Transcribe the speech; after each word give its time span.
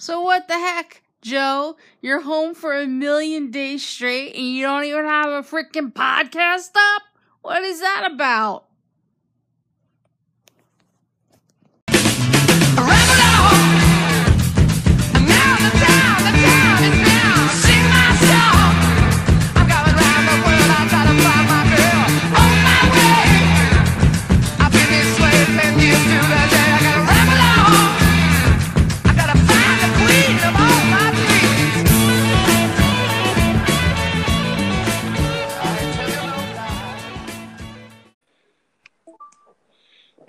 So 0.00 0.22
what 0.22 0.48
the 0.48 0.54
heck, 0.54 1.02
Joe? 1.20 1.76
You're 2.00 2.22
home 2.22 2.54
for 2.54 2.74
a 2.74 2.86
million 2.86 3.50
days 3.50 3.86
straight 3.86 4.34
and 4.34 4.46
you 4.46 4.64
don't 4.64 4.84
even 4.84 5.04
have 5.04 5.28
a 5.28 5.46
freaking 5.46 5.92
podcast 5.92 6.70
up? 6.74 7.02
What 7.42 7.62
is 7.64 7.80
that 7.80 8.10
about? 8.10 8.64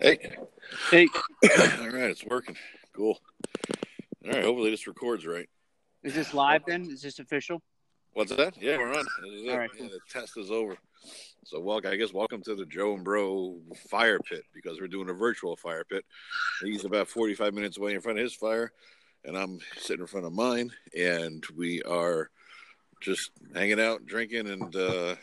Hey. 0.01 0.17
Hey, 0.89 1.07
All 1.79 1.89
right, 1.89 2.09
it's 2.09 2.25
working. 2.25 2.55
Cool. 2.95 3.19
All 4.25 4.31
right, 4.31 4.43
hopefully 4.43 4.71
this 4.71 4.87
records 4.87 5.27
right. 5.27 5.47
is 6.03 6.15
this 6.15 6.33
live 6.33 6.63
then? 6.65 6.89
Is 6.89 7.03
this 7.03 7.19
official? 7.19 7.61
What's 8.13 8.35
that? 8.35 8.59
Yeah, 8.59 8.77
we're 8.77 8.89
on. 8.97 9.05
This 9.23 9.33
is 9.41 9.43
it. 9.43 9.49
All 9.51 9.57
right, 9.59 9.69
Yeah, 9.75 9.81
cool. 9.81 9.89
the 9.89 9.99
test 10.09 10.37
is 10.37 10.49
over. 10.49 10.75
So, 11.45 11.59
welcome. 11.59 11.91
I 11.91 11.97
guess 11.97 12.13
welcome 12.13 12.41
to 12.43 12.55
the 12.55 12.65
Joe 12.65 12.95
and 12.95 13.03
Bro 13.03 13.59
fire 13.89 14.17
pit 14.19 14.43
because 14.55 14.81
we're 14.81 14.87
doing 14.87 15.09
a 15.09 15.13
virtual 15.13 15.55
fire 15.55 15.83
pit. 15.83 16.03
He's 16.63 16.83
about 16.83 17.07
45 17.07 17.53
minutes 17.53 17.77
away 17.77 17.93
in 17.93 18.01
front 18.01 18.17
of 18.17 18.23
his 18.23 18.33
fire, 18.33 18.71
and 19.23 19.37
I'm 19.37 19.59
sitting 19.77 20.01
in 20.01 20.07
front 20.07 20.25
of 20.25 20.33
mine, 20.33 20.71
and 20.97 21.43
we 21.55 21.81
are 21.83 22.31
just 23.01 23.29
hanging 23.53 23.79
out, 23.79 24.05
drinking, 24.07 24.47
and 24.49 24.75
uh, 24.75 25.15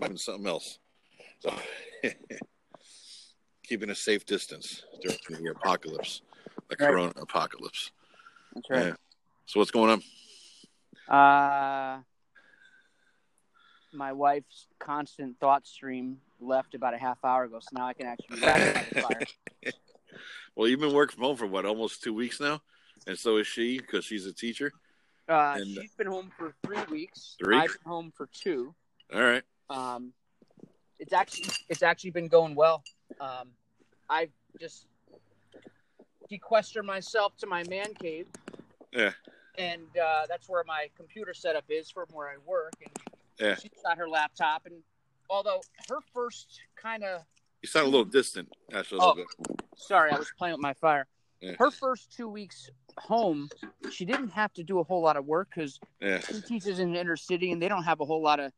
doing 0.00 0.16
something 0.16 0.48
else. 0.48 0.78
So, 1.40 1.54
keeping 3.68 3.90
a 3.90 3.94
safe 3.94 4.24
distance 4.26 4.84
during 5.28 5.44
the 5.44 5.50
apocalypse, 5.50 6.22
the 6.68 6.76
Right. 6.78 6.88
corona 6.90 7.12
apocalypse. 7.16 7.90
That's 8.54 8.70
right. 8.70 8.86
Yeah. 8.86 8.94
So, 9.46 9.60
what's 9.60 9.70
going 9.70 9.90
on? 11.08 11.14
Uh, 11.14 12.02
my 13.92 14.12
wife's 14.12 14.66
constant 14.78 15.38
thought 15.40 15.66
stream 15.66 16.20
left 16.40 16.74
about 16.74 16.94
a 16.94 16.98
half 16.98 17.18
hour 17.24 17.44
ago, 17.44 17.58
so 17.60 17.68
now 17.72 17.86
I 17.86 17.92
can 17.92 18.06
actually 18.06 18.40
back 18.40 18.88
the 18.90 19.00
fire. 19.64 19.72
Well, 20.54 20.68
you've 20.68 20.80
been 20.80 20.92
working 20.94 21.16
from 21.16 21.24
home 21.24 21.36
for 21.36 21.46
what, 21.46 21.64
almost 21.66 22.02
two 22.02 22.14
weeks 22.14 22.40
now, 22.40 22.60
and 23.06 23.18
so 23.18 23.36
is 23.36 23.46
she 23.46 23.78
because 23.78 24.04
she's 24.04 24.26
a 24.26 24.32
teacher. 24.32 24.72
Uh, 25.28 25.56
And- 25.58 25.66
she's 25.66 25.94
been 25.94 26.06
home 26.06 26.30
for 26.36 26.54
three 26.64 26.82
weeks. 26.90 27.36
Three? 27.42 27.56
I've 27.56 27.68
been 27.68 27.90
home 27.90 28.12
for 28.16 28.28
two. 28.32 28.74
All 29.14 29.20
right. 29.22 29.42
Um, 29.70 30.12
it's 30.98 31.12
actually 31.12 31.50
it's 31.68 31.82
actually 31.82 32.10
been 32.10 32.28
going 32.28 32.54
well. 32.54 32.82
Um, 33.20 33.48
I've 34.08 34.30
just 34.60 34.86
sequestered 36.28 36.84
myself 36.84 37.36
to 37.38 37.46
my 37.46 37.62
man 37.68 37.94
cave. 37.94 38.26
Yeah. 38.92 39.12
And 39.58 39.82
uh, 40.02 40.26
that's 40.28 40.48
where 40.48 40.64
my 40.66 40.88
computer 40.96 41.32
setup 41.34 41.64
is 41.68 41.90
from 41.90 42.06
where 42.12 42.28
I 42.28 42.36
work. 42.44 42.74
And 42.82 42.90
Yeah. 43.38 43.54
she's 43.56 43.70
got 43.82 43.98
her 43.98 44.08
laptop. 44.08 44.66
And 44.66 44.82
although 45.30 45.60
her 45.88 45.98
first 46.12 46.60
kind 46.80 47.04
of 47.04 47.22
You 47.62 47.68
sound 47.68 47.86
a 47.86 47.90
little 47.90 48.04
distant, 48.04 48.48
actually. 48.72 49.00
Oh. 49.02 49.16
sorry, 49.76 50.10
I 50.12 50.18
was 50.18 50.30
playing 50.38 50.54
with 50.54 50.60
my 50.62 50.74
fire. 50.74 51.06
Yeah. 51.40 51.52
Her 51.58 51.70
first 51.70 52.12
two 52.12 52.28
weeks 52.28 52.70
home, 52.98 53.48
she 53.90 54.04
didn't 54.04 54.30
have 54.30 54.52
to 54.54 54.62
do 54.64 54.78
a 54.78 54.84
whole 54.84 55.02
lot 55.02 55.16
of 55.16 55.26
work 55.26 55.48
because 55.54 55.78
Yeah. 56.00 56.18
she 56.20 56.40
teaches 56.40 56.78
in 56.78 56.92
the 56.92 57.00
inner 57.00 57.16
city 57.16 57.52
and 57.52 57.60
they 57.60 57.68
don't 57.68 57.84
have 57.84 58.00
a 58.00 58.04
whole 58.04 58.22
lot 58.22 58.40
of 58.40 58.52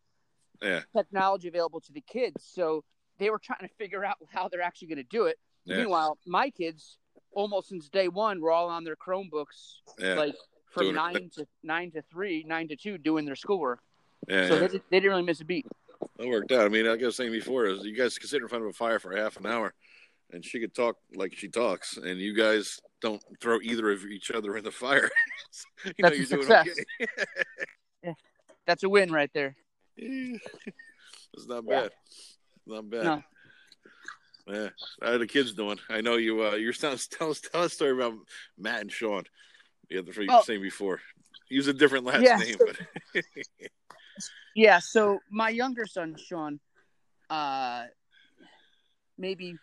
Yeah. 0.62 0.82
technology 0.96 1.48
available 1.48 1.80
to 1.82 1.92
the 1.92 2.00
kids. 2.00 2.44
So 2.44 2.84
they 3.18 3.30
were 3.30 3.38
trying 3.38 3.60
to 3.60 3.74
figure 3.76 4.04
out 4.04 4.16
how 4.32 4.48
they're 4.48 4.62
actually 4.62 4.88
going 4.88 4.98
to 4.98 5.02
do 5.04 5.24
it. 5.26 5.38
Yeah. 5.64 5.78
Meanwhile, 5.78 6.18
my 6.26 6.50
kids, 6.50 6.98
almost 7.32 7.68
since 7.68 7.88
day 7.88 8.08
one, 8.08 8.40
were 8.40 8.50
all 8.52 8.68
on 8.68 8.84
their 8.84 8.96
Chromebooks, 8.96 9.80
Yeah. 9.98 10.14
like 10.14 10.34
from 10.70 10.84
Doing 10.84 10.94
it. 10.94 10.98
nine 10.98 11.30
to 11.36 11.46
nine 11.62 11.90
to 11.92 12.02
three, 12.02 12.44
nine 12.46 12.68
to 12.68 12.76
two, 12.76 12.98
doing 12.98 13.24
their 13.24 13.36
schoolwork. 13.36 13.80
yeah. 14.28 14.48
So 14.48 14.54
yeah. 14.54 14.60
they, 14.60 14.68
did- 14.68 14.82
they 14.90 14.96
didn't 15.00 15.10
really 15.10 15.22
miss 15.22 15.40
a 15.40 15.44
beat. 15.44 15.66
That 16.18 16.28
worked 16.28 16.52
out. 16.52 16.64
I 16.64 16.68
mean, 16.68 16.86
like 16.86 17.02
I 17.02 17.06
was 17.06 17.16
saying 17.16 17.32
before, 17.32 17.66
is 17.66 17.84
you 17.84 17.96
guys 17.96 18.18
could 18.18 18.28
sit 18.28 18.40
in 18.42 18.48
front 18.48 18.64
of 18.64 18.70
a 18.70 18.72
fire 18.72 18.98
for 18.98 19.16
half 19.16 19.36
an 19.36 19.46
hour, 19.46 19.72
and 20.32 20.44
she 20.44 20.60
could 20.60 20.74
talk 20.74 20.96
like 21.14 21.34
she 21.34 21.48
talks, 21.48 21.96
and 21.96 22.18
you 22.20 22.34
guys 22.34 22.80
don't 23.00 23.22
throw 23.40 23.60
either 23.60 23.90
of 23.90 24.04
each 24.04 24.30
other 24.30 24.56
in 24.56 24.64
the 24.64 24.70
fire. 24.70 25.10
you 25.84 25.92
That's 25.98 26.14
a 26.14 26.18
you're 26.18 26.26
doing 26.26 26.42
success. 26.42 26.68
okay. 28.04 28.14
That's 28.66 28.82
a 28.84 28.88
win 28.88 29.10
right 29.12 29.30
there. 29.32 29.56
it's 29.96 31.46
not 31.46 31.64
Yeah. 31.66 31.82
bad. 31.82 31.90
Not 32.68 32.90
bad. 32.90 33.04
No. 33.04 33.22
Yeah. 34.46 34.68
How 35.02 35.12
are 35.12 35.18
the 35.18 35.26
kids 35.26 35.52
doing? 35.54 35.78
I 35.90 36.00
know 36.00 36.16
you. 36.16 36.44
Uh, 36.44 36.52
you're 36.54 36.72
tell 36.72 36.92
us 36.92 37.06
tell 37.06 37.30
us 37.30 37.40
tell 37.40 37.62
us 37.62 37.72
story 37.72 37.92
about 37.92 38.14
Matt 38.56 38.82
and 38.82 38.92
Sean. 38.92 39.24
The 39.90 39.98
other 39.98 40.12
three 40.12 40.24
you 40.24 40.28
Well- 40.28 40.44
were 40.46 40.58
before. 40.60 41.00
Use 41.50 41.66
a 41.66 41.72
different 41.72 42.04
last 42.04 42.22
Yeah, 42.22 42.36
name, 42.36 42.56
so- 42.58 42.66
but 43.14 43.24
Yeah. 44.54 44.78
So 44.80 45.20
my 45.30 45.48
younger 45.48 45.86
son, 45.86 46.16
Sean, 46.18 46.60
uh, 47.30 47.84
maybe 49.16 49.54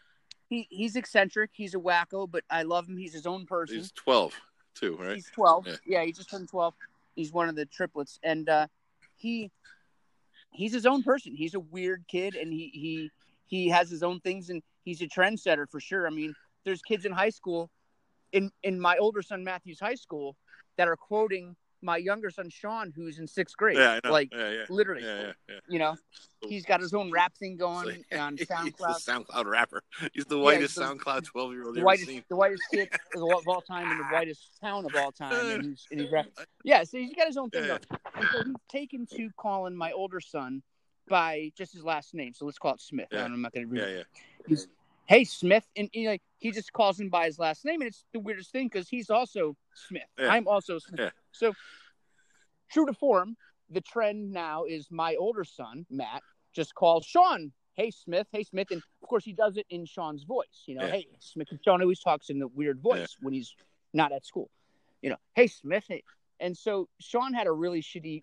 he 0.49 0.67
he's 0.69 0.95
eccentric. 0.95 1.51
He's 1.53 1.75
a 1.75 1.79
wacko, 1.79 2.29
but 2.29 2.43
I 2.49 2.63
love 2.63 2.87
him. 2.87 2.97
He's 2.97 3.13
his 3.13 3.25
own 3.27 3.45
person. 3.45 3.77
he's 3.77 3.91
twelve 3.91 4.33
too, 4.75 4.97
right? 4.97 5.15
He's 5.15 5.29
12. 5.33 5.67
Yeah. 5.67 5.75
Yeah. 5.85 6.03
he 6.03 6.11
just 6.11 6.29
turned 6.29 6.49
12. 6.49 6.73
He's 7.15 7.31
one 7.31 7.47
of 7.47 7.55
the 7.55 7.65
triplets 7.65 8.19
and 8.23 8.49
uh 8.49 8.67
he 9.15 9.49
he's 10.55 10.73
his 10.73 10.85
own 10.85 11.03
person. 11.03 11.35
He's 11.35 11.53
a 11.53 11.59
weird 11.59 12.05
kid 12.07 12.35
and 12.35 12.51
he 12.51 12.71
he 12.73 13.11
he 13.47 13.69
has 13.69 13.89
his 13.89 14.03
own 14.03 14.19
things 14.21 14.49
and 14.49 14.61
he's 14.83 15.01
a 15.01 15.07
trendsetter 15.07 15.69
for 15.69 15.79
sure. 15.79 16.07
I 16.07 16.09
mean, 16.09 16.33
there's 16.63 16.81
kids 16.81 17.05
in 17.05 17.11
high 17.11 17.29
school 17.29 17.69
in 18.31 18.51
in 18.63 18.79
my 18.79 18.97
older 18.97 19.21
son 19.21 19.43
Matthew's 19.43 19.79
high 19.79 19.95
school 19.95 20.35
that 20.77 20.87
are 20.87 20.95
quoting 20.95 21.55
my 21.81 21.97
younger 21.97 22.29
son 22.29 22.49
Sean 22.49 22.91
who's 22.95 23.19
in 23.19 23.25
6th 23.27 23.55
grade. 23.57 23.77
Yeah. 23.77 23.99
Like 24.03 24.29
yeah, 24.33 24.49
yeah, 24.49 24.63
literally. 24.69 25.03
You 25.69 25.79
know, 25.79 25.95
he's 26.47 26.65
got 26.65 26.79
his 26.81 26.93
own 26.93 27.11
rap 27.11 27.33
thing 27.37 27.57
going 27.57 28.03
So, 28.11 28.19
on 28.19 28.37
he's 28.37 28.47
SoundCloud. 28.47 29.05
SoundCloud 29.05 29.45
rapper. 29.45 29.81
He's 30.13 30.25
the 30.25 30.37
whitest 30.39 30.61
he's 30.61 30.75
the- 30.75 30.95
SoundCloud 30.95 31.25
twelve 31.25 31.51
year 31.53 31.65
old 31.65 31.75
the 31.75 31.79
ever 31.79 31.85
whitest, 31.85 32.07
seen. 32.07 32.23
the 32.29 32.35
whitest 32.35 32.63
kid 32.71 32.89
of 33.15 33.23
all- 33.47 33.61
time 33.61 33.91
in 33.91 33.97
the 33.97 34.03
whitest 34.05 34.59
town 34.61 34.85
of 34.85 34.95
all 34.95 35.11
time, 35.11 35.33
and 35.33 35.63
he's, 35.65 35.85
and 35.91 36.01
he's 36.01 36.11
rap- 36.11 36.27
yeah. 36.63 36.83
So 36.83 36.97
he's 36.97 37.13
got 37.13 37.27
his 37.27 37.37
own 37.37 37.49
thing 37.49 37.67
going. 37.67 37.79
And 38.15 38.27
so 38.31 38.43
he's 38.45 38.55
taken 38.69 39.05
to 39.15 39.29
calling 39.37 39.75
my 39.75 39.91
older 39.91 40.19
son 40.19 40.61
by 41.07 41.51
just 41.57 41.73
his 41.73 41.83
last 41.83 42.13
name. 42.13 42.33
So 42.33 42.45
let's 42.45 42.57
call 42.57 42.73
it 42.73 42.81
Smith. 42.81 43.07
I'm 43.11 43.41
not 43.41 43.53
going 43.53 43.67
to 43.67 43.71
read. 43.71 43.81
Yeah, 43.81 43.97
yeah. 43.97 44.03
He's 44.47 44.67
hey 45.07 45.23
Smith, 45.23 45.65
and 45.75 45.89
you 45.93 46.09
know, 46.09 46.17
he 46.39 46.51
just 46.51 46.73
calls 46.73 46.99
him 46.99 47.09
by 47.09 47.25
his 47.25 47.37
last 47.39 47.63
name, 47.65 47.81
and 47.81 47.87
it's 47.87 48.03
the 48.13 48.19
weirdest 48.19 48.51
thing 48.51 48.67
because 48.67 48.87
he's 48.89 49.09
also 49.09 49.55
Smith. 49.87 50.03
I'm 50.19 50.47
also 50.47 50.79
Smith. 50.79 51.13
Yeah. 51.41 51.49
So 51.49 51.53
true 52.71 52.85
to 52.85 52.93
form, 52.93 53.35
the 53.69 53.81
trend 53.81 54.31
now 54.31 54.65
is 54.65 54.87
my 54.91 55.15
older 55.15 55.43
son 55.43 55.85
Matt 55.89 56.21
just 56.53 56.73
calls 56.75 57.05
Sean. 57.05 57.51
Hey 57.73 57.91
Smith, 57.91 58.27
hey 58.31 58.43
Smith, 58.43 58.67
and 58.71 58.81
of 59.01 59.09
course 59.09 59.25
he 59.25 59.33
does 59.33 59.57
it 59.57 59.65
in 59.69 59.85
Sean's 59.85 60.23
voice. 60.23 60.63
You 60.65 60.75
know, 60.75 60.85
Yeah. 60.85 60.91
hey 60.91 61.07
Smith. 61.19 61.49
Sean 61.63 61.81
always 61.81 61.99
talks 61.99 62.29
in 62.29 62.39
the 62.39 62.47
weird 62.47 62.79
voice 62.79 63.17
when 63.21 63.33
he's 63.33 63.53
not 63.93 64.11
at 64.13 64.25
school. 64.25 64.49
You 65.01 65.09
know, 65.11 65.17
hey 65.35 65.47
Smith, 65.47 65.83
hey. 65.87 66.03
And 66.39 66.57
so 66.57 66.87
Sean 66.99 67.33
had 67.33 67.47
a 67.47 67.51
really 67.51 67.81
shitty 67.81 68.21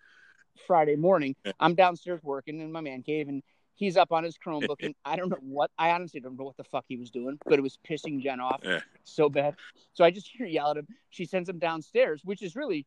Friday 0.67 0.95
morning. 0.95 1.35
Yeah. 1.45 1.51
I'm 1.59 1.75
downstairs 1.75 2.21
working 2.23 2.59
in 2.59 2.71
my 2.71 2.81
man 2.81 3.01
cave, 3.03 3.27
and 3.27 3.41
he's 3.75 3.97
up 3.97 4.11
on 4.11 4.23
his 4.23 4.37
Chromebook, 4.37 4.83
and 4.83 4.93
I 5.05 5.15
don't 5.15 5.29
know 5.29 5.37
what. 5.41 5.71
I 5.79 5.91
honestly 5.91 6.19
don't 6.19 6.37
know 6.37 6.45
what 6.45 6.57
the 6.57 6.63
fuck 6.63 6.85
he 6.87 6.95
was 6.97 7.09
doing, 7.11 7.39
but 7.45 7.53
it 7.59 7.61
was 7.63 7.77
pissing 7.87 8.21
Jen 8.21 8.39
off 8.39 8.61
Yeah. 8.63 8.81
so 9.03 9.29
bad. 9.29 9.55
So 9.93 10.03
I 10.03 10.11
just 10.11 10.27
hear 10.27 10.45
yell 10.45 10.71
at 10.71 10.77
him. 10.77 10.87
She 11.09 11.25
sends 11.25 11.49
him 11.49 11.57
downstairs, 11.59 12.21
which 12.23 12.41
is 12.43 12.55
really, 12.55 12.85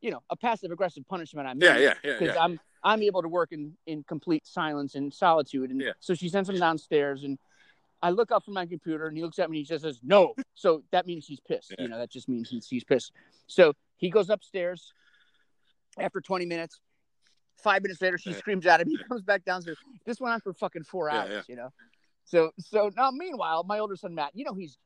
you 0.00 0.10
know, 0.10 0.22
a 0.30 0.36
passive 0.36 0.70
aggressive 0.70 1.06
punishment. 1.08 1.48
I'm 1.48 1.60
Yeah, 1.60 1.78
yeah, 1.78 1.94
yeah, 2.04 2.18
because 2.18 2.34
yeah. 2.34 2.42
I'm 2.44 2.60
I'm 2.82 3.02
able 3.02 3.22
to 3.22 3.28
work 3.28 3.52
in 3.52 3.72
in 3.86 4.04
complete 4.04 4.46
silence 4.46 4.94
and 4.94 5.12
solitude, 5.12 5.70
and 5.70 5.80
Yeah. 5.80 5.92
so 6.00 6.14
she 6.14 6.28
sends 6.28 6.48
him 6.48 6.58
downstairs, 6.58 7.24
and 7.24 7.38
I 8.02 8.10
look 8.10 8.30
up 8.30 8.44
from 8.44 8.54
my 8.54 8.66
computer, 8.66 9.06
and 9.06 9.16
he 9.16 9.22
looks 9.22 9.38
at 9.38 9.50
me, 9.50 9.58
and 9.58 9.66
he 9.66 9.68
just 9.68 9.82
says 9.84 10.00
no. 10.02 10.34
So 10.54 10.82
that 10.92 11.06
means 11.06 11.26
he's 11.26 11.40
pissed. 11.40 11.72
Yeah. 11.76 11.82
You 11.84 11.88
know, 11.88 11.98
that 11.98 12.10
just 12.10 12.28
means 12.28 12.48
he's 12.48 12.66
he's 12.68 12.84
pissed. 12.84 13.12
So 13.46 13.72
he 13.96 14.10
goes 14.10 14.30
upstairs. 14.30 14.92
After 15.98 16.20
20 16.20 16.44
minutes, 16.44 16.78
five 17.56 17.80
minutes 17.80 18.02
later, 18.02 18.18
she 18.18 18.34
screams 18.34 18.66
at 18.66 18.82
him. 18.82 18.88
He 18.90 18.98
comes 19.08 19.22
back 19.22 19.46
downstairs. 19.46 19.78
This 20.04 20.20
went 20.20 20.34
on 20.34 20.40
for 20.42 20.52
fucking 20.52 20.84
four 20.84 21.08
hours. 21.08 21.46
You 21.48 21.56
know. 21.56 21.72
So 22.26 22.50
so 22.58 22.90
now, 22.96 23.10
meanwhile, 23.10 23.62
my 23.64 23.78
older 23.78 23.96
son 23.96 24.14
Matt, 24.14 24.32
you 24.34 24.44
know, 24.44 24.52
he's 24.54 24.76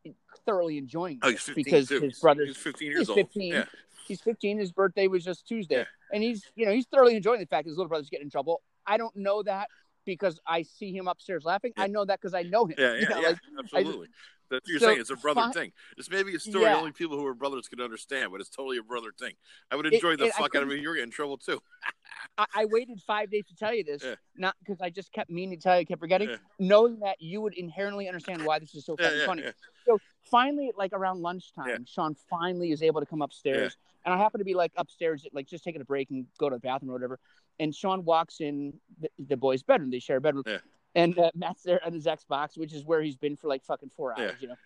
thoroughly 0.46 0.78
enjoying 0.78 1.18
Oh, 1.22 1.30
he's 1.30 1.40
15 1.42 1.64
because 1.64 1.88
too. 1.88 2.00
his 2.00 2.18
brother's 2.20 2.48
He's 2.48 2.56
15 2.58 2.88
years 2.88 2.98
he's 3.00 3.08
old. 3.08 3.16
15. 3.18 3.52
Yeah. 3.52 3.64
he's 4.06 4.20
15. 4.20 4.58
His 4.58 4.72
birthday 4.72 5.06
was 5.08 5.24
just 5.24 5.48
Tuesday, 5.48 5.78
Yeah. 5.78 5.84
and 6.12 6.22
he's 6.22 6.44
you 6.54 6.66
know 6.66 6.72
he's 6.72 6.86
thoroughly 6.86 7.16
enjoying 7.16 7.40
the 7.40 7.46
fact 7.46 7.66
his 7.66 7.76
little 7.76 7.88
brother's 7.88 8.10
getting 8.10 8.26
in 8.26 8.30
trouble. 8.30 8.62
I 8.86 8.96
don't 8.98 9.14
know 9.16 9.42
that 9.42 9.68
because 10.16 10.40
I 10.46 10.62
see 10.62 10.92
him 10.92 11.08
upstairs 11.08 11.44
laughing. 11.44 11.72
Yeah. 11.76 11.84
I 11.84 11.86
know 11.86 12.04
that 12.04 12.20
because 12.20 12.34
I 12.34 12.42
know 12.42 12.66
him. 12.66 12.74
Yeah, 12.78 12.94
You 12.94 13.00
yeah, 13.02 13.08
know, 13.08 13.20
yeah, 13.20 13.28
like, 13.28 13.38
absolutely. 13.58 14.08
That's 14.50 14.62
what 14.66 14.68
you're 14.72 14.80
so 14.80 14.86
saying. 14.86 15.00
It's 15.00 15.10
a 15.10 15.16
brother 15.16 15.48
thing. 15.52 15.70
It's 15.96 16.10
maybe 16.10 16.34
a 16.34 16.40
story 16.40 16.64
Yeah. 16.64 16.76
only 16.76 16.90
people 16.90 17.16
who 17.16 17.24
are 17.26 17.34
brothers 17.34 17.68
can 17.68 17.80
understand, 17.80 18.32
but 18.32 18.40
it's 18.40 18.50
totally 18.50 18.78
a 18.78 18.82
brother 18.82 19.12
thing. 19.16 19.34
I 19.70 19.76
would 19.76 19.86
It- 19.86 19.94
enjoy 19.94 20.16
the 20.16 20.24
it- 20.24 20.32
I 20.36 20.42
fuck 20.42 20.56
out 20.56 20.64
of 20.64 20.70
it. 20.72 20.80
You're 20.80 20.94
getting 20.94 21.08
in 21.08 21.12
trouble 21.12 21.38
too. 21.38 21.60
I, 22.38 22.46
I 22.54 22.64
waited 22.64 23.00
five 23.06 23.30
days 23.30 23.46
to 23.46 23.54
tell 23.54 23.72
you 23.72 23.84
this, 23.84 24.02
not 24.36 24.56
because 24.58 24.80
I 24.80 24.90
just 24.90 25.12
kept 25.12 25.30
meaning 25.30 25.56
to 25.58 25.62
tell 25.62 25.78
you, 25.78 25.86
kept 25.86 26.00
forgetting, 26.00 26.36
knowing 26.58 26.98
that 27.00 27.16
you 27.20 27.40
would 27.40 27.54
inherently 27.54 28.08
understand 28.08 28.44
why 28.44 28.58
this 28.58 28.74
is 28.74 28.84
so 28.84 28.96
fucking 28.96 29.26
funny. 29.26 29.44
So 29.86 29.98
finally, 30.24 30.72
like 30.76 30.92
around 30.92 31.20
lunchtime, 31.20 31.68
Yeah. 31.68 31.76
Sean 31.86 32.14
finally 32.28 32.70
is 32.72 32.82
able 32.82 33.00
to 33.00 33.06
come 33.06 33.22
upstairs, 33.22 33.76
and 34.04 34.14
I 34.14 34.18
happen 34.18 34.38
to 34.38 34.44
be 34.44 34.54
like 34.54 34.72
upstairs, 34.76 35.26
like 35.32 35.46
just 35.46 35.64
taking 35.64 35.80
a 35.80 35.84
break 35.84 36.10
and 36.10 36.26
go 36.38 36.48
to 36.48 36.56
the 36.56 36.60
bathroom 36.60 36.90
or 36.90 36.94
whatever. 36.94 37.18
And 37.58 37.74
Sean 37.74 38.04
walks 38.04 38.40
in 38.40 38.72
the, 39.00 39.08
the 39.28 39.36
boys' 39.36 39.62
bedroom; 39.62 39.90
they 39.90 39.98
share 39.98 40.16
a 40.16 40.20
bedroom, 40.20 40.44
Yeah. 40.46 40.58
and 40.94 41.18
uh, 41.18 41.30
Matt's 41.34 41.62
there 41.62 41.80
on 41.84 41.92
his 41.92 42.06
Xbox, 42.06 42.56
which 42.56 42.72
is 42.72 42.84
where 42.84 43.02
he's 43.02 43.16
been 43.16 43.36
for 43.36 43.48
like 43.48 43.64
fucking 43.64 43.90
four 43.96 44.12
hours, 44.18 44.32
Yeah. 44.32 44.36
you 44.40 44.48
know. 44.48 44.56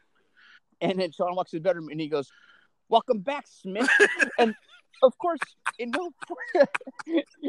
And 0.80 0.98
then 1.00 1.10
Sean 1.12 1.34
walks 1.34 1.52
in 1.52 1.58
the 1.58 1.62
bedroom 1.68 1.88
and 1.90 2.00
he 2.00 2.08
goes, 2.08 2.30
"Welcome 2.88 3.20
back, 3.20 3.46
Smith." 3.48 3.88
and 4.38 4.54
of 5.02 5.16
course, 5.18 5.40
in 5.78 5.90
no 5.90 6.10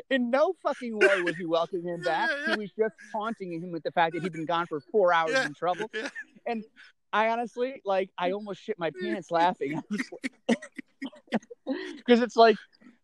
in 0.10 0.30
no 0.30 0.54
fucking 0.64 0.98
way 0.98 1.22
was 1.22 1.36
he 1.36 1.46
welcoming 1.46 1.86
him 1.88 2.02
back. 2.02 2.30
Yeah, 2.32 2.38
yeah. 2.48 2.54
He 2.56 2.60
was 2.62 2.72
just 2.78 2.96
taunting 3.12 3.54
him 3.54 3.72
with 3.72 3.84
the 3.84 3.92
fact 3.92 4.14
that 4.14 4.24
he'd 4.24 4.34
been 4.34 4.46
gone 4.46 4.68
for 4.68 4.80
four 4.80 5.14
hours 5.14 5.32
Yeah. 5.34 5.46
in 5.46 5.54
trouble. 5.54 5.90
Yeah. 5.94 6.10
And 6.48 6.64
I 7.16 7.30
honestly, 7.30 7.82
like, 7.86 8.10
I 8.18 8.32
almost 8.34 8.62
shit 8.62 8.78
my 8.78 8.92
pants 9.02 9.32
laughing 9.32 9.82
because 11.66 12.20
it's 12.22 12.36
like, 12.36 12.58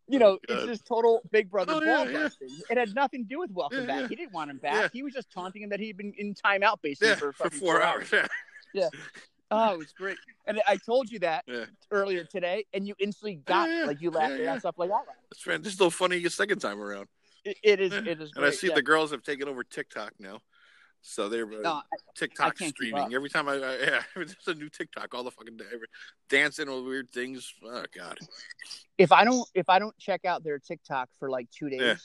you 0.10 0.18
oh, 0.18 0.20
know, 0.20 0.40
it's 0.50 0.66
God. 0.66 0.68
just 0.68 0.86
total 0.86 1.22
Big 1.32 1.50
Brother 1.50 1.76
Oh, 1.76 1.80
ball 1.80 2.12
yeah, 2.12 2.28
yeah. 2.42 2.48
It 2.70 2.78
had 2.78 2.94
nothing 2.94 3.24
to 3.24 3.30
do 3.30 3.40
with 3.40 3.52
welcome 3.52 3.80
Yeah, 3.80 4.02
back. 4.02 4.10
He 4.10 4.18
didn't 4.18 4.34
want 4.34 4.52
him 4.52 4.58
back. 4.58 4.92
He 4.92 5.02
was 5.02 5.14
just 5.14 5.32
taunting 5.32 5.62
him 5.62 5.70
that 5.70 5.80
he'd 5.80 5.96
been 5.96 6.14
in 6.18 6.34
timeout 6.36 6.82
basically 6.82 7.16
for, 7.16 7.32
for 7.32 7.50
four 7.50 7.82
hours. 7.82 8.12
Yeah. 8.74 8.90
Oh, 9.50 9.76
it 9.76 9.78
was 9.78 9.94
great. 9.94 10.18
And 10.46 10.62
I 10.68 10.76
told 10.76 11.10
you 11.10 11.20
that 11.20 11.46
earlier 11.90 12.26
today, 12.26 12.66
and 12.74 12.86
you 12.86 12.96
instantly 13.00 13.36
got 13.36 13.70
Yeah, 13.70 13.76
it. 13.76 13.80
yeah. 13.80 13.86
Like 13.86 14.02
you 14.02 14.12
laughed 14.12 14.30
Yeah, 14.32 14.36
at 14.36 14.40
yeah. 14.42 14.54
that 14.54 14.60
stuff 14.60 14.76
like 14.78 14.90
that. 14.90 15.06
It's 15.32 15.44
This 15.46 15.68
is 15.68 15.74
still 15.74 15.90
funny 15.90 16.22
a 16.26 16.30
second 16.30 16.60
time 16.60 16.82
around. 16.82 17.08
It, 17.46 17.58
it 17.64 17.80
is. 17.80 17.94
It 17.94 18.22
is. 18.22 18.32
And 18.36 18.44
I 18.46 18.50
see 18.50 18.68
the 18.68 18.82
girls 18.82 19.12
have 19.12 19.24
taken 19.24 19.48
over 19.48 19.64
TikTok 19.64 20.14
now. 20.20 20.42
So 21.02 21.30
they're 21.30 21.46
uh, 21.52 21.62
No, 21.62 21.82
TikTok 22.16 22.58
streaming. 22.58 23.14
Every 23.14 23.30
time 23.30 23.50
I, 23.50 23.54
I 23.56 23.78
yeah, 23.78 24.02
there's 24.16 24.36
a 24.48 24.54
new 24.54 24.70
TikTok 24.70 25.14
all 25.14 25.24
the 25.24 25.32
fucking 25.32 25.58
day. 25.58 25.66
Every- 25.74 25.88
Dancing 26.30 26.70
with 26.70 26.86
weird 26.86 27.10
things. 27.10 27.54
Oh 27.66 27.84
god. 27.96 28.18
if 28.98 29.12
I 29.12 29.24
don't 29.26 29.48
if 29.54 29.68
I 29.70 29.80
don't 29.80 29.98
check 29.98 30.26
out 30.26 30.44
their 30.44 30.60
TikTok 30.60 31.10
for 31.20 31.30
like 31.30 31.48
two 31.52 31.70
days, 31.70 31.82
Yeah. 31.82 31.96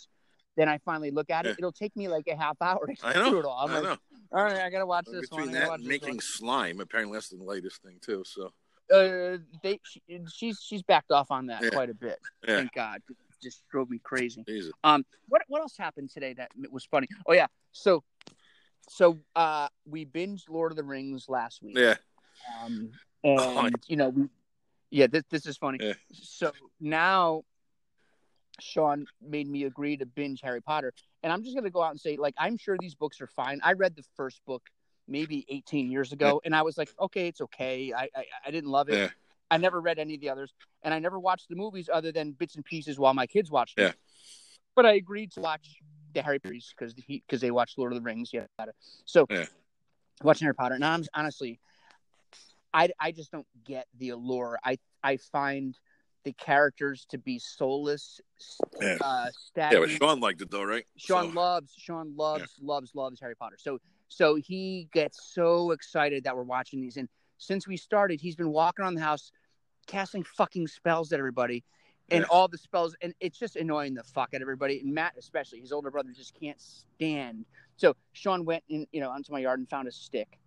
then 0.56 0.69
I 0.69 0.78
finally 0.78 1.10
look 1.10 1.31
at 1.31 1.46
it. 1.46 1.50
Yeah. 1.50 1.54
It'll 1.58 1.72
take 1.72 1.94
me 1.96 2.08
like 2.08 2.26
a 2.26 2.37
half 2.37 2.56
hour 2.60 2.87
to 2.87 3.06
I 3.06 3.12
know. 3.14 3.31
through 3.31 3.40
it 3.40 3.44
all. 3.44 3.64
I'm 3.66 3.70
I 3.70 3.75
like, 3.75 3.82
know. 3.84 3.96
all 4.32 4.44
right, 4.44 4.60
I 4.60 4.70
gotta 4.70 4.87
watch 4.87 5.06
this 5.10 5.31
one. 5.31 5.43
Between 5.43 5.56
I 5.56 5.60
that 5.66 5.72
and 5.75 5.82
this 5.82 5.88
making 5.88 6.20
slime, 6.20 6.81
apparently 6.81 7.14
that's 7.16 7.28
the 7.28 7.37
latest 7.37 7.82
thing 7.82 7.98
too. 8.00 8.25
So. 8.26 8.50
Uh, 8.93 9.38
they 9.64 9.81
she, 9.82 10.00
she's 10.32 10.60
she's 10.64 10.82
backed 10.82 11.10
off 11.10 11.31
on 11.32 11.46
that 11.46 11.60
Yeah. 11.62 11.70
quite 11.70 11.90
a 11.90 11.94
bit. 11.94 12.19
Thank 12.46 12.72
God. 12.72 13.00
It 13.10 13.16
just 13.43 13.62
drove 13.69 13.90
me 13.90 13.98
crazy. 14.02 14.44
Jesus. 14.46 14.72
Um, 14.84 15.04
what 15.28 15.43
what 15.48 15.60
else 15.60 15.76
happened 15.76 16.08
today 16.10 16.34
that 16.34 16.50
was 16.70 16.84
funny? 16.84 17.08
Oh 17.26 17.32
yeah, 17.32 17.46
so 17.72 18.04
so 18.88 19.19
uh 19.35 19.69
we 19.85 20.05
binged 20.05 20.49
Lord 20.49 20.73
of 20.73 20.77
the 20.77 20.85
Rings 20.85 21.29
last 21.29 21.62
week. 21.62 21.77
Yeah. 21.79 21.97
Um, 22.65 22.91
Oh, 23.25 23.59
and 23.59 23.75
you 23.88 23.97
know, 23.97 24.11
we, 24.11 24.29
yeah, 24.91 25.09
this 25.09 25.25
this 25.31 25.47
is 25.47 25.56
funny. 25.56 25.79
Yeah. 25.81 25.94
So 26.12 26.53
now, 26.81 27.43
Sean 28.61 29.06
made 29.21 29.49
me 29.49 29.65
agree 29.65 29.97
to 29.97 30.06
binge 30.06 30.43
Harry 30.43 30.61
Potter, 30.62 30.93
and 31.25 31.33
I'm 31.33 31.43
just 31.43 31.56
gonna 31.56 31.71
go 31.71 31.83
out 31.83 31.91
and 31.91 32.00
say, 32.00 32.17
like, 32.17 32.35
I'm 32.38 32.56
sure 32.56 32.77
these 32.79 32.94
books 32.94 33.21
are 33.21 33.27
fine. 33.27 33.59
I 33.65 33.73
read 33.73 33.97
the 33.97 34.05
first 34.17 34.41
book 34.47 34.62
maybe 35.09 35.44
18 35.49 35.91
years 35.91 36.12
ago, 36.12 36.41
and 36.44 36.55
I 36.55 36.62
was 36.62 36.79
like, 36.79 36.91
okay, 37.00 37.27
it's 37.27 37.41
okay. 37.41 37.93
I 37.93 38.09
I, 38.15 38.25
I 38.47 38.50
didn't 38.53 38.71
love 38.71 38.89
it. 38.89 38.94
Yeah. 38.94 39.09
I 39.50 39.56
never 39.56 39.81
read 39.81 39.99
any 39.99 40.15
of 40.15 40.21
the 40.21 40.31
others, 40.31 40.53
and 40.85 40.94
I 40.94 41.00
never 41.00 41.19
watched 41.19 41.49
the 41.49 41.56
movies 41.56 41.91
other 41.93 42.12
than 42.12 42.31
bits 42.32 42.55
and 42.55 42.65
pieces 42.65 42.97
while 42.97 43.15
my 43.15 43.27
kids 43.27 43.50
watched. 43.50 43.79
Yeah. 43.79 43.93
But 44.77 44.87
I 44.87 44.94
agreed 44.94 45.32
to 45.32 45.41
watch 45.41 45.79
the 46.17 46.23
Harry 46.23 46.39
Potters 46.41 46.75
because 46.77 46.95
he 47.07 47.23
because 47.27 47.41
they 47.41 47.51
watched 47.51 47.79
Lord 47.79 47.93
of 47.93 47.99
the 47.99 48.03
Rings. 48.03 48.31
Yeah. 48.33 48.47
So 49.05 49.27
Yeah. 49.31 49.45
watching 50.23 50.47
Harry 50.47 50.55
Potter. 50.55 50.79
Now 50.79 50.93
I'm 50.95 51.05
honestly, 51.15 51.61
I 52.75 52.89
I 52.99 53.13
just 53.13 53.31
don't 53.31 53.47
get 53.65 53.87
the 53.99 54.11
allure. 54.11 54.59
I 54.65 54.79
I 55.03 55.19
find 55.19 55.79
the 56.25 56.33
characters 56.33 57.07
to 57.11 57.19
be 57.19 57.39
soulless, 57.39 58.21
Yeah. 58.81 58.97
uh, 59.01 59.29
Yeah, 59.57 59.71
but 59.79 59.91
Sean 59.91 60.19
liked 60.19 60.43
it 60.43 60.51
though, 60.51 60.65
right? 60.65 60.85
Sean 60.97 61.29
So- 61.33 61.41
loves 61.41 61.73
Sean 61.77 62.17
loves 62.17 62.49
loves 62.61 62.95
loves 62.95 63.21
Harry 63.21 63.37
Potter. 63.37 63.57
So 63.59 63.79
so 64.09 64.35
he 64.37 64.89
gets 64.93 65.33
so 65.33 65.71
excited 65.73 66.25
that 66.25 66.35
we're 66.37 66.43
watching 66.45 66.81
these 66.81 66.97
and 66.97 67.09
since 67.39 67.67
we 67.69 67.77
started 67.77 68.21
he's 68.21 68.37
been 68.37 68.51
walking 68.51 68.83
around 68.83 68.95
the 68.95 69.01
house 69.03 69.31
casting 69.87 70.23
fucking 70.25 70.67
spells 70.67 71.13
at 71.13 71.19
everybody 71.19 71.65
and 72.11 72.23
Yeah. 72.23 72.26
all 72.31 72.49
the 72.49 72.58
spells 72.58 72.94
and 73.03 73.14
it's 73.20 73.38
just 73.38 73.56
annoying 73.56 73.94
the 73.94 74.03
fuck 74.05 74.32
at 74.35 74.41
everybody 74.41 74.81
and 74.81 74.94
Matt 74.94 75.14
especially 75.19 75.61
his 75.61 75.73
older 75.73 75.91
brother 75.91 76.11
just 76.14 76.38
can't 76.38 76.61
stand. 76.61 77.44
So 77.76 77.94
Sean 78.12 78.44
went 78.44 78.64
in 78.69 78.87
you 78.93 79.00
know 79.00 79.11
onto 79.11 79.32
my 79.32 79.41
yard 79.41 79.58
and 79.58 79.69
found 79.69 79.88
a 79.88 79.93
stick 79.93 80.38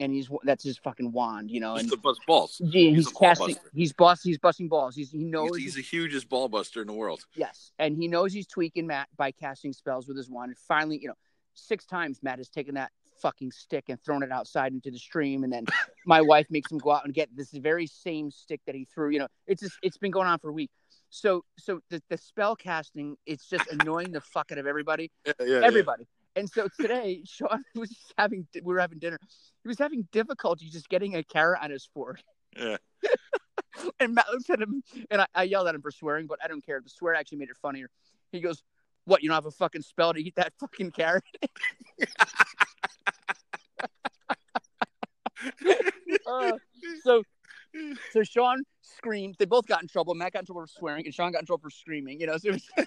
and 0.00 0.12
he's 0.12 0.28
that's 0.42 0.64
his 0.64 0.76
fucking 0.78 1.12
wand, 1.12 1.50
you 1.50 1.60
know, 1.60 1.74
Just 1.74 1.84
and 1.84 1.92
to 1.92 1.98
bust 1.98 2.20
balls. 2.26 2.60
yeah, 2.64 2.90
he's 2.90 3.06
he's, 3.06 3.12
casting 3.12 3.56
he's 3.72 3.92
bust 3.92 4.22
he's 4.24 4.38
busting 4.38 4.68
balls. 4.68 4.96
He's 4.96 5.10
he 5.12 5.18
knows 5.22 5.56
He's, 5.56 5.66
he's 5.66 5.74
the 5.76 5.82
hugest 5.82 6.28
ball 6.28 6.48
buster 6.48 6.80
in 6.80 6.88
the 6.88 6.92
world. 6.92 7.24
Yes, 7.36 7.70
and 7.78 7.96
he 7.96 8.08
knows 8.08 8.32
he's 8.32 8.46
tweaking 8.46 8.86
Matt 8.88 9.08
by 9.16 9.30
casting 9.30 9.72
spells 9.72 10.08
with 10.08 10.16
his 10.16 10.28
wand. 10.28 10.48
And 10.50 10.58
finally, 10.58 10.98
you 11.00 11.08
know, 11.08 11.14
six 11.54 11.86
times 11.86 12.18
Matt 12.22 12.38
has 12.38 12.48
taken 12.48 12.74
that 12.74 12.90
fucking 13.22 13.52
stick 13.52 13.84
and 13.88 14.02
thrown 14.02 14.24
it 14.24 14.32
outside 14.32 14.72
into 14.72 14.90
the 14.90 14.98
stream, 14.98 15.44
and 15.44 15.52
then 15.52 15.64
my 16.06 16.20
wife 16.20 16.46
makes 16.50 16.72
him 16.72 16.78
go 16.78 16.90
out 16.90 17.04
and 17.04 17.14
get 17.14 17.28
this 17.36 17.52
very 17.52 17.86
same 17.86 18.32
stick 18.32 18.60
that 18.66 18.74
he 18.74 18.86
threw. 18.92 19.10
You 19.10 19.20
know, 19.20 19.28
it's 19.46 19.62
just 19.62 19.78
it's 19.80 19.96
been 19.96 20.10
going 20.10 20.26
on 20.26 20.40
for 20.40 20.48
a 20.48 20.52
week. 20.52 20.70
So 21.14 21.44
so 21.60 21.78
the 21.90 22.02
the 22.10 22.18
spell 22.18 22.56
casting 22.56 23.16
it's 23.24 23.48
just 23.48 23.68
annoying 23.68 24.10
the 24.10 24.20
fuck 24.20 24.50
out 24.50 24.58
of 24.58 24.66
everybody, 24.66 25.12
Yeah, 25.26 25.32
yeah, 25.38 25.46
yeah. 25.46 25.60
everybody. 25.62 26.08
And 26.34 26.50
so 26.50 26.66
today, 26.80 27.22
Sean 27.26 27.62
was 27.76 27.90
just 27.90 28.12
having 28.18 28.48
we 28.64 28.74
were 28.74 28.80
having 28.80 28.98
dinner. 28.98 29.20
He 29.62 29.68
was 29.68 29.78
having 29.78 30.08
difficulty 30.10 30.68
just 30.68 30.88
getting 30.88 31.14
a 31.14 31.22
carrot 31.22 31.60
on 31.62 31.70
his 31.70 31.88
fork. 31.94 32.20
Yeah. 32.58 32.78
And 33.98 34.14
Matt 34.14 34.26
looks 34.32 34.48
at 34.50 34.62
him, 34.62 34.84
and 35.10 35.20
I, 35.20 35.26
I 35.34 35.42
yelled 35.42 35.66
at 35.66 35.74
him 35.74 35.82
for 35.82 35.90
swearing, 35.90 36.28
but 36.28 36.38
I 36.42 36.46
don't 36.46 36.64
care. 36.64 36.80
The 36.80 36.88
swear 36.88 37.12
actually 37.12 37.38
made 37.38 37.50
it 37.50 37.56
funnier. 37.60 37.90
He 38.30 38.40
goes, 38.40 38.62
"What? 39.04 39.22
You 39.22 39.28
don't 39.28 39.34
have 39.34 39.46
a 39.46 39.50
fucking 39.50 39.82
spell 39.82 40.14
to 40.14 40.20
eat 40.20 40.36
that 40.36 40.52
fucking 40.60 40.92
carrot?" 40.92 41.24
Uh, 46.26 46.52
so, 47.02 47.22
so 48.12 48.22
Sean 48.22 48.62
screamed. 48.96 49.36
They 49.38 49.44
both 49.44 49.66
got 49.66 49.82
in 49.82 49.88
trouble. 49.88 50.14
Matt 50.14 50.32
got 50.32 50.40
in 50.40 50.46
trouble 50.46 50.62
for 50.62 50.66
swearing, 50.68 51.04
and 51.04 51.14
Sean 51.14 51.32
got 51.32 51.40
in 51.40 51.46
trouble 51.46 51.62
for 51.62 51.70
screaming. 51.70 52.20
You 52.20 52.26
know, 52.28 52.36
so 52.36 52.48
it 52.48 52.52
was, 52.52 52.86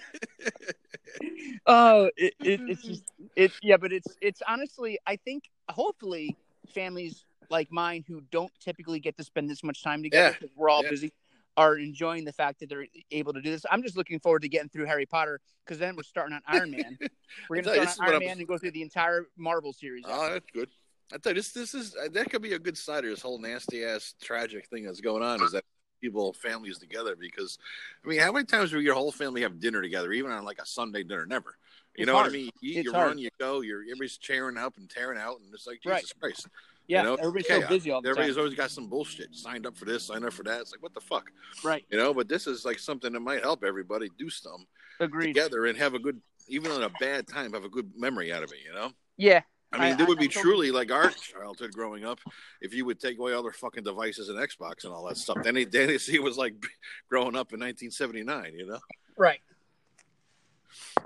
oh, 1.66 2.10
it, 2.16 2.34
it, 2.40 2.60
it's 2.68 2.82
just 2.82 3.04
it. 3.36 3.52
Yeah, 3.62 3.76
but 3.76 3.92
it's 3.92 4.16
it's 4.20 4.42
honestly, 4.46 4.98
I 5.06 5.16
think 5.16 5.44
hopefully 5.70 6.36
families 6.74 7.24
like 7.50 7.70
mine 7.72 8.04
who 8.06 8.20
don't 8.30 8.52
typically 8.60 9.00
get 9.00 9.16
to 9.16 9.24
spend 9.24 9.48
this 9.48 9.64
much 9.64 9.82
time 9.82 10.02
together 10.02 10.36
Yeah. 10.40 10.48
we're 10.54 10.68
all 10.68 10.82
Yeah. 10.84 10.90
busy 10.90 11.12
are 11.56 11.76
enjoying 11.76 12.24
the 12.24 12.32
fact 12.32 12.60
that 12.60 12.68
they're 12.68 12.86
able 13.10 13.32
to 13.32 13.40
do 13.42 13.50
this. 13.50 13.66
I'm 13.68 13.82
just 13.82 13.96
looking 13.96 14.20
forward 14.20 14.42
to 14.42 14.48
getting 14.48 14.68
through 14.68 14.84
Harry 14.84 15.06
Potter 15.06 15.40
because 15.64 15.78
then 15.78 15.96
we're 15.96 16.04
starting 16.04 16.34
on 16.34 16.42
Iron 16.46 16.70
Man. 16.70 16.96
We're 17.50 17.62
going 17.62 17.64
to 17.64 17.70
start 17.70 17.88
is 17.88 17.98
on 17.98 18.04
Iron 18.06 18.14
I'm- 18.14 18.24
Man 18.28 18.38
and 18.38 18.46
go 18.46 18.58
through 18.58 18.70
the 18.72 18.82
entire 18.82 19.26
Marvel 19.36 19.72
series. 19.72 20.04
Oh, 20.06 20.30
that's 20.30 20.46
good. 20.54 20.68
I 21.12 21.16
thought 21.18 21.30
you, 21.30 21.34
this 21.36 21.52
this 21.52 21.74
is 21.74 21.96
that 22.12 22.30
could 22.30 22.42
be 22.42 22.52
a 22.52 22.58
good 22.58 22.76
side 22.78 23.02
of 23.04 23.10
this 23.10 23.22
whole 23.22 23.38
nasty 23.38 23.82
ass 23.84 24.14
tragic 24.22 24.66
thing 24.68 24.84
that's 24.84 25.00
going 25.00 25.22
on. 25.22 25.42
Is 25.42 25.52
that 25.52 25.64
people 26.00 26.32
families 26.32 26.78
together? 26.78 27.16
Because 27.16 27.58
I 28.04 28.08
mean, 28.08 28.20
how 28.20 28.32
many 28.32 28.44
times 28.46 28.70
do 28.70 28.80
your 28.80 28.94
whole 28.94 29.12
family 29.12 29.42
have 29.42 29.60
dinner 29.60 29.82
together, 29.82 30.12
even 30.12 30.30
on 30.30 30.44
like 30.44 30.60
a 30.60 30.66
Sunday 30.66 31.02
dinner? 31.02 31.26
Never. 31.26 31.56
You 31.96 32.02
It's 32.02 32.06
know 32.06 32.14
hard. 32.14 32.26
what 32.26 32.30
I 32.34 32.36
mean? 32.36 32.50
You, 32.60 32.82
you 32.82 32.92
run, 32.92 33.18
you 33.18 33.28
go, 33.40 33.60
you're 33.60 33.82
everybody's 33.82 34.16
cheering 34.18 34.56
up 34.56 34.76
and 34.76 34.88
tearing 34.88 35.18
out, 35.18 35.40
and 35.40 35.52
it's 35.52 35.66
like 35.66 35.80
Right. 35.84 36.00
Jesus 36.00 36.12
Christ. 36.20 36.46
yeah, 36.86 37.02
you 37.02 37.08
know, 37.08 37.14
everybody's 37.16 37.46
chaos. 37.48 37.62
so 37.64 37.68
busy 37.68 37.90
all 37.90 38.00
the 38.02 38.08
Everybody's 38.10 38.36
time. 38.36 38.40
always 38.44 38.56
got 38.56 38.70
some 38.70 38.86
bullshit. 38.88 39.34
Signed 39.34 39.66
up 39.66 39.76
for 39.76 39.84
this, 39.84 40.04
signed 40.04 40.24
up 40.24 40.32
for 40.32 40.44
that. 40.44 40.60
It's 40.60 40.70
like 40.72 40.82
what 40.82 40.94
the 40.94 41.00
fuck, 41.00 41.30
Right. 41.64 41.84
you 41.90 41.98
know? 41.98 42.14
But 42.14 42.28
this 42.28 42.46
is 42.46 42.64
like 42.64 42.78
something 42.78 43.12
that 43.12 43.20
might 43.20 43.42
help 43.42 43.64
everybody 43.64 44.08
do 44.16 44.30
some 44.30 44.66
Agreed. 45.00 45.26
together 45.28 45.66
and 45.66 45.76
have 45.76 45.94
a 45.94 45.98
good, 45.98 46.20
even 46.46 46.70
on 46.70 46.84
a 46.84 46.90
bad 47.00 47.26
time, 47.26 47.52
have 47.52 47.64
a 47.64 47.68
good 47.68 47.90
memory 47.96 48.32
out 48.32 48.44
of 48.44 48.52
it. 48.52 48.58
You 48.64 48.72
know? 48.72 48.92
Yeah. 49.16 49.42
I 49.72 49.78
mean, 49.90 50.00
I- 50.00 50.02
it 50.02 50.08
would 50.08 50.18
I- 50.18 50.22
be 50.22 50.28
truly 50.28 50.70
like 50.70 50.90
our 50.90 51.10
childhood 51.10 51.72
growing 51.72 52.04
up 52.04 52.20
if 52.60 52.72
you 52.72 52.84
would 52.86 52.98
take 53.00 53.18
away 53.18 53.32
all 53.34 53.42
their 53.42 53.52
fucking 53.52 53.84
devices 53.84 54.28
and 54.30 54.38
Xbox 54.38 54.84
and 54.84 54.92
all 54.92 55.06
that 55.08 55.16
stuff. 55.16 55.42
Danny 55.42 55.64
Danny 55.64 55.64
then 55.64 55.86
they 55.88 55.98
see 55.98 56.14
it 56.14 56.22
was 56.22 56.38
like 56.38 56.54
growing 57.08 57.36
up 57.36 57.52
in 57.52 57.60
1979, 57.60 58.54
you 58.56 58.66
know? 58.66 58.78
Right. 59.16 59.40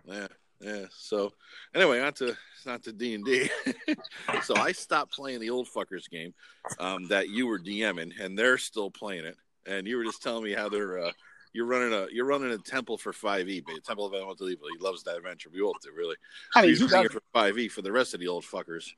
Yeah, 0.06 0.26
yeah. 0.60 0.84
So 0.90 1.32
anyway, 1.74 2.00
not 2.00 2.16
to 2.16 2.36
not 2.66 2.82
to 2.84 2.92
D 2.92 3.14
and 3.14 3.24
D. 3.24 3.48
So 4.42 4.56
I 4.56 4.72
stopped 4.72 5.12
playing 5.12 5.40
the 5.40 5.50
old 5.50 5.68
fuckers 5.68 6.08
game 6.10 6.32
um, 6.78 7.06
that 7.08 7.28
you 7.28 7.46
were 7.46 7.58
DMing, 7.58 8.12
and 8.20 8.36
they're 8.38 8.58
still 8.58 8.90
playing 8.90 9.24
it. 9.24 9.36
And 9.66 9.86
you 9.86 9.96
were 9.96 10.04
just 10.04 10.22
telling 10.22 10.42
me 10.42 10.52
how 10.52 10.68
they're 10.68 10.98
uh, 10.98 11.12
you're 11.52 11.66
running 11.66 11.92
a 11.92 12.06
you're 12.10 12.24
running 12.24 12.50
a 12.50 12.58
temple 12.58 12.96
for 12.96 13.12
five 13.12 13.48
E, 13.48 13.60
but 13.60 13.84
Temple 13.84 14.06
of 14.06 14.14
Elemental 14.14 14.48
Evil. 14.48 14.68
He 14.76 14.82
loves 14.82 15.02
that 15.04 15.16
adventure. 15.16 15.50
We 15.52 15.60
all 15.60 15.76
do, 15.82 15.90
really. 15.94 16.16
I 16.54 16.62
mean, 16.62 16.70
he's 16.70 16.82
running 16.90 17.06
it 17.06 17.12
for 17.12 17.22
five 17.32 17.58
E 17.58 17.68
for 17.68 17.82
the 17.82 17.92
rest 17.92 18.14
of 18.14 18.20
the 18.20 18.28
old 18.28 18.44
fuckers. 18.44 18.90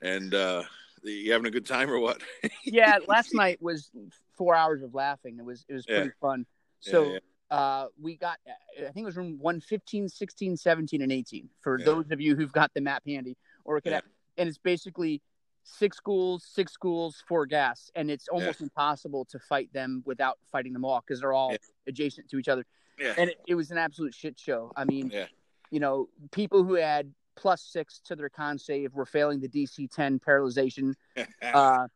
And 0.00 0.34
uh 0.34 0.62
you 1.02 1.32
having 1.32 1.46
a 1.46 1.50
good 1.50 1.66
time 1.66 1.90
or 1.90 1.98
what? 1.98 2.20
yeah, 2.64 2.98
last 3.06 3.34
night 3.34 3.60
was 3.60 3.90
four 4.36 4.54
hours 4.54 4.82
of 4.82 4.94
laughing. 4.94 5.36
It 5.38 5.44
was 5.44 5.64
it 5.68 5.74
was 5.74 5.86
pretty 5.86 6.10
fun. 6.20 6.46
So 6.80 7.12
Yeah, 7.12 7.18
uh, 7.50 7.86
we 8.00 8.16
got 8.16 8.38
I 8.78 8.92
think 8.92 8.98
it 8.98 9.04
was 9.04 9.16
room 9.16 9.38
115, 9.38 10.08
16, 10.08 10.56
17, 10.56 11.02
and 11.02 11.12
18 11.12 11.48
for 11.60 11.78
Yeah. 11.78 11.84
those 11.84 12.10
of 12.10 12.20
you 12.20 12.36
who've 12.36 12.52
got 12.52 12.72
the 12.74 12.80
map 12.80 13.02
handy 13.06 13.36
or 13.64 13.80
could 13.80 13.90
Yeah. 13.90 13.96
have, 13.96 14.04
and 14.38 14.48
it's 14.48 14.58
basically 14.58 15.20
six 15.62 16.00
ghouls, 16.00 16.44
six 16.44 16.76
ghouls, 16.76 17.22
four 17.28 17.46
gas, 17.46 17.90
and 17.94 18.10
it's 18.10 18.28
almost 18.28 18.60
impossible 18.60 19.24
to 19.26 19.38
fight 19.38 19.72
them 19.72 20.02
without 20.06 20.38
fighting 20.50 20.72
them 20.72 20.84
all 20.84 21.00
because 21.00 21.20
they're 21.20 21.32
all 21.32 21.52
Yeah. 21.52 21.58
adjacent 21.86 22.28
to 22.30 22.38
each 22.38 22.48
other. 22.48 22.64
yeah, 22.98 23.14
And 23.16 23.30
it, 23.30 23.38
it 23.46 23.54
was 23.54 23.70
an 23.70 23.78
absolute 23.78 24.14
shit 24.14 24.38
show. 24.38 24.72
I 24.76 24.84
mean, 24.84 25.10
yeah, 25.12 25.26
you 25.70 25.80
know, 25.80 26.08
people 26.32 26.64
who 26.64 26.74
had 26.74 27.12
plus 27.36 27.62
six 27.62 28.00
to 28.04 28.16
their 28.16 28.28
con 28.28 28.58
save 28.58 28.94
were 28.94 29.06
failing 29.06 29.40
the 29.40 29.48
DC 29.48 29.90
10 29.90 30.18
paralyzation 30.18 30.94
uh, 31.54 31.86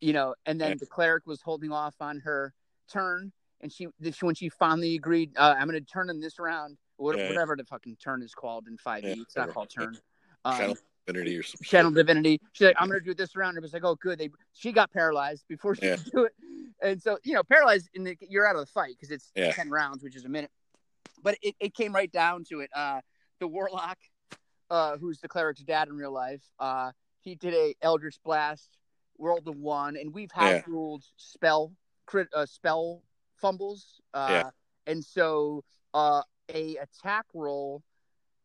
you 0.00 0.12
know, 0.12 0.34
and 0.46 0.60
then 0.60 0.70
Yeah. 0.72 0.76
the 0.80 0.86
cleric 0.86 1.26
was 1.26 1.42
holding 1.42 1.72
off 1.72 1.94
on 2.00 2.20
her 2.20 2.54
turn, 2.90 3.32
and 3.60 3.70
she 3.72 3.86
when 4.20 4.34
she 4.34 4.48
finally 4.48 4.94
agreed, 4.94 5.32
uh, 5.36 5.54
I'm 5.58 5.68
going 5.68 5.78
to 5.78 5.84
turn 5.92 6.10
in 6.10 6.20
this 6.20 6.38
round, 6.38 6.78
what, 6.96 7.16
Yeah. 7.18 7.26
whatever 7.28 7.54
the 7.56 7.64
fucking 7.64 7.96
turn 7.96 8.22
is 8.22 8.34
called 8.34 8.66
in 8.66 8.76
five 8.78 9.04
E. 9.04 9.08
Yeah, 9.08 9.22
It's 9.22 9.36
not 9.36 9.50
called 9.50 9.70
turn. 9.70 9.98
Um, 10.44 10.74
Divinity 11.06 11.36
or 11.38 11.42
some 11.42 11.58
Channel. 11.62 11.90
Divinity. 11.90 12.40
She's 12.52 12.66
like, 12.66 12.76
I'm 12.78 12.90
to 12.90 13.00
do 13.00 13.14
this 13.14 13.34
round. 13.36 13.56
It 13.56 13.62
was 13.62 13.72
like, 13.72 13.84
oh, 13.84 13.96
good. 13.96 14.18
They 14.18 14.30
she 14.52 14.72
got 14.72 14.92
paralyzed 14.92 15.44
before 15.48 15.74
she 15.74 15.86
Yeah. 15.86 15.96
could 15.96 16.12
do 16.12 16.24
it, 16.24 16.32
and 16.82 17.02
so 17.02 17.18
you 17.24 17.34
know, 17.34 17.42
paralyzed, 17.42 17.88
in 17.94 18.04
the, 18.04 18.16
you're 18.28 18.46
out 18.46 18.56
of 18.56 18.60
the 18.60 18.70
fight 18.72 18.94
because 18.96 19.10
it's 19.10 19.32
Yeah. 19.34 19.52
ten 19.52 19.68
rounds, 19.70 20.02
which 20.02 20.16
is 20.16 20.24
a 20.24 20.28
minute. 20.28 20.50
But 21.22 21.36
it, 21.42 21.54
it 21.60 21.74
came 21.74 21.94
right 21.94 22.10
down 22.10 22.44
to 22.44 22.60
it. 22.60 22.70
Uh, 22.74 23.00
the 23.40 23.48
warlock, 23.48 23.98
uh, 24.70 24.96
who's 24.98 25.20
the 25.20 25.28
cleric's 25.28 25.62
dad 25.62 25.88
in 25.88 25.94
real 25.94 26.12
life, 26.12 26.42
uh, 26.58 26.92
he 27.20 27.34
did 27.34 27.54
a 27.54 27.74
Eldritch 27.82 28.18
Blast, 28.24 28.78
rolled 29.18 29.46
a 29.46 29.52
one, 29.52 29.96
and 29.96 30.12
we've 30.14 30.32
had 30.32 30.50
Yeah. 30.50 30.62
ruled 30.66 31.04
spell 31.16 31.72
crit 32.06 32.28
uh, 32.34 32.46
spell 32.46 33.02
fumbles. 33.40 34.00
Uh, 34.14 34.26
Yeah. 34.30 34.50
and 34.86 35.04
so 35.04 35.64
uh, 35.94 36.22
a 36.54 36.76
attack 36.76 37.26
roll 37.34 37.82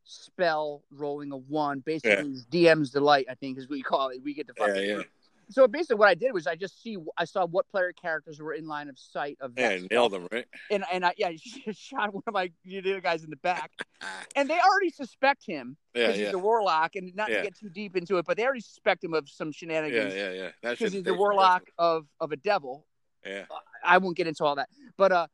spell 0.06 0.84
rolling 0.92 1.32
a 1.32 1.38
one 1.38 1.80
basically 1.80 2.32
is 2.32 2.46
DM's 2.46 2.92
delight, 2.92 3.26
I 3.30 3.36
think 3.36 3.58
is 3.58 3.68
what 3.70 3.78
you 3.78 3.84
call 3.84 4.10
it. 4.10 4.22
We 4.24 4.34
get 4.34 4.48
to 4.48 4.54
Yeah, 4.58 4.68
fucking 4.68 4.90
yeah, 4.90 5.02
so 5.50 5.68
basically 5.68 5.98
what 5.98 6.08
I 6.08 6.16
did 6.16 6.34
was 6.34 6.48
I 6.48 6.56
just 6.56 6.82
see 6.82 6.98
I 7.18 7.26
saw 7.26 7.46
what 7.46 7.68
player 7.70 7.94
characters 7.94 8.40
were 8.40 8.54
in 8.54 8.68
line 8.68 8.88
of 8.90 8.98
sight 8.98 9.38
of 9.42 9.52
yeah. 9.58 9.70
that 9.78 9.92
Nailed 9.92 10.14
them, 10.14 10.28
right? 10.32 10.46
and 10.72 10.84
and 10.92 11.06
I 11.06 11.14
yeah 11.18 11.32
shot 11.72 12.14
one 12.14 12.24
of 12.28 12.34
my 12.34 12.52
the 12.64 12.80
other 12.80 13.02
guys 13.02 13.24
in 13.24 13.30
the 13.30 13.36
back 13.38 13.72
and 14.36 14.50
they 14.50 14.60
already 14.60 14.90
suspect 14.90 15.46
him 15.46 15.78
Yeah, 15.94 16.08
because 16.08 16.20
yeah, 16.20 16.26
he's 16.26 16.34
a 16.34 16.40
warlock 16.40 16.96
and 16.96 17.16
not 17.16 17.30
Yeah. 17.30 17.38
to 17.38 17.44
get 17.44 17.58
too 17.58 17.70
deep 17.70 17.96
into 17.96 18.18
it 18.18 18.26
but 18.26 18.38
they 18.38 18.44
already 18.44 18.62
suspect 18.62 19.04
him 19.04 19.14
of 19.14 19.30
some 19.30 19.52
shenanigans 19.52 20.14
yeah, 20.16 20.32
yeah. 20.32 20.50
That 20.64 20.78
because 20.78 20.94
he's 20.94 21.04
the 21.04 21.14
warlock 21.14 21.64
of 21.78 22.08
of 22.20 22.32
a 22.32 22.38
devil 22.38 22.86
Yeah, 23.26 23.46
I 23.84 23.98
won't 23.98 24.18
get 24.18 24.28
into 24.28 24.44
all 24.46 24.56
that. 24.56 24.70
But 24.98 25.12
uh 25.12 25.28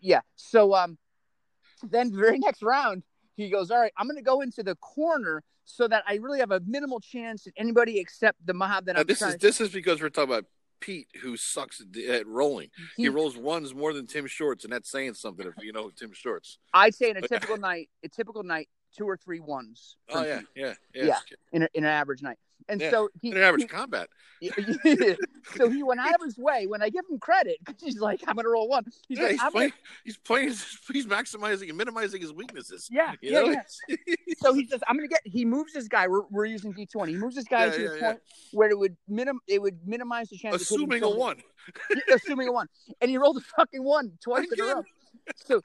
yeah. 0.00 0.20
So 0.36 0.74
um 0.74 0.98
then 1.82 2.10
the 2.10 2.18
very 2.18 2.38
next 2.38 2.62
round 2.62 3.02
he 3.36 3.50
goes, 3.50 3.70
All 3.70 3.80
right, 3.80 3.92
I'm 3.96 4.06
gonna 4.06 4.22
go 4.22 4.40
into 4.40 4.62
the 4.62 4.76
corner 4.76 5.42
so 5.64 5.88
that 5.88 6.04
I 6.06 6.16
really 6.16 6.40
have 6.40 6.50
a 6.50 6.60
minimal 6.66 7.00
chance 7.00 7.46
at 7.46 7.54
anybody 7.56 7.98
except 7.98 8.44
the 8.44 8.54
mob 8.54 8.86
that 8.86 8.94
Now, 8.94 9.00
I'm 9.00 9.06
this 9.06 9.22
is 9.22 9.32
to 9.32 9.38
this 9.38 9.60
is 9.60 9.70
because 9.70 10.00
we're 10.00 10.10
talking 10.10 10.32
about 10.32 10.44
Pete, 10.80 11.08
who 11.22 11.36
sucks 11.36 11.80
at, 11.80 11.96
at 12.04 12.26
rolling. 12.26 12.68
He, 12.96 13.04
he- 13.04 13.08
rolls 13.08 13.36
ones 13.36 13.74
more 13.74 13.92
than 13.92 14.06
Tim 14.06 14.26
Shorts, 14.26 14.64
and 14.64 14.72
that's 14.72 14.90
saying 14.90 15.14
something 15.14 15.46
if 15.46 15.54
you 15.64 15.72
know 15.72 15.90
Tim 15.90 16.12
Shorts. 16.12 16.58
I'd 16.72 16.94
say 16.94 17.10
in 17.10 17.16
a 17.16 17.22
typical 17.22 17.56
night, 17.56 17.88
a 18.04 18.08
typical 18.08 18.42
night, 18.42 18.68
two 18.96 19.08
or 19.08 19.16
three 19.16 19.40
ones. 19.40 19.96
Oh 20.10 20.24
yeah, 20.24 20.40
yeah, 20.54 20.74
yeah. 20.94 21.04
Yeah. 21.04 21.18
in, 21.52 21.62
a, 21.62 21.68
in 21.74 21.84
an 21.84 21.90
average 21.90 22.22
night. 22.22 22.38
And 22.68 22.80
Yeah. 22.80 22.90
so 22.90 23.08
he, 23.20 23.30
In 23.30 23.36
an 23.36 23.42
average 23.42 23.62
he- 23.62 23.68
combat. 23.68 24.08
so 25.56 25.68
he 25.68 25.82
went 25.82 26.00
out 26.00 26.14
of 26.14 26.20
his 26.24 26.38
way 26.38 26.66
when 26.66 26.82
I 26.82 26.88
give 26.88 27.04
him 27.10 27.18
credit 27.18 27.58
because 27.64 27.82
he's 27.82 28.00
like, 28.00 28.20
I'm 28.26 28.36
gonna 28.36 28.48
roll 28.48 28.68
one. 28.68 28.84
He's 29.08 29.18
yeah, 29.18 29.24
like, 29.24 29.32
he's 29.32 29.42
I'm 29.42 29.52
playing. 29.52 29.70
gonna, 29.70 29.80
He's 30.04 30.16
playing. 30.18 30.48
He's 30.92 31.06
maximizing 31.06 31.68
and 31.68 31.76
minimizing 31.78 32.20
his 32.20 32.32
weaknesses. 32.32 32.88
yeah, 32.90 33.14
yeah, 33.20 33.42
yeah. 33.88 33.96
So 34.38 34.54
he 34.54 34.66
says, 34.66 34.80
I'm 34.86 34.96
gonna 34.96 35.08
get. 35.08 35.20
He 35.24 35.44
moves 35.44 35.72
this 35.72 35.88
guy. 35.88 36.06
We're, 36.08 36.22
we're 36.30 36.46
using 36.46 36.72
D20. 36.72 37.08
He 37.08 37.16
moves 37.16 37.34
this 37.36 37.44
guy 37.44 37.68
to 37.70 37.82
yeah. 37.82 38.00
point 38.00 38.20
where 38.52 38.70
it 38.70 38.78
would 38.78 38.96
minim. 39.08 39.40
It 39.46 39.60
would 39.60 39.86
minimize 39.86 40.28
the 40.30 40.38
chance. 40.38 40.54
of 40.54 40.60
assuming 40.62 41.02
a 41.02 41.10
one. 41.10 41.42
Assuming 42.12 42.48
a 42.48 42.52
one, 42.52 42.68
and 43.00 43.10
he 43.10 43.18
rolled 43.18 43.36
a 43.38 43.40
fucking 43.56 43.82
one 43.82 44.12
twice 44.22 44.46
in 44.52 44.60
a 44.60 44.74
row. 44.74 44.84
So 45.36 45.60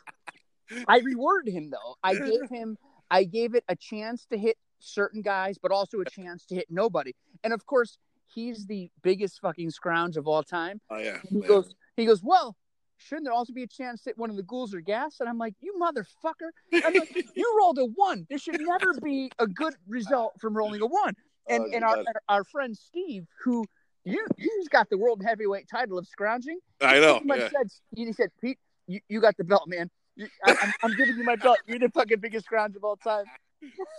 I 0.87 0.99
rewarded 0.99 1.53
him 1.53 1.69
though. 1.69 1.95
I 2.03 2.15
gave 2.15 2.49
him. 2.49 2.77
I 3.11 3.23
gave 3.23 3.55
it 3.55 3.63
a 3.67 3.75
chance 3.75 4.25
to 4.31 4.37
hit 4.37 4.57
certain 4.79 5.21
guys, 5.21 5.57
but 5.57 5.71
also 5.71 6.01
a 6.01 6.05
chance 6.05 6.45
to 6.47 6.55
hit 6.55 6.67
nobody. 6.69 7.13
And 7.43 7.53
of 7.53 7.65
course, 7.65 7.97
he's 8.33 8.65
the 8.65 8.89
biggest 9.01 9.39
fucking 9.41 9.71
scrounge 9.71 10.17
of 10.17 10.27
all 10.27 10.43
time. 10.43 10.81
Oh 10.89 10.97
yeah. 10.97 11.17
He 11.29 11.39
yeah. 11.39 11.47
goes, 11.47 11.73
he 11.95 12.05
goes, 12.05 12.23
well, 12.23 12.55
shouldn't 12.97 13.25
there 13.25 13.33
also 13.33 13.53
be 13.53 13.63
a 13.63 13.67
chance 13.67 14.03
that 14.03 14.17
one 14.17 14.29
of 14.29 14.35
the 14.35 14.43
ghouls 14.43 14.73
are 14.73 14.81
gas? 14.81 15.17
And 15.19 15.29
I'm 15.29 15.37
like, 15.37 15.55
you 15.61 15.73
motherfucker! 15.81 16.51
Like, 16.71 16.95
you 17.35 17.55
rolled 17.57 17.79
a 17.79 17.85
one. 17.85 18.25
There 18.29 18.37
should 18.37 18.59
never 18.59 18.93
be 19.01 19.31
a 19.39 19.47
good 19.47 19.73
result 19.87 20.33
from 20.39 20.55
rolling 20.55 20.81
a 20.81 20.87
one. 20.87 21.15
And 21.47 21.63
Oh, 21.63 21.69
and 21.73 21.83
our, 21.83 22.03
our 22.27 22.43
friend 22.43 22.77
Steve, 22.77 23.25
who 23.43 23.65
you 24.03 24.25
he's 24.37 24.67
got 24.67 24.89
the 24.89 24.97
world 24.97 25.21
heavyweight 25.25 25.67
title 25.69 25.97
of 25.97 26.07
scrounging. 26.07 26.59
I 26.81 26.99
know. 26.99 27.21
Much 27.23 27.39
Yeah. 27.39 27.49
said, 27.49 27.67
he 27.95 28.13
said, 28.13 28.29
Pete, 28.41 28.59
you, 28.87 28.99
you 29.09 29.19
got 29.19 29.35
the 29.37 29.43
belt, 29.43 29.67
man. 29.67 29.89
You, 30.19 30.27
I, 30.45 30.51
I'm, 30.61 30.73
I'm 30.83 30.97
giving 30.97 31.15
you 31.15 31.23
my 31.23 31.37
belt. 31.37 31.59
You're 31.65 31.79
the 31.79 31.87
fucking 31.89 32.19
biggest 32.19 32.45
scrounge 32.45 32.75
of 32.75 32.83
all 32.83 32.97
time. 32.97 33.23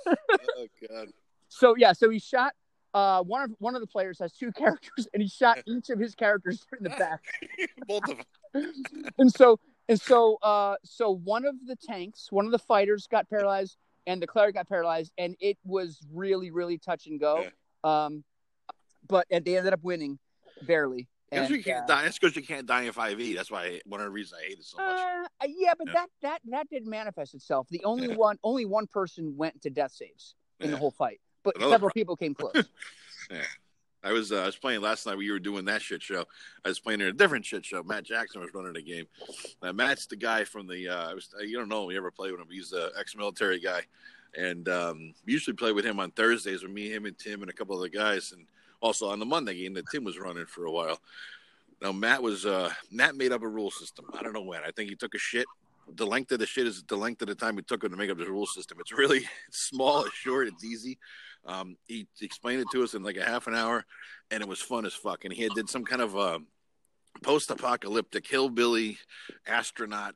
Oh 0.06 0.66
god. 0.86 1.08
So 1.48 1.74
yeah, 1.78 1.94
so 1.94 2.10
he 2.10 2.18
shot. 2.18 2.52
Uh, 2.92 3.22
one 3.22 3.42
of 3.42 3.50
one 3.58 3.74
of 3.74 3.80
the 3.80 3.86
players 3.86 4.18
has 4.18 4.32
two 4.32 4.52
characters, 4.62 5.08
and 5.14 5.22
he 5.22 5.28
shot 5.30 5.62
each 5.66 5.88
of 5.88 5.98
his 5.98 6.14
characters 6.14 6.66
in 6.78 6.84
the 6.84 6.90
back. 6.90 7.22
Both 7.88 8.02
of 8.10 8.18
them. 8.52 8.72
and 9.16 9.32
so 9.32 9.58
and 9.88 9.98
so 9.98 10.36
uh 10.42 10.76
so 10.84 11.10
one 11.10 11.46
of 11.46 11.54
the 11.66 11.76
tanks 11.76 12.28
one 12.30 12.44
of 12.44 12.52
the 12.52 12.58
fighters 12.58 13.06
got 13.06 13.30
paralyzed 13.30 13.78
and 14.06 14.20
the 14.20 14.26
cleric 14.26 14.54
got 14.54 14.68
paralyzed 14.68 15.12
and 15.16 15.36
it 15.40 15.56
was 15.64 16.00
really 16.12 16.50
really 16.50 16.76
touch 16.78 17.06
and 17.06 17.18
go 17.20 17.44
um 17.84 18.24
but 19.08 19.26
and 19.30 19.44
they 19.44 19.56
ended 19.56 19.72
up 19.72 19.80
winning 19.82 20.18
barely 20.66 21.06
And, 21.32 21.48
you 21.48 21.62
can't 21.62 21.84
uh, 21.84 21.86
die. 21.86 22.02
That's 22.04 22.18
because 22.18 22.34
you 22.34 22.42
can't 22.42 22.66
die 22.66 22.82
in 22.82 22.92
five 22.92 23.20
E. 23.20 23.34
That's 23.34 23.50
why 23.50 23.64
I, 23.64 23.80
one 23.86 24.00
of 24.00 24.06
the 24.06 24.10
reasons 24.10 24.40
I 24.42 24.48
hate 24.48 24.58
it 24.58 24.64
so 24.64 24.78
much. 24.78 24.98
uh, 24.98 25.46
yeah 25.46 25.74
but 25.78 25.86
Yeah. 25.86 25.92
that 25.94 26.08
that 26.22 26.40
that 26.50 26.68
didn't 26.70 26.90
manifest 26.90 27.34
itself 27.34 27.68
the 27.70 27.82
only 27.84 28.08
Yeah. 28.08 28.14
one 28.16 28.38
only 28.42 28.64
one 28.64 28.86
person 28.86 29.36
went 29.36 29.62
to 29.62 29.70
death 29.70 29.92
saves 29.92 30.34
in 30.58 30.70
the 30.70 30.76
whole 30.76 30.90
fight 30.90 31.20
but 31.44 31.54
Another 31.56 31.70
several 31.74 31.90
pro- 31.90 31.94
people 32.00 32.16
came 32.16 32.34
close 32.40 32.64
yeah. 33.30 33.42
I 34.02 34.12
was 34.12 34.32
uh, 34.32 34.42
I 34.42 34.46
was 34.46 34.56
playing 34.56 34.80
last 34.80 35.06
night 35.06 35.16
when 35.16 35.26
you 35.26 35.32
were 35.32 35.38
doing 35.38 35.66
that 35.66 35.82
shit 35.82 36.02
show. 36.02 36.24
I 36.64 36.68
was 36.70 36.80
playing 36.80 37.02
in 37.02 37.08
a 37.08 37.12
different 37.12 37.44
shit 37.44 37.66
show. 37.66 37.82
Matt 37.82 38.04
Jackson 38.04 38.40
was 38.40 38.48
running 38.54 38.72
the 38.72 38.80
game. 38.80 39.06
Now, 39.62 39.72
Matt's 39.72 40.06
the 40.06 40.16
guy 40.16 40.42
from 40.44 40.66
the 40.66 40.88
uh, 40.88 41.10
I 41.10 41.14
was 41.14 41.28
you 41.42 41.58
don't 41.58 41.68
know 41.68 41.84
him, 41.84 41.90
you 41.90 41.98
ever 41.98 42.10
play 42.10 42.30
with 42.32 42.40
him. 42.40 42.46
He's 42.50 42.70
the 42.70 42.92
ex-military 42.98 43.60
guy, 43.60 43.82
and 44.38 44.66
um, 44.70 45.12
we 45.26 45.34
usually 45.34 45.54
play 45.54 45.72
with 45.72 45.84
him 45.84 46.00
on 46.00 46.12
Thursdays 46.12 46.62
with 46.62 46.72
me, 46.72 46.90
him, 46.90 47.04
and 47.04 47.18
Tim, 47.18 47.42
and 47.42 47.50
a 47.50 47.52
couple 47.52 47.76
other 47.76 47.88
guys, 47.90 48.32
and 48.32 48.46
also 48.80 49.08
on 49.08 49.18
the 49.18 49.26
Monday 49.26 49.54
game 49.54 49.74
that 49.74 49.90
Tim 49.90 50.04
was 50.04 50.18
running 50.18 50.46
for 50.46 50.64
a 50.64 50.70
while. 50.70 51.00
Now 51.82 51.92
Matt 51.92 52.22
was 52.22 52.46
uh, 52.46 52.70
Matt 52.90 53.16
made 53.16 53.32
up 53.32 53.42
a 53.42 53.48
rule 53.48 53.70
system. 53.70 54.06
I 54.18 54.22
don't 54.22 54.32
know 54.32 54.42
when. 54.42 54.62
I 54.62 54.70
think 54.70 54.90
he 54.90 54.96
took 54.96 55.14
a 55.14 55.18
shit. 55.18 55.46
The 55.96 56.06
length 56.06 56.30
of 56.32 56.38
the 56.38 56.46
shit 56.46 56.66
is 56.66 56.84
the 56.84 56.96
length 56.96 57.22
of 57.22 57.28
the 57.28 57.34
time 57.34 57.58
it 57.58 57.66
took 57.66 57.82
him 57.82 57.90
to 57.90 57.96
make 57.96 58.10
up 58.10 58.18
the 58.18 58.26
rule 58.26 58.46
system. 58.46 58.78
It's 58.80 58.92
really 58.92 59.22
small, 59.50 60.04
it's 60.04 60.14
short, 60.14 60.46
it's 60.46 60.64
easy. 60.64 60.98
Um, 61.46 61.76
he 61.86 62.06
explained 62.20 62.60
it 62.60 62.68
to 62.72 62.84
us 62.84 62.94
in 62.94 63.02
like 63.02 63.16
a 63.16 63.24
half 63.24 63.46
an 63.46 63.54
hour, 63.54 63.84
and 64.30 64.42
it 64.42 64.48
was 64.48 64.60
fun 64.60 64.84
as 64.84 64.94
fuck. 64.94 65.24
And 65.24 65.32
he 65.32 65.42
had 65.42 65.52
did 65.54 65.68
some 65.70 65.84
kind 65.84 66.02
of 66.02 66.16
uh, 66.16 66.38
post-apocalyptic 67.22 68.26
hillbilly 68.26 68.98
astronaut 69.46 70.14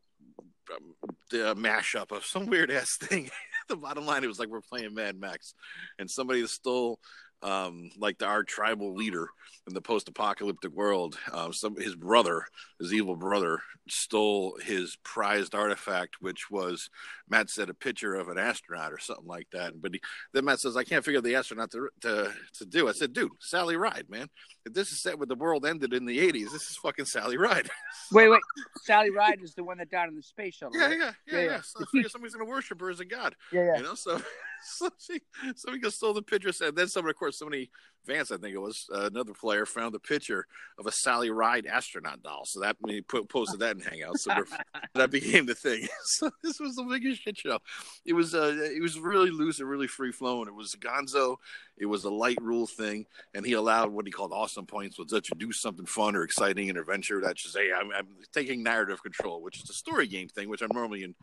um, 0.73 0.94
the 1.30 1.54
mashup 1.54 2.12
of 2.12 2.25
some 2.25 2.47
weird 2.47 2.71
ass 2.71 2.97
thing. 3.00 3.30
the 3.68 3.76
bottom 3.76 4.06
line, 4.06 4.25
it 4.25 4.28
was 4.28 4.38
like 4.38 4.49
we're 4.49 4.61
playing 4.61 4.94
Mad 4.94 5.18
Max, 5.18 5.54
and 5.99 6.11
somebody 6.11 6.47
stole 6.47 7.00
um, 7.45 7.91
like 7.99 8.19
the, 8.19 8.27
our 8.27 8.43
tribal 8.43 8.95
leader 8.95 9.29
in 9.67 9.75
the 9.75 9.81
post-apocalyptic 9.81 10.73
world. 10.73 11.17
Um, 11.33 11.53
some 11.53 11.77
his 11.77 11.95
brother, 11.95 12.47
his 12.81 12.93
evil 12.93 13.17
brother, 13.17 13.61
stole 13.89 14.59
his 14.63 14.97
prized 15.05 15.55
artifact, 15.55 16.17
which 16.21 16.51
was 16.51 16.91
Matt 17.29 17.51
said 17.51 17.71
a 17.71 17.75
picture 17.75 18.15
of 18.15 18.29
an 18.29 18.39
astronaut 18.39 18.93
or 18.93 18.99
something 18.99 19.27
like 19.27 19.49
that. 19.53 19.81
But 19.81 19.95
he, 19.95 20.01
then 20.33 20.47
Matt 20.47 20.61
says, 20.61 20.77
"I 20.77 20.85
can't 20.85 21.05
figure 21.05 21.19
out 21.19 21.25
the 21.25 21.35
astronaut 21.35 21.71
to, 21.73 21.89
to 22.01 22.33
to 22.55 22.67
do." 22.67 22.89
I 22.89 22.93
said, 22.93 23.13
"Dude, 23.13 23.33
Sally 23.41 23.77
Ride, 23.77 24.07
man. 24.09 24.29
If 24.67 24.73
this 24.73 24.91
is 24.91 25.01
set 25.01 25.19
when 25.19 25.29
the 25.29 25.35
world 25.35 25.67
ended 25.67 25.93
in 25.93 26.07
the 26.07 26.19
'80s, 26.19 26.51
this 26.51 26.71
is 26.71 26.77
fucking 26.77 27.05
Sally 27.07 27.37
Ride." 27.37 27.71
wait 28.13 28.29
wait 28.29 28.41
sally 28.83 29.11
ride 29.11 29.41
is 29.43 29.55
the 29.55 29.65
one 29.65 29.79
that 29.79 29.91
died 29.91 30.09
on 30.09 30.15
the 30.15 30.23
space 30.23 30.55
shuttle 30.57 30.79
yeah, 30.79 30.87
right? 30.87 30.99
yeah, 30.99 31.13
yeah, 31.27 31.39
Yeah, 31.39 31.45
yeah. 31.45 31.51
yeah. 31.53 31.61
So 31.63 31.81
I 31.81 31.85
figure 31.91 32.09
somebody's 32.09 32.35
gonna 32.35 32.49
worship 32.49 32.81
her 32.81 32.91
as 32.91 33.01
a 33.01 33.05
god, 33.05 33.35
yeah 33.53 33.65
yeah 33.65 33.77
you 33.77 33.83
know. 33.83 33.95
So, 33.95 34.21
so 34.64 34.90
she, 34.99 35.21
somebody 35.56 35.83
just 35.83 35.97
stole 35.97 36.14
the 36.14 36.23
picture. 36.23 36.52
Said 36.52 36.76
then 36.76 36.88
someone, 36.88 37.11
of 37.11 37.16
course, 37.16 37.38
somebody 37.38 37.71
Vance, 38.06 38.30
I 38.30 38.37
think 38.37 38.54
it 38.54 38.61
was 38.61 38.87
uh, 38.94 39.06
another 39.06 39.33
player, 39.33 39.64
found 39.64 39.94
a 39.94 39.99
picture 39.99 40.47
of 40.78 40.87
a 40.87 40.92
Sally 40.92 41.30
Ride 41.30 41.66
astronaut 41.66 42.23
doll. 42.23 42.44
So 42.44 42.61
that 42.61 42.76
he 42.87 43.00
put, 43.00 43.28
posted 43.30 43.61
that 43.61 43.76
in 43.76 43.83
Hangouts. 43.83 44.18
So 44.18 44.44
that 44.94 45.11
became 45.11 45.47
the 45.47 45.54
thing. 45.54 45.88
So 46.04 46.30
this 46.42 46.61
was 46.61 46.76
the 46.76 46.85
biggest 46.85 47.23
shit 47.23 47.38
show. 47.38 47.59
It 48.04 48.12
was 48.12 48.35
uh, 48.35 48.54
it 48.61 48.80
was 48.80 48.99
really 48.99 49.30
loose 49.30 49.59
and 49.59 49.68
really 49.68 49.87
free 49.87 50.12
flowing. 50.12 50.49
It 50.49 50.54
was 50.54 50.76
Gonzo. 50.76 51.37
It 51.76 51.87
was 51.87 52.04
a 52.04 52.11
light 52.11 52.38
rule 52.40 52.66
thing, 52.66 53.06
and 53.35 53.44
he 53.44 53.54
allowed 53.54 53.90
what 53.90 54.06
he 54.06 54.12
called 54.12 54.33
awesome 54.33 54.66
points, 54.66 54.99
was 54.99 55.09
that 55.09 55.28
you 55.28 55.37
do 55.37 55.50
something 55.50 55.87
fun 55.87 56.14
or 56.14 56.23
exciting 56.23 56.68
and 56.68 56.78
adventure. 56.78 57.21
That's 57.21 57.42
just 57.42 57.56
hey, 57.56 57.71
I'm, 57.76 57.90
I'm 57.90 58.06
taking 58.33 58.62
narrative 58.62 59.02
control, 59.02 59.42
which 59.42 59.62
is 59.62 59.71
a 59.71 59.73
story 59.73 60.06
game 60.06 60.28
thing, 60.28 60.49
which 60.49 60.62
I'm 60.62 60.71
normally 60.73 61.02
in 61.02 61.14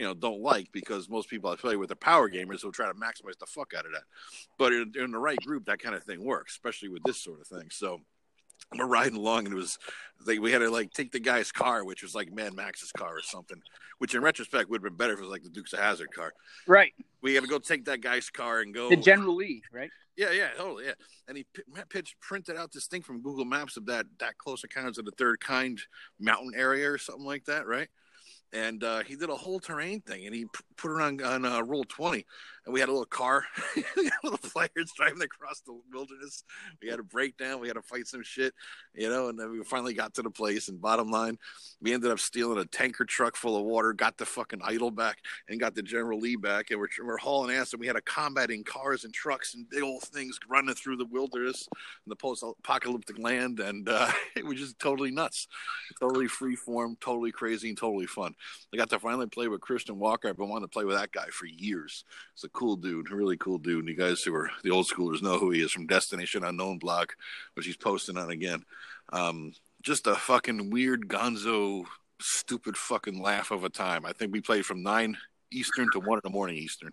you 0.00 0.06
know 0.06 0.14
don't 0.14 0.40
like 0.40 0.72
because 0.72 1.10
most 1.10 1.28
people 1.28 1.50
I 1.50 1.56
play 1.56 1.76
with 1.76 1.92
are 1.92 1.96
power 1.96 2.30
gamers 2.30 2.62
who 2.62 2.72
try 2.72 2.86
to 2.86 2.94
maximize 2.94 3.38
the 3.38 3.44
fuck 3.46 3.74
out 3.76 3.84
of 3.84 3.92
that. 3.92 4.04
But 4.58 4.72
in, 4.72 4.92
in 4.98 5.10
the 5.10 5.18
right 5.18 5.38
group, 5.44 5.66
that 5.66 5.78
kind 5.78 5.94
of 5.94 6.02
thing 6.04 6.24
works, 6.24 6.54
especially 6.54 6.88
with 6.88 7.02
this 7.04 7.22
sort 7.22 7.38
of 7.40 7.46
thing. 7.46 7.68
So 7.70 8.00
we're 8.74 8.86
riding 8.86 9.16
along 9.16 9.44
and 9.44 9.52
it 9.52 9.58
was 9.58 9.78
like 10.26 10.40
we 10.40 10.52
had 10.52 10.60
to 10.60 10.70
like 10.70 10.92
take 10.92 11.12
the 11.12 11.20
guy's 11.20 11.52
car, 11.52 11.84
which 11.84 12.02
was 12.02 12.14
like 12.14 12.32
Mad 12.32 12.54
Max's 12.54 12.92
car 12.92 13.14
or 13.14 13.22
something. 13.22 13.60
Which 13.98 14.14
in 14.14 14.22
retrospect 14.22 14.70
would 14.70 14.78
have 14.78 14.90
been 14.90 14.96
better 14.96 15.12
if 15.12 15.18
it 15.18 15.22
was 15.22 15.30
like 15.30 15.42
the 15.42 15.50
Dukes 15.50 15.74
of 15.74 15.80
Hazzard 15.80 16.14
car. 16.14 16.32
Right. 16.66 16.94
We 17.20 17.34
had 17.34 17.44
to 17.44 17.50
go 17.50 17.58
take 17.58 17.84
that 17.84 18.00
guy's 18.00 18.30
car 18.30 18.60
and 18.60 18.72
go. 18.72 18.88
The 18.88 18.96
General 18.96 19.36
Lee, 19.36 19.62
right? 19.70 19.90
Yeah, 20.16 20.30
yeah, 20.30 20.48
totally, 20.56 20.86
yeah. 20.86 20.94
And 21.28 21.36
he 21.36 21.44
pitched, 21.90 22.18
printed 22.20 22.56
out 22.56 22.72
this 22.72 22.86
thing 22.86 23.02
from 23.02 23.20
Google 23.20 23.44
Maps 23.44 23.76
of 23.76 23.84
that 23.86 24.06
that 24.18 24.38
close 24.38 24.64
encounters 24.64 24.96
of 24.96 25.04
the 25.04 25.10
third 25.12 25.40
kind 25.40 25.78
mountain 26.18 26.52
area 26.56 26.90
or 26.90 26.96
something 26.96 27.26
like 27.26 27.44
that, 27.44 27.66
right? 27.66 27.88
And 28.52 28.82
uh, 28.82 29.00
he 29.00 29.16
did 29.16 29.30
a 29.30 29.36
whole 29.36 29.60
terrain 29.60 30.00
thing, 30.00 30.26
and 30.26 30.34
he 30.34 30.46
put 30.76 30.96
it 30.96 31.02
on 31.02 31.22
on 31.22 31.44
uh, 31.44 31.60
roll 31.62 31.84
twenty, 31.84 32.26
and 32.64 32.74
we 32.74 32.80
had 32.80 32.88
a 32.88 32.92
little 32.92 33.06
car, 33.06 33.44
little 34.22 34.38
players 34.38 34.92
driving 34.96 35.22
across 35.22 35.60
the 35.60 35.78
wilderness. 35.92 36.44
We 36.82 36.88
had 36.88 37.00
a 37.00 37.04
breakdown, 37.04 37.60
we 37.60 37.68
had 37.68 37.76
to 37.76 37.82
fight 37.82 38.06
some 38.06 38.22
shit, 38.22 38.54
you 38.94 39.08
know, 39.08 39.28
and 39.28 39.38
then 39.38 39.50
we 39.50 39.62
finally 39.64 39.94
got 39.94 40.14
to 40.14 40.22
the 40.22 40.30
place. 40.30 40.68
And 40.68 40.80
bottom 40.80 41.10
line, 41.10 41.38
we 41.80 41.92
ended 41.92 42.10
up 42.10 42.18
stealing 42.18 42.58
a 42.58 42.64
tanker 42.64 43.04
truck 43.04 43.36
full 43.36 43.56
of 43.56 43.64
water, 43.64 43.92
got 43.92 44.18
the 44.18 44.26
fucking 44.26 44.60
idol 44.62 44.90
back, 44.90 45.18
and 45.48 45.60
got 45.60 45.74
the 45.74 45.82
General 45.82 46.18
Lee 46.18 46.36
back, 46.36 46.70
and 46.70 46.78
we're 46.78 46.88
we're 47.02 47.16
hauling 47.16 47.54
ass, 47.56 47.72
and 47.72 47.80
we 47.80 47.86
had 47.86 47.96
a 47.96 48.02
combating 48.02 48.64
cars 48.64 49.04
and 49.04 49.14
trucks 49.14 49.54
and 49.54 49.68
big 49.68 49.82
old 49.82 50.02
things 50.02 50.38
running 50.48 50.74
through 50.74 50.96
the 50.96 51.06
wilderness 51.06 51.68
and 51.72 52.10
the 52.10 52.16
post-apocalyptic 52.16 53.18
land, 53.18 53.60
and 53.60 53.88
uh, 53.88 54.10
it 54.36 54.44
was 54.44 54.58
just 54.58 54.78
totally 54.78 55.10
nuts, 55.10 55.48
totally 55.98 56.28
free 56.28 56.56
form, 56.56 56.96
totally 57.00 57.32
crazy, 57.32 57.70
and 57.70 57.78
totally 57.78 58.06
fun. 58.06 58.34
I 58.72 58.76
got 58.76 58.90
to 58.90 58.98
finally 58.98 59.26
play 59.26 59.48
with 59.48 59.60
Christian 59.60 59.98
Walker. 59.98 60.28
I've 60.28 60.36
been 60.36 60.48
wanting 60.48 60.68
to 60.68 60.72
play 60.72 60.84
with 60.84 60.96
that 60.96 61.12
guy 61.12 61.26
for 61.30 61.46
years. 61.46 62.04
A 62.42 62.48
cool 62.52 62.76
dude, 62.76 63.10
a 63.10 63.14
really 63.14 63.36
cool 63.36 63.58
dude. 63.58 63.80
And 63.80 63.88
you 63.88 63.94
guys 63.94 64.22
who 64.22 64.34
are 64.34 64.50
the 64.62 64.70
old 64.70 64.86
schoolers 64.86 65.22
know 65.22 65.38
who 65.38 65.50
he 65.50 65.60
is 65.60 65.72
from 65.72 65.86
Destination 65.86 66.44
Unknown 66.44 66.78
blog, 66.78 67.10
which 67.54 67.66
he's 67.66 67.76
posting 67.76 68.16
on 68.16 68.30
again. 68.30 68.64
Um, 69.12 69.52
just 69.82 70.06
a 70.06 70.14
fucking 70.14 70.70
weird 70.70 71.08
gonzo, 71.08 71.84
stupid 72.20 72.76
fucking 72.76 73.20
laugh 73.20 73.50
of 73.50 73.64
a 73.64 73.70
time. 73.70 74.04
I 74.04 74.12
think 74.12 74.32
we 74.32 74.40
played 74.40 74.66
from 74.66 74.82
nine 74.82 75.16
Eastern 75.52 75.88
to 75.92 76.00
one 76.00 76.18
in 76.18 76.22
the 76.24 76.30
morning 76.30 76.56
Eastern, 76.56 76.92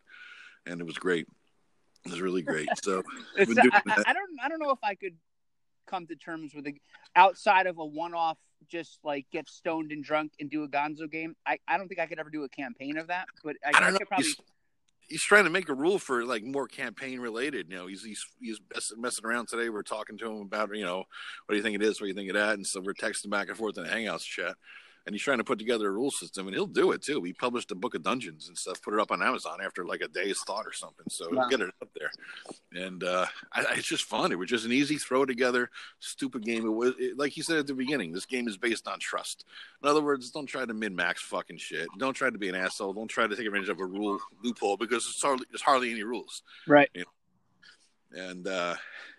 and 0.65 0.79
it 0.81 0.85
was 0.85 0.97
great. 0.97 1.27
It 2.05 2.11
was 2.11 2.21
really 2.21 2.41
great. 2.41 2.69
So 2.83 3.03
I, 3.37 3.41
I, 3.41 3.45
don't, 3.45 4.29
I 4.41 4.49
don't 4.49 4.59
know 4.59 4.71
if 4.71 4.79
I 4.83 4.95
could 4.95 5.15
come 5.87 6.07
to 6.07 6.15
terms 6.15 6.53
with 6.53 6.67
it 6.67 6.75
outside 7.15 7.65
of 7.65 7.77
a 7.77 7.85
one-off 7.85 8.37
just 8.69 8.99
like 9.03 9.25
get 9.31 9.47
stoned 9.47 9.91
and 9.91 10.03
drunk 10.03 10.33
and 10.39 10.49
do 10.49 10.63
a 10.63 10.67
gonzo 10.67 11.09
game 11.09 11.35
i, 11.45 11.57
I 11.67 11.77
don't 11.77 11.87
think 11.87 11.99
i 11.99 12.05
could 12.05 12.19
ever 12.19 12.29
do 12.29 12.43
a 12.43 12.49
campaign 12.49 12.97
of 12.97 13.07
that 13.07 13.27
but 13.43 13.55
i, 13.65 13.69
I, 13.73 13.87
I 13.87 13.91
could 13.91 14.07
probably 14.07 14.25
he's, 15.07 15.21
trying 15.21 15.43
to 15.43 15.49
make 15.49 15.69
a 15.69 15.73
rule 15.73 15.99
for 15.99 16.25
like 16.25 16.43
more 16.43 16.67
campaign 16.67 17.19
related 17.19 17.67
you 17.69 17.77
know 17.77 17.87
he's 17.87 18.03
he's 18.03 18.25
he's 18.41 18.59
messing 18.97 19.25
around 19.25 19.47
today 19.47 19.69
we're 19.69 19.83
talking 19.83 20.17
to 20.17 20.25
him 20.25 20.41
about 20.41 20.75
you 20.75 20.85
know 20.85 20.97
what 20.97 21.05
do 21.49 21.55
you 21.55 21.63
think 21.63 21.75
it 21.75 21.83
is 21.83 21.99
what 21.99 22.05
do 22.05 22.09
you 22.09 22.13
think 22.13 22.29
of 22.29 22.35
that 22.35 22.55
and 22.55 22.65
so 22.65 22.81
we're 22.81 22.93
texting 22.93 23.29
back 23.29 23.47
and 23.47 23.57
forth 23.57 23.77
in 23.77 23.83
the 23.83 23.89
hangouts 23.89 24.23
chat 24.23 24.55
and 25.07 25.15
he's 25.15 25.23
trying 25.23 25.37
to 25.37 25.43
put 25.45 25.57
together 25.57 25.87
a 25.87 25.91
rule 25.91 26.11
system, 26.11 26.47
and 26.47 26.55
he'll 26.55 26.67
do 26.67 26.91
it 26.91 27.01
too. 27.01 27.23
He 27.23 27.31
published 27.31 27.71
a 27.71 27.75
book 27.75 27.95
of 27.95 28.03
dungeons 28.03 28.49
and 28.49 28.57
stuff, 28.57 28.81
put 28.81 28.93
it 28.93 28.99
up 28.99 29.09
on 29.09 29.23
Amazon 29.23 29.59
after 29.63 29.85
like 29.85 30.01
a 30.01 30.07
day's 30.09 30.39
thought 30.45 30.67
or 30.67 30.73
something. 30.73 31.05
So 31.09 31.29
wow. 31.31 31.47
get 31.47 31.61
it 31.61 31.73
up 31.81 31.89
there, 31.97 32.11
and 32.73 33.01
uh, 33.05 33.25
I, 33.53 33.65
it's 33.77 33.87
just 33.87 34.03
fun. 34.03 34.33
It 34.33 34.37
was 34.37 34.49
just 34.49 34.65
an 34.65 34.73
easy 34.73 34.97
throw 34.97 35.25
together, 35.25 35.71
stupid 35.99 36.43
game. 36.43 36.65
It 36.65 36.69
was 36.69 36.93
it, 36.99 37.17
like 37.17 37.31
he 37.31 37.41
said 37.41 37.57
at 37.57 37.67
the 37.67 37.73
beginning. 37.73 38.11
This 38.11 38.25
game 38.25 38.49
is 38.49 38.57
based 38.57 38.85
on 38.85 38.99
trust. 38.99 39.45
In 39.81 39.87
other 39.87 40.01
words, 40.01 40.29
don't 40.29 40.45
try 40.45 40.65
to 40.65 40.73
min 40.73 40.93
max 40.93 41.21
fucking 41.21 41.57
shit. 41.57 41.87
Don't 41.97 42.13
try 42.13 42.29
to 42.29 42.37
be 42.37 42.49
an 42.49 42.55
asshole. 42.55 42.93
Don't 42.93 43.07
try 43.07 43.27
to 43.27 43.35
take 43.35 43.45
advantage 43.45 43.69
of 43.69 43.79
a 43.79 43.85
rule 43.85 44.19
loophole 44.43 44.75
because 44.75 45.05
it's 45.05 45.21
hardly, 45.21 45.45
there's 45.49 45.61
hardly 45.61 45.89
any 45.89 46.03
rules. 46.03 46.43
Right. 46.67 46.89
You 46.93 47.01
know? 47.01 47.07
and 48.11 48.47
uh, 48.47 48.75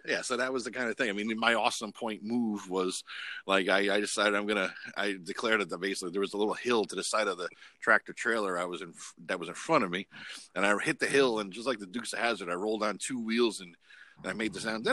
yeah, 0.07 0.22
so 0.22 0.37
that 0.37 0.53
was 0.53 0.64
the 0.64 0.70
kind 0.70 0.88
of 0.88 0.96
thing. 0.96 1.11
I 1.11 1.12
mean, 1.12 1.38
my 1.38 1.55
awesome 1.55 1.92
point 1.92 2.22
move 2.22 2.68
was 2.70 3.05
like 3.46 3.68
I, 3.68 3.96
I 3.96 4.01
decided 4.01 4.35
I'm 4.35 4.46
gonna. 4.46 4.72
I 4.96 5.16
declared 5.22 5.61
at 5.61 5.68
the 5.68 5.79
base 5.79 6.01
there 6.01 6.20
was 6.20 6.35
a 6.35 6.38
little 6.38 6.55
hill 6.55 6.85
to 6.87 6.94
the 6.94 7.05
side 7.05 7.29
of 7.29 7.38
the 7.38 7.48
tractor 7.81 8.12
trailer 8.12 8.59
I 8.59 8.64
was 8.64 8.83
in 8.83 8.94
that 9.27 9.38
was 9.38 9.48
in 9.48 9.55
front 9.55 9.85
of 9.85 9.90
me, 9.90 10.07
and 10.55 10.64
I 10.64 10.77
hit 10.79 10.98
the 10.98 11.07
hill 11.07 11.40
and 11.40 11.53
just 11.53 11.66
like 11.66 11.79
the 11.79 11.87
Dukes 11.87 12.12
of 12.12 12.20
Hazzard, 12.20 12.51
I 12.51 12.55
rolled 12.55 12.83
on 12.83 12.98
two 12.98 13.20
wheels 13.20 13.61
and. 13.61 13.74
and 14.22 14.31
I 14.31 14.33
made 14.33 14.53
the 14.53 14.61
sound, 14.61 14.85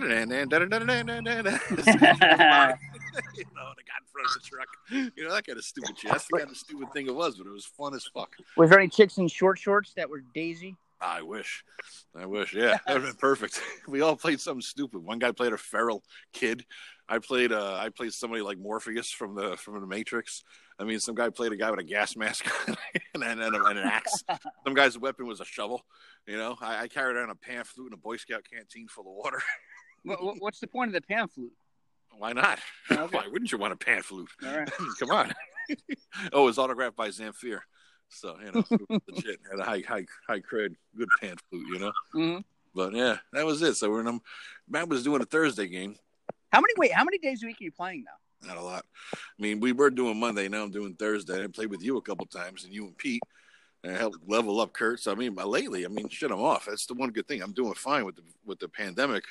you 3.36 3.46
know, 3.56 3.66
and 3.72 3.80
I 3.80 3.84
got 3.88 4.02
in 4.02 4.08
front 4.12 4.28
of 4.28 4.34
the 4.34 4.40
truck, 4.44 4.68
you 5.16 5.24
know, 5.24 5.34
that 5.34 5.48
kind 5.48 5.58
of 5.58 5.66
stupid 5.66 5.98
shit. 5.98 6.12
That's 6.12 6.28
the 6.28 6.38
kind 6.38 6.52
of 6.52 6.56
stupid 6.56 6.94
thing 6.94 7.08
it 7.08 7.16
was, 7.16 7.38
but 7.38 7.48
it 7.48 7.52
was 7.52 7.66
fun 7.66 7.96
as 7.96 8.06
fuck. 8.14 8.36
Was 8.56 8.70
there 8.70 8.80
any 8.80 8.88
chicks 8.88 9.18
in 9.18 9.28
short 9.28 9.58
shorts 9.58 9.94
that 9.96 10.08
were 10.08 10.22
Daisy? 10.36 10.76
I 11.02 11.22
wish. 11.22 11.64
I 12.16 12.26
wish. 12.26 12.54
Yeah, 12.54 12.78
that 12.86 12.94
would 12.94 13.04
have 13.04 13.12
been 13.12 13.20
perfect. 13.20 13.62
We 13.88 14.02
all 14.02 14.16
played 14.16 14.40
something 14.40 14.62
stupid. 14.62 15.04
One 15.04 15.20
guy 15.20 15.32
played 15.32 15.54
a 15.54 15.58
feral 15.58 16.04
kid. 16.34 16.66
I 17.08 17.20
played 17.20 17.52
uh 17.52 17.76
I 17.76 17.90
played 17.90 18.14
somebody 18.14 18.42
like 18.42 18.58
Morpheus 18.58 19.12
from 19.12 19.36
the 19.36 19.58
from 19.58 19.80
the 19.80 19.88
Matrix. 19.88 20.44
I 20.80 20.84
mean, 20.84 21.00
some 21.00 21.16
guy 21.16 21.30
played 21.30 21.52
a 21.52 21.56
guy 21.56 21.70
with 21.70 21.80
a 21.80 21.84
gas 21.84 22.16
mask 22.16 22.50
and, 23.14 23.24
and, 23.24 23.42
and, 23.42 23.56
an 23.56 23.78
axe. 23.78 24.24
Some 24.66 24.74
guy's 24.74 24.98
weapon 24.98 25.26
was 25.26 25.40
a 25.40 25.46
shovel. 25.46 25.86
You 26.28 26.38
know, 26.38 26.58
I, 26.60 26.84
I 26.84 26.88
carried 26.90 27.16
around 27.16 27.30
a 27.30 27.36
pan 27.36 27.64
flute 27.64 27.92
and 27.92 27.94
a 27.94 27.98
Boy 27.98 28.18
Scout 28.18 28.44
canteen 28.52 28.88
full 28.90 29.08
of 29.08 29.14
water. 29.14 29.42
what, 30.04 30.36
what's 30.40 30.60
the 30.60 30.68
point 30.68 30.90
of 30.90 30.94
the 30.94 31.08
pan 31.08 31.30
flute? 31.30 31.54
Why 32.18 32.34
not? 32.34 32.60
Okay. 32.92 33.18
Why 33.18 33.28
wouldn't 33.28 33.52
you 33.52 33.58
want 33.58 33.74
a 33.74 33.78
pan 33.78 34.02
flute? 34.02 34.30
Come 35.00 35.12
on. 35.12 35.34
oh, 36.34 36.44
it 36.44 36.46
was 36.46 36.58
autographed 36.58 36.96
by 36.96 37.10
Zamfir. 37.10 37.60
So 38.10 38.38
you 38.44 38.52
know, 38.52 39.00
legit 39.10 39.40
had 39.50 39.60
a 39.60 39.64
high 39.64 39.84
high 39.88 40.06
high 40.28 40.40
cred, 40.40 40.76
good 40.98 41.10
pan 41.22 41.36
flute, 41.50 41.68
you 41.74 41.80
know. 41.80 41.92
Mm-hmm. 42.14 42.42
But 42.74 42.94
yeah, 42.94 43.18
that 43.34 43.46
was 43.46 43.62
it. 43.62 43.76
So 43.76 43.90
we're 43.90 44.08
in. 44.08 44.20
Matt 44.70 44.90
was 44.90 45.04
doing 45.04 45.22
a 45.22 45.26
Thursday 45.26 45.68
game. 45.68 45.96
How 46.52 46.60
many 46.60 46.74
wait? 46.78 46.92
How 46.92 47.04
many 47.04 47.18
days 47.18 47.42
a 47.44 47.46
week 47.46 47.58
are 47.62 47.64
you 47.64 47.72
playing 47.72 48.06
now? 48.06 48.48
Not 48.48 48.58
a 48.58 48.62
lot. 48.62 48.86
I 49.14 49.18
mean, 49.40 49.60
we 49.60 49.72
were 49.72 49.90
doing 49.90 50.20
Monday. 50.20 50.48
Now 50.48 50.64
I'm 50.64 50.72
doing 50.72 50.94
Thursday. 50.94 51.44
I 51.44 51.48
played 51.48 51.72
with 51.72 51.84
you 51.84 51.98
a 51.98 52.02
couple 52.02 52.26
times, 52.26 52.66
and 52.66 52.74
you 52.74 52.86
and 52.86 52.98
Pete. 52.98 53.24
And 53.84 53.96
I 53.96 53.98
helped 53.98 54.18
level 54.28 54.60
up 54.60 54.74
Kurt. 54.74 55.00
So 55.00 55.12
I 55.12 55.16
mean, 55.16 55.36
lately, 55.36 55.86
I 55.86 55.88
mean, 55.88 56.10
shit, 56.10 56.32
I'm 56.32 56.42
off. 56.42 56.66
That's 56.66 56.86
the 56.86 56.94
one 56.96 57.12
good 57.12 57.28
thing. 57.28 57.42
I'm 57.42 57.54
doing 57.54 57.74
fine 57.74 58.06
with 58.06 58.16
the 58.16 58.24
with 58.46 58.60
the 58.60 58.68
pandemic. 58.68 59.24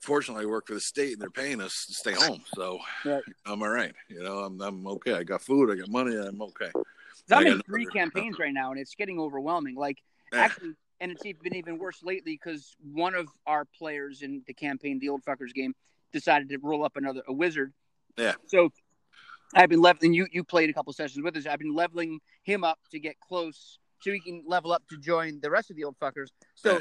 Fortunately, 0.00 0.44
I 0.44 0.48
work 0.48 0.66
for 0.66 0.74
the 0.74 0.80
state, 0.80 1.14
and 1.14 1.22
they're 1.22 1.30
paying 1.30 1.60
us 1.60 1.86
to 1.86 1.94
stay 1.94 2.12
home, 2.12 2.42
so 2.54 2.78
right. 3.06 3.22
I'm 3.46 3.62
all 3.62 3.70
right. 3.70 3.94
You 4.08 4.22
know, 4.22 4.40
I'm 4.40 4.60
I'm 4.60 4.86
okay. 4.86 5.14
I 5.14 5.24
got 5.24 5.42
food. 5.42 5.70
I 5.70 5.76
got 5.76 5.88
money. 5.88 6.14
I'm 6.16 6.42
okay. 6.42 6.70
I'm 7.30 7.46
in 7.46 7.60
three 7.62 7.86
campaigns 7.86 8.38
right 8.38 8.52
now, 8.52 8.70
and 8.70 8.80
it's 8.80 8.94
getting 8.94 9.18
overwhelming. 9.18 9.76
Like 9.76 9.98
actually, 10.32 10.74
and 11.00 11.12
it's 11.12 11.22
been 11.22 11.54
even 11.54 11.78
worse 11.78 12.02
lately 12.02 12.32
because 12.32 12.76
one 12.82 13.14
of 13.14 13.28
our 13.46 13.64
players 13.64 14.22
in 14.22 14.42
the 14.46 14.54
campaign, 14.54 14.98
the 14.98 15.08
old 15.08 15.22
fuckers 15.24 15.52
game, 15.52 15.74
decided 16.12 16.48
to 16.50 16.58
roll 16.62 16.84
up 16.84 16.96
another 16.96 17.22
a 17.26 17.32
wizard. 17.32 17.72
Yeah. 18.16 18.34
So 18.46 18.70
I've 19.54 19.68
been 19.68 19.80
leveling. 19.80 20.14
You 20.14 20.26
you 20.30 20.44
played 20.44 20.70
a 20.70 20.72
couple 20.72 20.92
sessions 20.92 21.22
with 21.22 21.36
us. 21.36 21.46
I've 21.46 21.58
been 21.58 21.74
leveling 21.74 22.20
him 22.42 22.64
up 22.64 22.78
to 22.90 22.98
get 22.98 23.18
close, 23.20 23.78
so 24.00 24.12
he 24.12 24.20
can 24.20 24.42
level 24.46 24.72
up 24.72 24.86
to 24.88 24.98
join 24.98 25.40
the 25.40 25.50
rest 25.50 25.70
of 25.70 25.76
the 25.76 25.84
old 25.84 25.96
fuckers. 25.98 26.28
So 26.54 26.80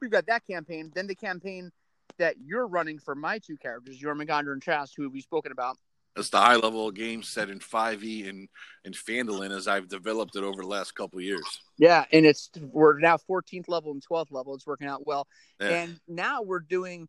we've 0.00 0.10
got 0.10 0.26
that 0.26 0.46
campaign. 0.46 0.90
Then 0.94 1.06
the 1.06 1.14
campaign 1.14 1.70
that 2.18 2.36
you're 2.44 2.66
running 2.66 2.98
for 2.98 3.14
my 3.14 3.38
two 3.38 3.56
characters, 3.56 4.00
Jormungandr 4.00 4.52
and 4.52 4.62
Trask, 4.62 4.92
who 4.96 5.08
we've 5.08 5.22
spoken 5.22 5.52
about. 5.52 5.76
It's 6.16 6.30
the 6.30 6.38
high 6.38 6.56
level 6.56 6.90
game 6.92 7.22
set 7.22 7.50
in 7.50 7.58
5e 7.58 8.28
and, 8.28 8.48
and 8.84 8.94
Fandolin 8.94 9.50
as 9.50 9.66
I've 9.66 9.88
developed 9.88 10.36
it 10.36 10.44
over 10.44 10.62
the 10.62 10.68
last 10.68 10.94
couple 10.94 11.18
of 11.18 11.24
years. 11.24 11.44
Yeah, 11.76 12.04
and 12.12 12.24
it's 12.24 12.50
we're 12.60 13.00
now 13.00 13.16
14th 13.16 13.68
level 13.68 13.90
and 13.90 14.02
12th 14.06 14.30
level. 14.30 14.54
It's 14.54 14.66
working 14.66 14.86
out 14.86 15.06
well. 15.06 15.26
Yeah. 15.60 15.68
And 15.70 16.00
now 16.06 16.42
we're 16.42 16.60
doing 16.60 17.08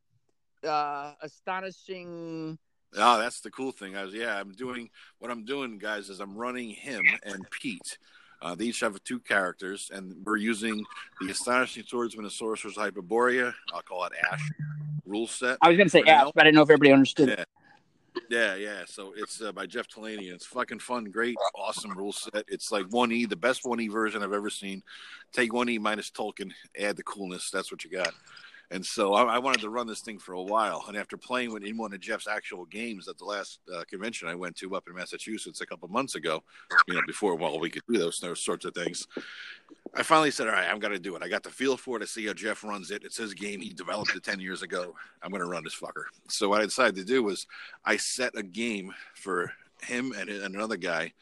uh 0.67 1.13
astonishing 1.21 2.57
Oh, 2.97 3.19
that's 3.19 3.41
the 3.41 3.51
cool 3.51 3.71
thing. 3.71 3.95
I 3.97 4.05
was 4.05 4.13
yeah, 4.13 4.39
I'm 4.39 4.53
doing 4.53 4.89
what 5.19 5.29
I'm 5.29 5.43
doing, 5.43 5.77
guys, 5.77 6.09
is 6.09 6.19
I'm 6.19 6.35
running 6.35 6.69
him 6.69 7.03
and 7.23 7.45
Pete. 7.51 7.97
Uh, 8.41 8.55
they 8.55 8.65
each 8.65 8.79
have 8.79 9.01
two 9.03 9.19
characters, 9.19 9.91
and 9.93 10.15
we're 10.23 10.37
using 10.37 10.85
the 11.19 11.31
Astonishing 11.31 11.83
Swordsman 11.85 12.25
and 12.25 12.31
Sorcerer's 12.31 12.75
Hyperborea. 12.75 13.53
I'll 13.73 13.81
call 13.81 14.05
it 14.05 14.13
Ash 14.31 14.51
rule 15.05 15.27
set. 15.27 15.57
I 15.61 15.69
was 15.69 15.77
going 15.77 15.87
to 15.87 15.91
say 15.91 16.03
Ash, 16.03 16.29
but 16.33 16.41
I 16.41 16.43
didn't 16.45 16.55
know 16.55 16.61
if 16.61 16.69
everybody 16.69 16.93
understood. 16.93 17.29
Yeah 17.29 17.43
Yeah, 18.29 18.55
yeah. 18.55 18.83
So 18.87 19.13
it's 19.15 19.41
uh, 19.41 19.51
by 19.51 19.65
Jeff 19.65 19.87
Talanian. 19.87 20.33
It's 20.33 20.45
fucking 20.45 20.79
fun, 20.79 21.05
great, 21.05 21.35
awesome 21.55 21.97
rule 21.97 22.13
set. 22.13 22.43
It's 22.47 22.71
like 22.71 22.85
one 22.89 23.11
E, 23.11 23.25
the 23.25 23.35
best 23.35 23.61
one 23.63 23.79
E 23.79 23.87
version 23.87 24.23
I've 24.23 24.33
ever 24.33 24.49
seen. 24.49 24.81
Take 25.31 25.53
one 25.53 25.69
E 25.69 25.77
minus 25.77 26.11
Tolkien, 26.11 26.51
add 26.79 26.97
the 26.97 27.03
coolness. 27.03 27.49
That's 27.51 27.71
what 27.71 27.83
you 27.83 27.91
got. 27.91 28.13
And 28.71 28.85
so 28.85 29.13
I, 29.13 29.35
I 29.35 29.39
wanted 29.39 29.61
to 29.61 29.69
run 29.69 29.87
this 29.87 30.01
thing 30.01 30.19
for 30.19 30.33
a 30.33 30.41
while. 30.41 30.83
And 30.87 30.97
after 30.97 31.17
playing 31.17 31.53
with, 31.53 31.63
in 31.63 31.77
one 31.77 31.93
of 31.93 31.99
Jeff's 31.99 32.27
actual 32.27 32.65
games 32.65 33.07
at 33.07 33.17
the 33.17 33.25
last 33.25 33.59
uh, 33.73 33.83
convention 33.89 34.27
I 34.27 34.35
went 34.35 34.55
to 34.57 34.75
up 34.75 34.87
in 34.87 34.95
Massachusetts 34.95 35.61
a 35.61 35.65
couple 35.65 35.87
months 35.87 36.15
ago, 36.15 36.43
you 36.87 36.95
know, 36.95 37.01
before 37.05 37.35
well 37.35 37.59
we 37.59 37.69
could 37.69 37.83
do 37.87 37.97
those, 37.97 38.19
those 38.19 38.43
sorts 38.43 38.65
of 38.65 38.73
things, 38.73 39.07
I 39.93 40.03
finally 40.03 40.31
said, 40.31 40.47
"All 40.47 40.53
right, 40.53 40.69
I'm 40.69 40.79
going 40.79 40.93
to 40.93 40.99
do 40.99 41.15
it." 41.15 41.23
I 41.23 41.29
got 41.29 41.43
the 41.43 41.49
feel 41.49 41.77
for 41.77 41.97
it. 41.97 42.03
I 42.03 42.05
see 42.05 42.25
how 42.25 42.33
Jeff 42.33 42.63
runs 42.63 42.91
it. 42.91 43.03
It's 43.05 43.17
his 43.17 43.33
game. 43.33 43.61
He 43.61 43.69
developed 43.69 44.15
it 44.15 44.23
ten 44.23 44.39
years 44.39 44.61
ago. 44.61 44.93
I'm 45.21 45.31
going 45.31 45.41
to 45.41 45.47
run 45.47 45.63
this 45.63 45.75
fucker. 45.75 46.03
So 46.27 46.49
what 46.49 46.61
I 46.61 46.65
decided 46.65 46.95
to 46.95 47.05
do 47.05 47.23
was 47.23 47.47
I 47.85 47.95
set 47.97 48.33
a 48.35 48.43
game 48.43 48.93
for 49.13 49.53
him 49.81 50.13
and, 50.17 50.29
and 50.29 50.55
another 50.55 50.77
guy 50.77 51.13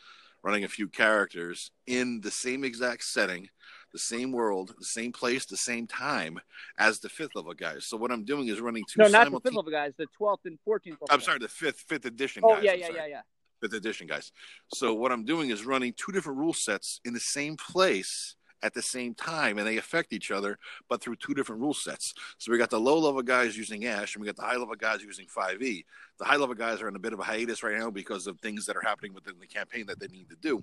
running 0.44 0.64
a 0.64 0.70
few 0.70 0.88
characters 0.88 1.72
in 1.88 2.20
the 2.22 2.32
same 2.32 2.64
exact 2.64 3.04
setting 3.04 3.48
the 3.94 4.00
same 4.00 4.32
world, 4.32 4.74
the 4.78 4.86
same 4.86 5.12
place, 5.12 5.46
the 5.46 5.56
same 5.56 5.88
time 5.88 6.40
as 6.78 7.00
the 7.00 7.10
fifth 7.10 7.36
level 7.36 7.54
guys. 7.54 7.86
So 7.86 7.96
what 7.96 8.12
I'm 8.12 8.26
doing 8.26 8.48
is 8.48 8.60
running 8.60 8.84
two. 8.90 9.02
No, 9.02 9.08
not 9.08 9.32
the 9.32 9.40
fifth 9.40 9.54
level 9.54 9.72
guys, 9.72 9.94
the 9.96 10.08
twelfth 10.18 10.46
and 10.46 10.58
fourteenth. 10.66 10.98
I'm 11.10 11.22
sorry, 11.22 11.40
the 11.40 11.48
fifth 11.48 11.86
fifth 11.88 12.06
edition. 12.06 12.42
Oh 12.44 12.56
guys. 12.56 12.64
yeah, 12.64 12.74
yeah, 12.74 12.88
yeah, 12.94 13.06
yeah. 13.06 13.22
Fifth 13.62 13.74
edition 13.74 14.08
guys. 14.08 14.32
So 14.74 14.94
what 14.94 15.12
I'm 15.12 15.24
doing 15.24 15.52
is 15.52 15.66
running 15.66 15.94
two 15.96 16.12
different 16.12 16.40
rule 16.40 16.54
sets 16.54 17.00
in 17.06 17.14
the 17.14 17.20
same 17.20 17.56
place 17.56 18.36
at 18.64 18.74
the 18.74 18.82
same 18.82 19.14
time, 19.14 19.58
and 19.58 19.68
they 19.68 19.78
affect 19.78 20.14
each 20.14 20.32
other, 20.32 20.58
but 20.90 21.02
through 21.02 21.18
two 21.18 21.34
different 21.34 21.62
rule 21.62 21.74
sets. 21.74 22.14
So 22.38 22.52
we 22.52 22.58
got 22.58 22.70
the 22.70 22.80
low 22.80 22.98
level 22.98 23.22
guys 23.22 23.58
using 23.58 23.86
Ash, 23.86 24.16
and 24.16 24.22
we 24.22 24.26
got 24.26 24.38
the 24.38 24.42
high 24.42 24.56
level 24.56 24.76
guys 24.76 25.04
using 25.04 25.28
5e. 25.28 25.86
The 26.18 26.26
high 26.26 26.38
level 26.38 26.56
guys 26.56 26.82
are 26.82 26.88
in 26.88 26.96
a 26.96 27.00
bit 27.00 27.14
of 27.14 27.20
a 27.20 27.24
hiatus 27.24 27.62
right 27.62 27.78
now 27.78 27.92
because 27.92 28.26
of 28.26 28.40
things 28.40 28.66
that 28.66 28.78
are 28.78 28.82
happening 28.82 29.14
within 29.14 29.34
the 29.40 29.48
campaign 29.48 29.86
that 29.88 30.00
they 30.00 30.08
need 30.08 30.30
to 30.30 30.38
do. 30.38 30.62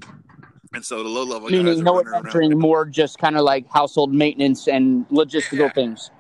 And 0.73 0.85
so 0.85 1.03
the 1.03 1.09
low 1.09 1.25
level 1.25 1.49
guys 1.51 1.59
Meaning 1.59 1.81
are 1.81 1.85
no 1.85 2.01
adventuring, 2.01 2.59
more 2.59 2.87
just 2.87 3.19
kind 3.19 3.37
of 3.37 3.43
like 3.43 3.71
household 3.71 4.15
maintenance 4.15 4.67
and 4.67 5.07
logistical 5.11 5.59
Yeah. 5.59 5.73
things. 5.73 6.11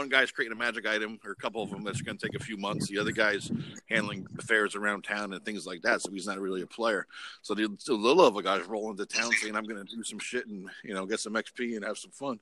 One 0.00 0.08
guy's 0.08 0.30
creating 0.30 0.56
a 0.56 0.58
magic 0.58 0.86
item 0.86 1.20
or 1.26 1.32
a 1.32 1.36
couple 1.36 1.62
of 1.62 1.68
them 1.68 1.84
that's 1.84 2.00
going 2.00 2.16
to 2.16 2.26
take 2.26 2.34
a 2.34 2.42
few 2.42 2.56
months. 2.56 2.88
The 2.88 2.98
other 2.98 3.12
guy's 3.12 3.52
handling 3.90 4.26
affairs 4.38 4.74
around 4.74 5.04
town 5.04 5.34
and 5.34 5.44
things 5.44 5.66
like 5.66 5.82
that 5.82 6.00
so 6.00 6.10
he's 6.10 6.26
not 6.26 6.40
really 6.40 6.62
a 6.62 6.66
player. 6.66 7.06
So 7.42 7.54
the, 7.54 7.68
the 7.86 7.92
low 7.92 8.14
level 8.14 8.40
guys 8.40 8.66
roll 8.66 8.90
into 8.90 9.04
town 9.04 9.30
saying 9.32 9.54
i'm 9.54 9.64
going 9.64 9.84
to 9.84 9.96
do 9.96 10.02
some 10.02 10.18
shit 10.18 10.46
and 10.46 10.70
you 10.82 10.94
know 10.94 11.04
get 11.04 11.20
some 11.20 11.34
xp 11.34 11.76
and 11.76 11.84
have 11.84 11.98
some 11.98 12.12
fun. 12.12 12.40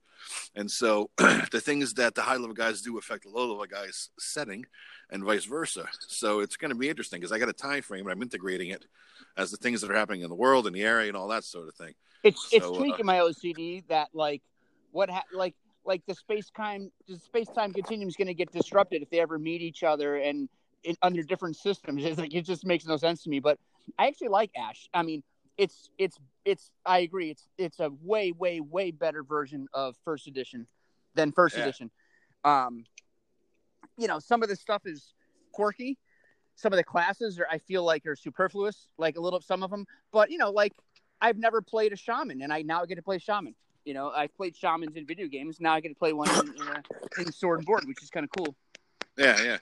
And 0.54 0.70
so 0.70 1.10
the 1.16 1.60
things 1.60 1.94
that 1.94 2.14
the 2.14 2.22
high 2.22 2.36
level 2.36 2.54
guys 2.54 2.80
do 2.80 2.96
affect 2.96 3.24
the 3.24 3.30
low 3.30 3.48
level 3.48 3.66
guys 3.66 4.10
setting 4.20 4.64
and 5.10 5.24
vice 5.24 5.44
versa. 5.44 5.88
So 6.06 6.38
it's 6.40 6.56
going 6.56 6.70
to 6.70 6.76
be 6.76 6.88
interesting 6.88 7.18
because 7.18 7.32
i 7.32 7.38
got 7.40 7.48
a 7.48 7.52
time 7.52 7.82
frame 7.82 8.02
and 8.02 8.12
i'm 8.12 8.22
integrating 8.22 8.68
it 8.68 8.84
as 9.36 9.50
the 9.50 9.56
things 9.56 9.80
that 9.80 9.90
are 9.90 9.96
happening 9.96 10.22
in 10.22 10.28
the 10.28 10.36
world 10.36 10.68
and 10.68 10.76
the 10.76 10.82
area 10.82 11.08
and 11.08 11.16
all 11.16 11.28
that 11.28 11.42
sort 11.42 11.66
of 11.66 11.74
thing. 11.74 11.94
It's 12.22 12.52
it's 12.52 12.64
So, 12.64 12.74
uh, 12.74 12.78
tweaking 12.78 13.06
my 13.06 13.18
OCD 13.18 13.84
that 13.88 14.10
like 14.12 14.42
what 14.92 15.10
ha- 15.10 15.24
like 15.32 15.54
like 15.84 16.02
the 16.06 16.14
space 16.14 16.50
time 16.50 16.90
the 17.06 17.18
space 17.18 17.48
time 17.48 17.72
continuum 17.72 18.08
is 18.08 18.16
going 18.16 18.26
to 18.28 18.34
get 18.34 18.52
disrupted 18.52 19.02
if 19.02 19.10
they 19.10 19.20
ever 19.20 19.38
meet 19.38 19.62
each 19.62 19.82
other 19.82 20.16
and 20.16 20.48
in, 20.84 20.96
under 21.02 21.22
different 21.22 21.56
systems. 21.56 22.04
It's 22.04 22.18
like 22.18 22.34
it 22.34 22.42
just 22.42 22.64
makes 22.64 22.86
no 22.86 22.96
sense 22.96 23.22
to 23.24 23.30
me. 23.30 23.40
But 23.40 23.58
I 23.98 24.06
actually 24.06 24.28
like 24.28 24.50
Ash. 24.56 24.88
I 24.94 25.02
mean, 25.02 25.22
it's 25.56 25.90
it's 25.98 26.18
it's. 26.44 26.70
I 26.86 26.98
agree. 27.00 27.30
It's 27.30 27.48
it's 27.58 27.80
a 27.80 27.90
way 28.02 28.32
way 28.32 28.60
way 28.60 28.90
better 28.90 29.22
version 29.22 29.66
of 29.72 29.96
first 30.04 30.26
edition 30.26 30.66
than 31.14 31.32
first 31.32 31.56
Yeah. 31.56 31.62
edition. 31.62 31.90
Um, 32.44 32.84
you 33.96 34.06
know, 34.06 34.18
some 34.18 34.42
of 34.42 34.48
the 34.48 34.56
stuff 34.56 34.82
is 34.84 35.14
quirky. 35.52 35.98
Some 36.54 36.72
of 36.72 36.76
the 36.76 36.84
classes 36.84 37.38
are 37.38 37.46
I 37.50 37.58
feel 37.58 37.84
like 37.84 38.06
are 38.06 38.16
superfluous, 38.16 38.88
like 38.98 39.16
a 39.16 39.20
little 39.20 39.40
some 39.40 39.62
of 39.62 39.70
them. 39.70 39.86
But 40.12 40.30
you 40.30 40.38
know, 40.38 40.50
like 40.50 40.72
I've 41.20 41.38
never 41.38 41.60
played 41.60 41.92
a 41.92 41.96
shaman, 41.96 42.42
and 42.42 42.52
I 42.52 42.62
now 42.62 42.84
get 42.84 42.96
to 42.96 43.02
play 43.02 43.18
shaman. 43.18 43.54
You 43.88 43.94
know, 43.94 44.10
I've 44.14 44.36
played 44.36 44.54
shamans 44.54 44.96
in 44.96 45.06
video 45.06 45.28
games. 45.28 45.62
Now 45.62 45.72
I 45.72 45.80
get 45.80 45.88
to 45.88 45.94
play 45.94 46.12
one 46.12 46.28
in, 46.28 46.52
a, 46.60 47.22
in 47.22 47.32
Sword 47.32 47.60
and 47.60 47.66
Board, 47.66 47.84
which 47.86 48.02
is 48.02 48.10
kind 48.10 48.22
of 48.22 48.28
cool. 48.36 48.54
Yeah, 49.16 49.42
yeah, 49.42 49.56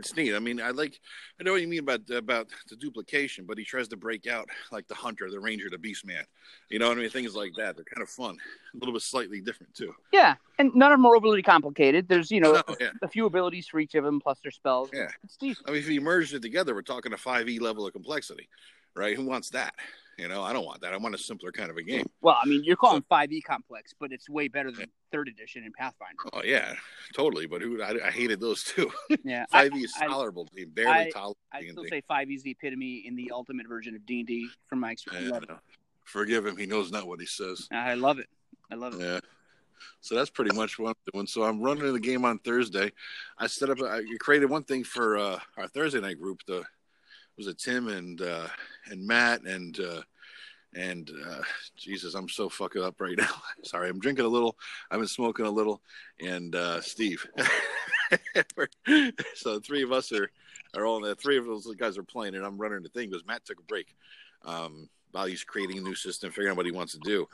it's 0.00 0.16
neat. 0.16 0.34
I 0.34 0.40
mean, 0.40 0.60
I 0.60 0.70
like, 0.70 0.98
I 1.38 1.44
know 1.44 1.52
what 1.52 1.60
you 1.60 1.68
mean 1.68 1.78
about 1.78 2.10
about 2.10 2.48
the 2.68 2.74
duplication, 2.74 3.44
but 3.46 3.56
he 3.56 3.62
tries 3.62 3.86
to 3.86 3.96
break 3.96 4.26
out 4.26 4.48
like 4.72 4.88
the 4.88 4.96
hunter, 4.96 5.30
the 5.30 5.38
ranger, 5.38 5.70
the 5.70 5.78
beast 5.78 6.04
man. 6.04 6.24
You 6.70 6.80
know 6.80 6.88
what 6.88 6.98
I 6.98 7.02
mean? 7.02 7.10
Things 7.10 7.36
like 7.36 7.52
that. 7.56 7.76
They're 7.76 7.84
kind 7.84 8.02
of 8.02 8.08
fun, 8.08 8.36
a 8.74 8.78
little 8.78 8.92
bit 8.92 9.02
slightly 9.02 9.40
different 9.40 9.72
too. 9.76 9.94
Yeah, 10.12 10.34
and 10.58 10.74
none 10.74 10.90
of 10.90 10.98
them 10.98 11.06
are 11.06 11.14
overly 11.14 11.44
complicated. 11.44 12.08
There's 12.08 12.32
you 12.32 12.40
know 12.40 12.54
No, 12.54 12.76
yeah. 12.80 12.90
a 13.00 13.06
few 13.06 13.26
abilities 13.26 13.68
for 13.68 13.78
each 13.78 13.94
of 13.94 14.02
them 14.02 14.18
plus 14.18 14.40
their 14.40 14.50
spells. 14.50 14.90
Yeah. 14.92 15.06
it's 15.22 15.36
decent. 15.36 15.68
I 15.68 15.70
mean, 15.70 15.82
if 15.82 15.88
you 15.88 16.00
merge 16.00 16.34
it 16.34 16.42
together, 16.42 16.74
we're 16.74 16.82
talking 16.82 17.12
a 17.12 17.16
five 17.16 17.48
E 17.48 17.60
level 17.60 17.86
of 17.86 17.92
complexity, 17.92 18.48
right? 18.96 19.14
Who 19.14 19.24
wants 19.24 19.50
that? 19.50 19.76
You 20.18 20.26
know, 20.26 20.42
I 20.42 20.52
don't 20.52 20.64
want 20.64 20.80
that. 20.80 20.92
I 20.92 20.96
want 20.96 21.14
a 21.14 21.18
simpler 21.18 21.52
kind 21.52 21.70
of 21.70 21.76
a 21.76 21.82
game. 21.82 22.04
Well, 22.20 22.36
I 22.42 22.46
mean, 22.46 22.64
you're 22.64 22.74
calling 22.76 23.04
five 23.08 23.30
E 23.32 23.40
complex, 23.40 23.94
but 23.98 24.10
it's 24.12 24.28
way 24.28 24.48
better 24.48 24.72
than 24.72 24.86
third 25.12 25.28
edition 25.28 25.62
in 25.62 25.72
Pathfinder. 25.72 26.16
Oh 26.32 26.42
yeah, 26.44 26.74
totally. 27.14 27.46
But 27.46 27.62
who? 27.62 27.80
I, 27.80 27.94
I 28.08 28.10
hated 28.10 28.40
those 28.40 28.64
too. 28.64 28.90
Yeah, 29.24 29.44
Five 29.50 29.72
E 29.74 29.78
is 29.84 29.92
tolerable, 29.92 30.44
to 30.46 30.54
me, 30.54 30.64
barely 30.64 30.90
I- 30.90 31.10
tolerable. 31.10 31.36
I 31.52 31.64
still 31.68 31.84
say 31.88 32.02
five 32.08 32.28
E 32.30 32.34
is 32.34 32.42
the 32.42 32.50
epitome 32.50 33.04
in 33.06 33.14
the 33.14 33.30
ultimate 33.32 33.68
version 33.68 33.94
of 33.94 34.04
D 34.06 34.18
and 34.20 34.26
D 34.26 34.48
from 34.66 34.80
my 34.80 34.90
experience. 34.90 35.32
I 35.32 35.38
know. 35.52 35.58
Forgive 36.04 36.46
him. 36.46 36.56
He 36.56 36.66
knows 36.66 36.90
not 36.90 37.06
what 37.06 37.20
he 37.20 37.26
says. 37.26 37.68
I 37.70 37.94
love 37.94 38.18
it. 38.18 38.26
I 38.72 38.74
love 38.74 38.94
it. 38.94 39.00
Yeah. 39.00 39.20
So 40.00 40.16
that's 40.16 40.30
pretty 40.30 40.54
much 40.56 40.78
what 40.78 40.88
I'm 40.88 41.12
doing. 41.12 41.26
So 41.28 41.44
I'm 41.44 41.60
running 41.62 41.92
the 41.92 42.00
game 42.00 42.24
on 42.24 42.38
Thursday. 42.40 42.90
I 43.38 43.46
set 43.46 43.70
up. 43.70 43.80
I 43.82 44.02
created 44.18 44.50
one 44.50 44.64
thing 44.64 44.82
for 44.82 45.16
uh, 45.16 45.38
our 45.56 45.68
Thursday 45.68 46.00
night 46.00 46.18
group. 46.20 46.40
The 46.46 46.64
was 47.38 47.46
it 47.46 47.58
Tim 47.58 47.88
and 47.88 48.20
uh, 48.20 48.48
and 48.90 49.06
Matt 49.06 49.42
and 49.42 49.78
uh, 49.80 50.02
and 50.74 51.10
uh, 51.26 51.40
Jesus, 51.76 52.14
I'm 52.14 52.28
so 52.28 52.48
fucking 52.50 52.82
up 52.82 53.00
right 53.00 53.16
now. 53.18 53.30
Sorry, 53.62 53.88
I'm 53.88 54.00
drinking 54.00 54.26
a 54.26 54.28
little. 54.28 54.56
I've 54.90 54.98
been 54.98 55.08
smoking 55.08 55.46
a 55.46 55.50
little, 55.50 55.80
and 56.20 56.54
uh, 56.54 56.80
Steve. 56.82 57.24
so 59.34 59.54
the 59.54 59.60
three 59.64 59.82
of 59.82 59.92
us 59.92 60.12
are 60.12 60.30
are 60.74 60.84
all 60.84 61.00
the 61.00 61.14
three 61.14 61.38
of 61.38 61.46
those 61.46 61.66
guys 61.76 61.96
are 61.96 62.02
playing, 62.02 62.34
and 62.34 62.44
I'm 62.44 62.58
running 62.58 62.82
the 62.82 62.88
thing 62.90 63.08
because 63.08 63.26
Matt 63.26 63.44
took 63.44 63.60
a 63.60 63.62
break. 63.62 63.94
Um, 64.44 64.88
while 65.12 65.26
he's 65.26 65.42
creating 65.42 65.78
a 65.78 65.80
new 65.80 65.94
system, 65.94 66.30
figuring 66.30 66.50
out 66.50 66.56
what 66.58 66.66
he 66.66 66.70
wants 66.72 66.92
to 66.92 66.98
do. 67.02 67.26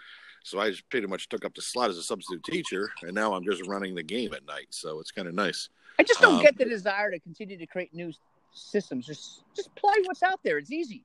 So 0.44 0.60
I 0.60 0.70
just 0.70 0.88
pretty 0.90 1.08
much 1.08 1.28
took 1.28 1.44
up 1.44 1.54
the 1.54 1.60
slot 1.60 1.90
as 1.90 1.98
a 1.98 2.02
substitute 2.04 2.44
teacher, 2.44 2.90
and 3.02 3.12
now 3.14 3.34
I'm 3.34 3.44
just 3.44 3.66
running 3.66 3.94
the 3.96 4.02
game 4.02 4.32
at 4.32 4.46
night. 4.46 4.68
So 4.70 5.00
it's 5.00 5.10
kind 5.10 5.26
of 5.26 5.34
nice. 5.34 5.70
I 5.98 6.04
just 6.04 6.20
don't 6.20 6.36
Um, 6.36 6.42
get 6.42 6.56
the 6.56 6.66
desire 6.66 7.10
to 7.10 7.18
continue 7.18 7.58
to 7.58 7.66
create 7.66 7.92
new 7.92 8.12
systems. 8.54 9.06
Just 9.06 9.42
just 9.54 9.74
play 9.74 9.94
what's 10.04 10.22
out 10.22 10.40
there. 10.42 10.58
It's 10.58 10.72
easy. 10.72 11.04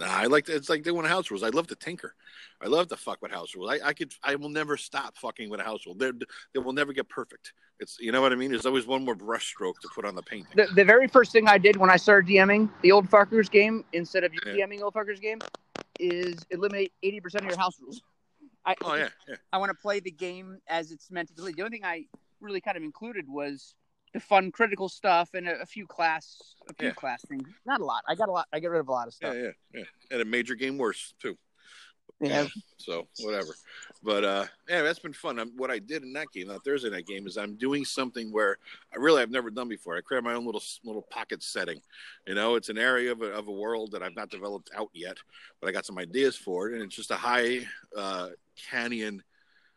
Nah, 0.00 0.06
I 0.08 0.24
like 0.24 0.46
to, 0.46 0.54
it's 0.54 0.68
like 0.68 0.82
doing 0.82 1.04
house 1.06 1.30
rules. 1.30 1.44
I 1.44 1.50
love 1.50 1.68
to 1.68 1.76
tinker. 1.76 2.14
I 2.60 2.66
love 2.66 2.88
to 2.88 2.96
fuck 2.96 3.22
with 3.22 3.30
house 3.30 3.54
rules. 3.54 3.70
I, 3.70 3.88
I 3.88 3.92
could 3.92 4.12
I 4.24 4.34
will 4.34 4.48
never 4.48 4.76
stop 4.76 5.16
fucking 5.16 5.48
with 5.48 5.60
a 5.60 5.64
house 5.64 5.86
rule. 5.86 5.94
They 5.94 6.10
they 6.52 6.60
will 6.60 6.72
never 6.72 6.92
get 6.92 7.08
perfect. 7.08 7.52
It's 7.78 7.96
you 8.00 8.10
know 8.10 8.20
what 8.20 8.32
I 8.32 8.36
mean. 8.36 8.50
There's 8.50 8.66
always 8.66 8.86
one 8.86 9.04
more 9.04 9.14
brush 9.14 9.46
stroke 9.46 9.80
to 9.80 9.88
put 9.94 10.04
on 10.04 10.16
the 10.16 10.22
painting. 10.22 10.52
The, 10.56 10.66
the 10.74 10.84
very 10.84 11.06
first 11.06 11.30
thing 11.30 11.46
I 11.46 11.58
did 11.58 11.76
when 11.76 11.90
I 11.90 11.96
started 11.96 12.28
DMing 12.28 12.68
the 12.82 12.90
old 12.90 13.08
fuckers 13.08 13.48
game 13.48 13.84
instead 13.92 14.24
of 14.24 14.34
you 14.34 14.40
Yeah. 14.46 14.66
DMing 14.66 14.82
old 14.82 14.94
fuckers 14.94 15.20
game 15.20 15.38
is 16.00 16.34
eliminate 16.50 16.92
eighty 17.04 17.20
percent 17.20 17.44
of 17.44 17.50
your 17.50 17.58
house 17.58 17.78
rules. 17.80 18.02
I, 18.66 18.74
Oh 18.82 18.94
yeah, 18.94 19.08
yeah. 19.28 19.36
I 19.52 19.58
want 19.58 19.70
to 19.70 19.80
play 19.80 20.00
the 20.00 20.10
game 20.10 20.58
as 20.68 20.90
it's 20.90 21.10
meant 21.10 21.28
to 21.28 21.34
be. 21.34 21.52
The 21.52 21.62
only 21.62 21.78
thing 21.78 21.84
I 21.84 22.06
really 22.40 22.60
kind 22.60 22.76
of 22.76 22.82
included 22.82 23.26
was 23.28 23.74
fun 24.20 24.50
critical 24.50 24.88
stuff 24.88 25.34
and 25.34 25.48
a, 25.48 25.60
a 25.62 25.66
few 25.66 25.86
class 25.86 26.54
a 26.68 26.74
few 26.74 26.88
Yeah. 26.88 26.94
class 26.94 27.24
things. 27.26 27.48
Not 27.66 27.80
a 27.80 27.84
lot. 27.84 28.02
I 28.08 28.14
got 28.14 28.28
a 28.28 28.32
lot. 28.32 28.46
I 28.52 28.60
get 28.60 28.70
rid 28.70 28.80
of 28.80 28.88
a 28.88 28.92
lot 28.92 29.08
of 29.08 29.14
Yeah, 29.20 29.28
stuff. 29.30 29.36
yeah, 29.36 29.50
yeah. 29.74 29.80
yeah. 29.80 29.84
And 30.12 30.22
a 30.22 30.24
major 30.24 30.54
game 30.54 30.78
worse 30.78 31.14
too. 31.20 31.36
Yeah. 32.20 32.48
So 32.78 33.06
whatever. 33.20 33.54
But 34.02 34.24
uh 34.24 34.44
yeah, 34.68 34.82
that's 34.82 34.98
been 34.98 35.12
fun. 35.12 35.38
Um 35.38 35.52
what 35.56 35.70
I 35.70 35.78
did 35.78 36.02
in 36.02 36.12
that 36.14 36.32
game, 36.32 36.48
that 36.48 36.64
Thursday 36.64 36.90
night 36.90 37.06
game, 37.06 37.28
is 37.28 37.36
I'm 37.38 37.54
doing 37.54 37.84
something 37.84 38.32
where 38.32 38.58
I 38.92 38.96
really 38.96 39.22
I've 39.22 39.30
never 39.30 39.50
done 39.50 39.68
before. 39.68 39.96
I 39.96 40.00
created 40.00 40.24
my 40.24 40.34
own 40.34 40.44
little 40.44 40.62
little 40.84 41.02
pocket 41.02 41.42
setting. 41.44 41.80
You 42.26 42.34
know, 42.34 42.56
it's 42.56 42.70
an 42.70 42.78
area 42.78 43.12
of 43.12 43.22
a, 43.22 43.26
of 43.26 43.46
a 43.46 43.52
world 43.52 43.92
that 43.92 44.02
I've 44.02 44.16
not 44.16 44.30
developed 44.30 44.70
out 44.76 44.90
yet, 44.94 45.16
but 45.60 45.68
I 45.68 45.72
got 45.72 45.86
some 45.86 45.98
ideas 45.98 46.34
for 46.34 46.68
it, 46.68 46.74
and 46.74 46.82
it's 46.82 46.96
just 46.96 47.12
a 47.12 47.16
high 47.16 47.60
uh, 47.96 48.30
canyon, 48.56 49.22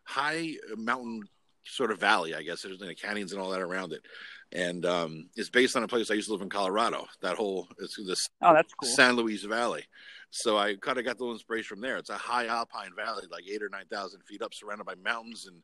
high 0.03 0.55
mountain 0.77 1.21
sort 1.63 1.91
of 1.91 1.99
valley, 1.99 2.35
I 2.35 2.41
guess. 2.41 2.61
There's 2.61 2.79
know, 2.79 2.91
canyons 2.93 3.31
and 3.31 3.41
all 3.41 3.49
that 3.51 3.61
around 3.61 3.93
it, 3.93 4.01
and 4.51 4.85
um, 4.85 5.29
it's 5.35 5.49
based 5.49 5.75
on 5.75 5.83
a 5.83 5.87
place 5.87 6.11
I 6.11 6.15
used 6.15 6.27
to 6.27 6.33
live 6.33 6.41
in 6.41 6.49
Colorado. 6.49 7.07
That 7.21 7.37
whole 7.37 7.67
it's 7.79 7.97
this 7.97 8.29
Oh, 8.41 8.53
that's 8.53 8.73
cool. 8.73 8.89
San 8.89 9.15
Luis 9.15 9.43
Valley. 9.43 9.83
So 10.31 10.57
I 10.57 10.75
kind 10.75 10.97
of 10.97 11.03
got 11.03 11.17
the 11.17 11.23
little 11.23 11.35
inspiration 11.35 11.67
from 11.67 11.81
there. 11.81 11.97
It's 11.97 12.09
a 12.09 12.17
high 12.17 12.47
alpine 12.47 12.91
valley, 12.95 13.23
like 13.29 13.43
eight 13.49 13.61
or 13.61 13.69
nine 13.69 13.85
thousand 13.91 14.21
feet 14.23 14.41
up, 14.41 14.53
surrounded 14.53 14.85
by 14.85 14.95
mountains 14.95 15.47
and 15.47 15.61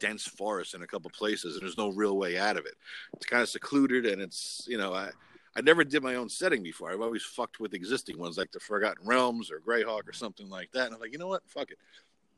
dense 0.00 0.26
forests 0.26 0.74
in 0.74 0.82
a 0.82 0.86
couple 0.86 1.10
places, 1.10 1.54
and 1.54 1.62
there's 1.62 1.78
no 1.78 1.90
real 1.90 2.16
way 2.16 2.38
out 2.38 2.56
of 2.56 2.66
it. 2.66 2.74
It's 3.14 3.26
kind 3.26 3.42
of 3.42 3.48
secluded, 3.48 4.06
and 4.06 4.20
it's 4.20 4.64
you 4.68 4.78
know 4.78 4.92
I 4.92 5.10
I 5.56 5.60
never 5.60 5.82
did 5.82 6.02
my 6.02 6.14
own 6.14 6.28
setting 6.28 6.62
before. 6.62 6.92
I've 6.92 7.00
always 7.00 7.24
fucked 7.24 7.58
with 7.58 7.74
existing 7.74 8.18
ones, 8.18 8.38
like 8.38 8.52
the 8.52 8.60
Forgotten 8.60 9.06
Realms 9.06 9.50
or 9.50 9.60
Greyhawk 9.60 10.08
or 10.08 10.12
something 10.12 10.48
like 10.48 10.70
that. 10.72 10.86
And 10.86 10.94
I'm 10.94 11.00
like, 11.00 11.10
you 11.10 11.18
know 11.18 11.26
what, 11.26 11.42
fuck 11.48 11.70
it. 11.72 11.78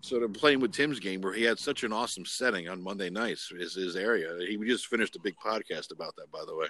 Sort 0.01 0.23
of 0.23 0.33
playing 0.33 0.61
with 0.61 0.73
Tim's 0.73 0.99
game 0.99 1.21
where 1.21 1.33
he 1.33 1.43
had 1.43 1.59
such 1.59 1.85
an 1.85 1.93
awesome 1.93 2.25
setting 2.25 2.69
on 2.69 2.83
Monday 2.83 3.11
nights 3.11 3.53
is 3.55 3.75
his 3.75 3.97
area. 3.97 4.35
He 4.41 4.57
just 4.59 4.87
finished 4.87 5.17
a 5.17 5.21
big 5.21 5.37
podcast 5.37 5.93
about 5.93 6.17
that, 6.17 6.31
by 6.33 6.45
the 6.47 6.57
way. 6.57 6.67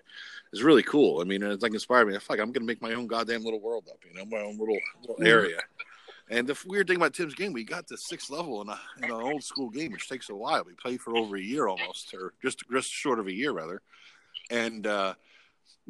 It's 0.52 0.62
really 0.62 0.82
cool. 0.82 1.20
I 1.20 1.24
mean, 1.24 1.42
it's 1.42 1.62
like 1.62 1.72
inspired 1.72 2.08
me. 2.08 2.18
Fuck, 2.18 2.40
I'm 2.40 2.52
gonna 2.52 2.66
make 2.66 2.82
my 2.82 2.94
own 2.94 3.06
goddamn 3.06 3.44
little 3.44 3.60
world 3.60 3.84
up, 3.90 3.98
you 4.06 4.18
know, 4.18 4.24
my 4.26 4.42
own 4.42 4.58
little, 4.58 4.78
little 5.06 5.24
area. 5.24 5.58
And 6.30 6.46
the 6.46 6.56
weird 6.66 6.86
thing 6.86 6.96
about 6.96 7.12
Tim's 7.12 7.34
game, 7.34 7.52
we 7.52 7.64
got 7.64 7.88
to 7.88 7.96
sixth 7.96 8.30
level 8.30 8.62
in, 8.62 8.68
a, 8.68 8.78
in 8.98 9.04
an 9.04 9.10
old 9.10 9.42
school 9.42 9.68
game, 9.68 9.90
which 9.90 10.08
takes 10.08 10.30
a 10.30 10.34
while. 10.34 10.62
We 10.64 10.74
played 10.74 11.00
for 11.00 11.16
over 11.16 11.36
a 11.36 11.42
year 11.42 11.66
almost, 11.66 12.14
or 12.14 12.34
just 12.40 12.62
just 12.70 12.88
short 12.88 13.18
of 13.18 13.26
a 13.26 13.32
year 13.32 13.50
rather. 13.52 13.82
And 14.48 14.86
uh, 14.86 15.14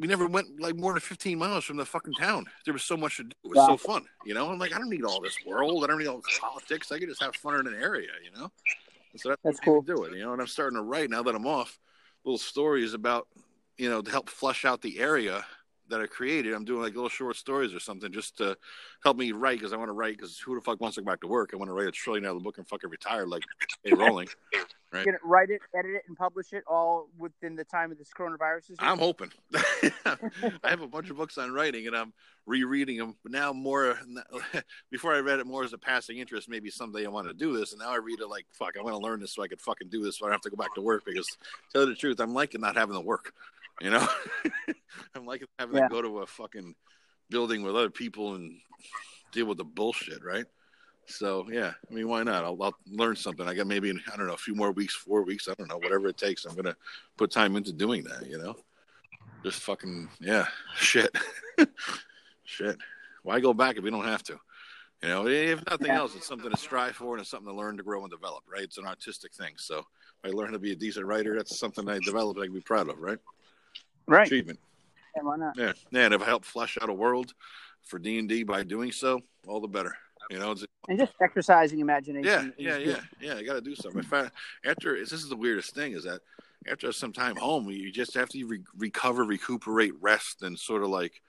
we 0.01 0.07
never 0.07 0.25
went 0.25 0.59
like 0.59 0.75
more 0.75 0.93
than 0.93 0.99
15 0.99 1.37
miles 1.37 1.63
from 1.63 1.77
the 1.77 1.85
fucking 1.85 2.13
town. 2.15 2.47
There 2.65 2.73
was 2.73 2.81
so 2.83 2.97
much 2.97 3.17
to 3.17 3.23
do. 3.23 3.29
It 3.43 3.49
was 3.49 3.57
Yeah. 3.57 3.67
so 3.67 3.77
fun, 3.77 4.03
you 4.25 4.33
know. 4.33 4.49
I'm 4.49 4.57
like, 4.57 4.73
I 4.73 4.79
don't 4.79 4.89
need 4.89 5.03
all 5.05 5.21
this 5.21 5.37
world. 5.45 5.83
I 5.83 5.87
don't 5.87 5.99
need 5.99 6.07
all 6.07 6.17
this 6.17 6.39
politics. 6.39 6.91
I 6.91 6.97
could 6.97 7.07
just 7.07 7.21
have 7.21 7.35
fun 7.35 7.59
in 7.59 7.67
an 7.67 7.79
area, 7.79 8.09
you 8.23 8.31
know. 8.31 8.51
And 9.11 9.21
so 9.21 9.29
that's, 9.29 9.41
That's 9.43 9.59
cool. 9.59 9.83
Do 9.83 10.03
it, 10.05 10.13
you 10.13 10.23
know. 10.23 10.33
And 10.33 10.41
I'm 10.41 10.47
starting 10.47 10.77
to 10.77 10.81
write 10.83 11.11
now 11.11 11.21
that 11.21 11.35
I'm 11.35 11.45
off 11.45 11.79
little 12.25 12.39
stories 12.39 12.95
about, 12.95 13.27
you 13.77 13.91
know, 13.91 14.01
to 14.01 14.09
help 14.09 14.27
flush 14.27 14.65
out 14.65 14.81
the 14.81 14.99
area 14.99 15.45
that 15.91 16.01
I 16.01 16.07
created. 16.07 16.53
I'm 16.53 16.65
doing 16.65 16.81
like 16.81 16.95
little 16.95 17.09
short 17.09 17.35
stories 17.35 17.73
or 17.73 17.79
something 17.79 18.11
just 18.11 18.37
to 18.37 18.57
help 19.03 19.17
me 19.17 19.31
write 19.31 19.59
because 19.59 19.73
I 19.73 19.77
want 19.77 19.89
to 19.89 19.93
write. 19.93 20.17
Because 20.17 20.39
who 20.39 20.55
the 20.55 20.61
fuck 20.61 20.81
wants 20.81 20.95
to 20.95 21.01
go 21.01 21.11
back 21.11 21.21
to 21.21 21.27
work? 21.27 21.51
I 21.53 21.57
want 21.57 21.69
to 21.69 21.73
write 21.73 21.87
a 21.87 21.91
trillion 21.91 22.23
dollar 22.23 22.39
book 22.39 22.57
and 22.57 22.67
fucking 22.67 22.89
retire 22.89 23.27
like 23.27 23.43
A. 23.85 23.95
Rowling. 23.95 24.27
Right. 24.91 25.07
It, 25.07 25.15
write 25.23 25.49
it, 25.49 25.61
edit 25.73 25.91
it, 25.91 26.03
and 26.07 26.17
publish 26.17 26.51
it 26.51 26.65
all 26.67 27.07
within 27.17 27.55
the 27.55 27.63
time 27.63 27.91
of 27.91 27.97
this 27.97 28.09
coronavirus. 28.17 28.75
I'm 28.79 28.97
hoping. 28.97 29.31
I 29.53 30.69
have 30.69 30.81
a 30.81 30.87
bunch 30.87 31.09
of 31.09 31.15
books 31.15 31.37
on 31.37 31.53
writing, 31.53 31.87
and 31.87 31.95
I'm 31.95 32.11
rereading 32.45 32.97
them. 32.97 33.15
But 33.23 33.31
now 33.31 33.53
more, 33.53 33.97
before 34.91 35.13
I 35.13 35.19
read 35.19 35.39
it 35.39 35.47
more 35.47 35.63
as 35.63 35.71
a 35.71 35.77
passing 35.77 36.17
interest, 36.17 36.49
maybe 36.49 36.69
someday 36.69 37.05
I 37.05 37.09
want 37.09 37.27
to 37.27 37.33
do 37.33 37.57
this. 37.57 37.71
And 37.71 37.79
now 37.79 37.91
I 37.91 37.97
read 37.97 38.19
it 38.19 38.27
like, 38.27 38.45
fuck, 38.51 38.75
I 38.77 38.83
want 38.83 38.95
to 38.95 39.01
learn 39.01 39.21
this 39.21 39.33
so 39.33 39.43
I 39.43 39.47
could 39.47 39.61
fucking 39.61 39.87
do 39.87 40.03
this 40.03 40.17
so 40.17 40.25
I 40.25 40.27
don't 40.27 40.33
have 40.33 40.41
to 40.41 40.49
go 40.49 40.57
back 40.57 40.75
to 40.75 40.81
work. 40.81 41.03
Because 41.05 41.27
to 41.27 41.37
tell 41.71 41.81
you 41.83 41.89
the 41.89 41.95
truth, 41.95 42.19
I'm 42.19 42.33
liking 42.33 42.59
not 42.59 42.75
having 42.75 42.95
to 42.95 43.01
work. 43.01 43.33
You 43.81 43.89
know, 43.89 44.07
I'm 45.15 45.25
liking 45.25 45.47
having 45.57 45.77
Yeah. 45.77 45.87
to 45.87 45.89
go 45.89 46.01
to 46.01 46.19
a 46.19 46.27
fucking 46.27 46.75
building 47.29 47.63
with 47.63 47.75
other 47.75 47.89
people 47.89 48.35
and 48.35 48.59
deal 49.31 49.47
with 49.47 49.57
the 49.57 49.63
bullshit, 49.63 50.23
right? 50.23 50.45
So 51.07 51.47
yeah, 51.51 51.73
I 51.89 51.93
mean, 51.93 52.07
why 52.07 52.21
not? 52.23 52.43
I'll, 52.43 52.61
I'll 52.61 52.75
learn 52.85 53.15
something. 53.15 53.47
I 53.47 53.55
got 53.55 53.65
maybe 53.67 53.89
I 53.89 54.15
don't 54.15 54.27
know 54.27 54.33
a 54.33 54.37
few 54.37 54.53
more 54.53 54.71
weeks, 54.71 54.93
four 54.93 55.23
weeks. 55.23 55.47
I 55.47 55.55
don't 55.55 55.67
know, 55.67 55.77
whatever 55.79 56.07
it 56.09 56.17
takes. 56.17 56.45
I'm 56.45 56.55
gonna 56.55 56.75
put 57.17 57.31
time 57.31 57.55
into 57.55 57.73
doing 57.73 58.03
that. 58.03 58.27
You 58.27 58.37
know, 58.37 58.55
just 59.43 59.61
fucking 59.61 60.09
yeah, 60.19 60.45
shit, 60.75 61.09
shit. 62.43 62.77
Why 63.23 63.39
go 63.39 63.53
back 63.53 63.77
if 63.77 63.83
we 63.83 63.89
don't 63.89 64.05
have 64.05 64.23
to? 64.23 64.37
You 65.01 65.09
know, 65.09 65.27
if 65.27 65.63
nothing 65.69 65.87
Yeah. 65.87 65.97
else, 65.99 66.15
it's 66.15 66.27
something 66.27 66.51
to 66.51 66.57
strive 66.57 66.95
for 66.95 67.15
and 67.15 67.21
it's 67.21 67.31
something 67.31 67.51
to 67.51 67.55
learn 67.57 67.77
to 67.77 67.83
grow 67.83 68.01
and 68.03 68.11
develop. 68.11 68.43
Right? 68.47 68.61
It's 68.63 68.77
an 68.77 68.85
artistic 68.85 69.33
thing. 69.33 69.53
So 69.57 69.79
if 69.79 69.85
I 70.25 70.29
learn 70.29 70.51
to 70.51 70.59
be 70.59 70.71
a 70.71 70.75
decent 70.75 71.07
writer, 71.07 71.35
that's 71.35 71.57
something 71.57 71.89
I 71.89 71.97
developed. 71.97 72.39
I 72.39 72.43
can 72.45 72.53
be 72.53 72.61
proud 72.61 72.87
of. 72.89 72.99
Right? 72.99 73.17
Right. 74.07 74.27
Achievement. 74.27 74.59
Yeah, 75.15 75.23
why 75.23 75.37
not? 75.37 75.57
Yeah, 75.57 75.73
yeah. 75.91 76.05
And 76.05 76.13
if 76.13 76.21
I 76.21 76.25
help 76.25 76.45
flesh 76.45 76.77
out 76.81 76.89
a 76.89 76.93
world 76.93 77.33
for 77.83 77.99
D 77.99 78.17
and 78.19 78.29
D 78.29 78.43
by 78.43 78.63
doing 78.63 78.91
so, 78.91 79.21
all 79.47 79.59
the 79.59 79.67
better. 79.67 79.95
You 80.29 80.39
know, 80.39 80.51
it's, 80.51 80.65
And 80.87 80.97
just 80.99 81.13
exercising 81.21 81.79
imagination. 81.79 82.53
yeah, 82.57 82.77
is 82.77 82.85
yeah, 82.85 82.93
good. 82.93 83.03
yeah. 83.19 83.35
I 83.35 83.43
got 83.43 83.55
to 83.55 83.61
do 83.61 83.75
something. 83.75 83.99
If 83.99 84.13
I, 84.13 84.29
after 84.65 84.97
this 84.97 85.11
is 85.11 85.27
the 85.27 85.35
weirdest 85.35 85.73
thing 85.75 85.91
is 85.93 86.03
that 86.05 86.21
after 86.67 86.91
some 86.93 87.11
time 87.11 87.35
home, 87.35 87.69
you 87.69 87.91
just 87.91 88.13
have 88.13 88.29
to 88.29 88.45
re- 88.45 88.63
recover, 88.77 89.25
recuperate, 89.25 89.93
rest, 89.99 90.43
and 90.43 90.57
sort 90.57 90.83
of 90.83 90.89
like 90.89 91.21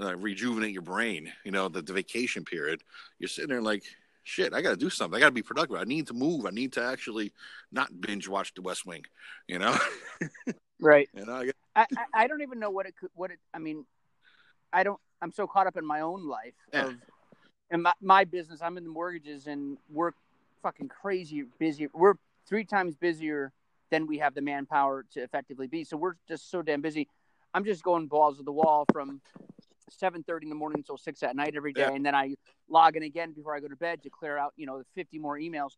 uh, 0.00 0.16
rejuvenate 0.16 0.72
your 0.72 0.82
brain. 0.82 1.30
You 1.44 1.50
know, 1.50 1.68
the, 1.68 1.82
the 1.82 1.92
vacation 1.92 2.44
period. 2.44 2.82
You're 3.18 3.28
sitting 3.28 3.50
there 3.50 3.60
like, 3.60 3.82
shit. 4.22 4.54
I 4.54 4.62
got 4.62 4.70
to 4.70 4.76
do 4.76 4.88
something. 4.88 5.16
I 5.16 5.20
got 5.20 5.26
to 5.26 5.32
be 5.32 5.42
productive. 5.42 5.76
I 5.76 5.84
need 5.84 6.06
to 6.06 6.14
move. 6.14 6.46
I 6.46 6.50
need 6.50 6.72
to 6.74 6.82
actually 6.84 7.32
not 7.70 8.00
binge 8.00 8.28
watch 8.28 8.54
The 8.54 8.62
West 8.62 8.86
Wing. 8.86 9.02
You 9.46 9.58
know, 9.58 9.76
Right. 10.80 11.08
and 11.14 11.28
I, 11.28 11.50
I, 11.78 11.86
I 11.96 12.04
I 12.24 12.26
don't 12.26 12.42
even 12.42 12.58
know 12.58 12.70
what 12.70 12.86
it 12.86 12.94
could 12.96 13.10
what 13.14 13.30
it 13.30 13.38
I 13.54 13.58
mean 13.58 13.84
I 14.72 14.82
don't 14.82 15.00
I'm 15.22 15.32
so 15.32 15.46
caught 15.46 15.66
up 15.66 15.76
in 15.76 15.86
my 15.86 16.00
own 16.00 16.26
life 16.26 16.54
of 16.72 16.94
and 17.70 17.82
my, 17.82 17.92
my 18.00 18.24
business 18.24 18.60
I'm 18.62 18.76
in 18.76 18.84
the 18.84 18.90
mortgages 18.90 19.46
and 19.46 19.78
we're 19.90 20.12
fucking 20.62 20.88
crazy 20.88 21.44
busy 21.58 21.88
we're 21.94 22.14
three 22.48 22.64
times 22.64 22.96
busier 22.96 23.52
than 23.90 24.06
we 24.06 24.18
have 24.18 24.34
the 24.34 24.42
manpower 24.42 25.04
to 25.12 25.20
effectively 25.20 25.66
be. 25.66 25.84
So 25.84 25.96
we're 25.96 26.14
just 26.28 26.50
so 26.50 26.62
damn 26.62 26.80
busy. 26.82 27.08
I'm 27.54 27.64
just 27.64 27.82
going 27.82 28.06
balls 28.06 28.36
to 28.38 28.42
the 28.42 28.52
wall 28.52 28.84
from 28.92 29.20
7:30 29.90 30.42
in 30.42 30.48
the 30.48 30.54
morning 30.54 30.80
until 30.80 30.98
6 30.98 31.22
at 31.22 31.34
night 31.34 31.54
every 31.56 31.72
day. 31.72 31.82
Yeah. 31.82 31.92
and 31.92 32.04
then 32.04 32.14
I 32.14 32.34
log 32.68 32.96
in 32.96 33.02
again 33.02 33.32
before 33.32 33.56
I 33.56 33.60
go 33.60 33.68
to 33.68 33.76
bed 33.76 34.02
to 34.02 34.10
clear 34.10 34.36
out 34.36 34.52
you 34.56 34.66
know 34.66 34.78
the 34.78 34.84
50 34.94 35.18
more 35.18 35.38
emails 35.38 35.72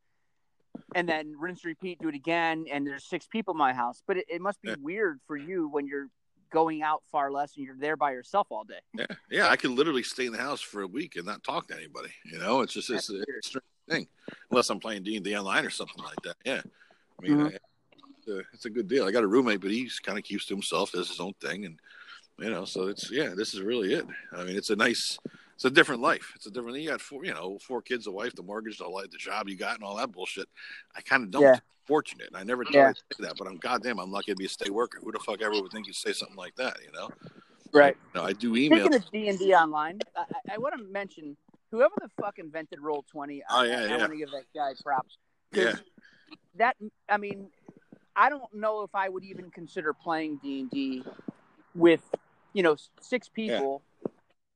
and 0.94 1.08
then 1.08 1.34
rinse 1.38 1.64
repeat 1.64 1.98
do 2.00 2.08
it 2.08 2.14
again 2.14 2.64
and 2.70 2.86
there's 2.86 3.04
six 3.04 3.26
people 3.26 3.52
in 3.54 3.58
my 3.58 3.72
house 3.72 4.02
but 4.06 4.16
it, 4.16 4.24
it 4.28 4.40
must 4.40 4.60
be 4.62 4.70
Yeah. 4.70 4.76
weird 4.80 5.20
for 5.26 5.36
you 5.36 5.68
when 5.68 5.86
you're 5.86 6.08
going 6.52 6.82
out 6.82 7.02
far 7.12 7.30
less 7.30 7.56
and 7.56 7.64
you're 7.64 7.76
there 7.78 7.96
by 7.96 8.10
yourself 8.10 8.48
all 8.50 8.64
day 8.64 8.80
Yeah, 8.94 9.06
yeah, 9.30 9.48
I 9.48 9.56
could 9.56 9.70
literally 9.70 10.02
stay 10.02 10.26
in 10.26 10.32
the 10.32 10.38
house 10.38 10.60
for 10.60 10.82
a 10.82 10.86
week 10.86 11.16
and 11.16 11.24
not 11.24 11.44
talk 11.44 11.68
to 11.68 11.76
anybody. 11.76 12.10
You 12.24 12.38
know, 12.38 12.62
it's 12.62 12.72
just 12.72 12.90
it's 12.90 13.06
That's 13.06 13.10
a, 13.10 13.12
weird. 13.12 13.26
it's 13.38 13.46
a 13.46 13.50
strange 13.50 13.64
thing, 13.88 14.08
unless 14.50 14.68
I'm 14.68 14.80
playing 14.80 15.04
D 15.04 15.14
and 15.14 15.24
D 15.24 15.36
online 15.36 15.64
or 15.64 15.70
something 15.70 16.02
like 16.02 16.20
that. 16.24 16.36
Yeah, 16.44 16.60
I 17.18 17.22
mean, 17.22 17.38
Mhm. 17.38 17.52
I, 17.52 17.58
it's, 18.18 18.28
a, 18.28 18.38
it's 18.52 18.64
a 18.64 18.70
good 18.70 18.88
deal. 18.88 19.06
I 19.06 19.12
got 19.12 19.22
a 19.22 19.28
roommate, 19.28 19.60
but 19.60 19.70
he's 19.70 20.00
kind 20.00 20.18
of 20.18 20.24
keeps 20.24 20.44
to 20.46 20.54
himself, 20.54 20.90
does 20.90 21.08
his 21.08 21.20
own 21.20 21.34
thing, 21.40 21.66
and 21.66 21.78
you 22.40 22.50
know, 22.50 22.64
so 22.64 22.88
it's 22.88 23.12
yeah, 23.12 23.28
this 23.36 23.54
is 23.54 23.60
really 23.60 23.94
it. 23.94 24.04
I 24.32 24.42
mean, 24.42 24.56
it's 24.56 24.70
a 24.70 24.76
nice, 24.76 25.18
it's 25.60 25.66
a 25.66 25.70
different 25.70 26.00
life. 26.00 26.32
It's 26.34 26.46
a 26.46 26.50
different. 26.50 26.74
Thing 26.74 26.84
you 26.84 26.88
got 26.88 27.02
four, 27.02 27.22
you 27.22 27.34
know, 27.34 27.58
four 27.58 27.82
kids, 27.82 28.06
a 28.06 28.10
wife, 28.10 28.34
the 28.34 28.42
mortgage, 28.42 28.78
the 28.78 28.86
life, 28.88 29.10
the 29.10 29.18
job 29.18 29.46
you 29.46 29.56
got, 29.56 29.74
and 29.74 29.84
all 29.84 29.94
that 29.96 30.10
bullshit. 30.10 30.48
I 30.96 31.02
kind 31.02 31.22
of 31.22 31.30
don't. 31.30 31.42
Yeah. 31.42 31.58
Fortunate. 31.86 32.28
And 32.28 32.36
I 32.38 32.44
never 32.44 32.64
thought 32.64 32.72
Yeah. 32.74 32.88
I'd 32.88 32.96
say 32.96 33.24
that, 33.24 33.34
but 33.36 33.46
I'm 33.46 33.58
goddamn, 33.58 33.98
I'm 33.98 34.10
lucky 34.10 34.32
to 34.32 34.36
be 34.36 34.46
a 34.46 34.48
stay 34.48 34.70
worker. 34.70 35.00
Who 35.04 35.12
the 35.12 35.18
fuck 35.18 35.42
ever 35.42 35.60
would 35.60 35.70
think 35.70 35.86
you'd 35.86 35.96
say 35.96 36.14
something 36.14 36.36
like 36.36 36.54
that? 36.56 36.78
You 36.82 36.92
know. 36.92 37.10
right 37.74 37.94
No, 38.14 38.22
I 38.24 38.32
do 38.32 38.56
email. 38.56 38.86
speaking 39.02 39.28
of 39.28 39.38
d&d 39.38 39.54
online 39.54 39.98
i, 40.16 40.20
I, 40.50 40.54
I 40.54 40.58
want 40.58 40.78
to 40.78 40.84
mention 40.84 41.36
whoever 41.70 41.92
the 42.00 42.08
fuck 42.20 42.38
invented 42.38 42.80
roll 42.80 43.04
20 43.12 43.42
Oh, 43.50 43.60
I, 43.60 43.66
yeah, 43.66 43.80
I, 43.80 43.84
yeah. 43.86 43.96
want 43.98 44.12
to 44.12 44.18
give 44.18 44.30
that 44.30 44.44
guy 44.54 44.72
props. 44.82 45.18
Yeah. 45.52 45.74
that 46.56 46.76
i 47.08 47.16
mean 47.18 47.48
i 48.16 48.28
don't 48.30 48.52
know 48.54 48.82
if 48.82 48.94
i 48.94 49.08
would 49.08 49.24
even 49.24 49.50
consider 49.50 49.92
playing 49.92 50.38
d&d 50.42 51.04
with 51.74 52.02
you 52.54 52.62
know 52.62 52.76
six 53.00 53.28
people 53.28 53.82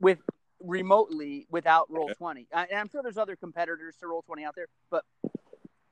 with 0.00 0.18
remotely 0.64 1.46
without 1.50 1.90
roll 1.90 2.10
20 2.16 2.46
I, 2.52 2.64
and 2.66 2.78
i'm 2.78 2.88
sure 2.88 3.02
there's 3.02 3.18
other 3.18 3.36
competitors 3.36 3.96
to 4.00 4.06
roll 4.06 4.22
20 4.22 4.44
out 4.44 4.54
there 4.54 4.66
but 4.90 5.04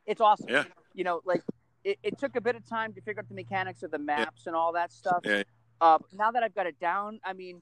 it's 0.07 0.21
awesome 0.21 0.49
Yeah. 0.49 0.65
you 0.95 1.05
know 1.05 1.21
like 1.25 1.43
it, 1.85 1.99
it 2.03 2.19
took 2.19 2.37
a 2.37 2.41
bit 2.41 2.57
of 2.57 2.67
time 2.67 2.93
to 2.95 3.01
figure 3.03 3.21
out 3.21 3.29
the 3.29 3.35
mechanics 3.35 3.83
of 3.83 3.91
the 3.91 3.99
maps 3.99 4.47
and 4.47 4.57
all 4.57 4.73
that 4.73 4.93
stuff 4.93 5.21
Yeah. 5.25 5.43
uh, 5.81 5.99
now 6.13 6.31
that 6.31 6.43
i've 6.43 6.55
got 6.55 6.67
it 6.67 6.79
down 6.81 7.21
i 7.25 7.33
mean 7.33 7.61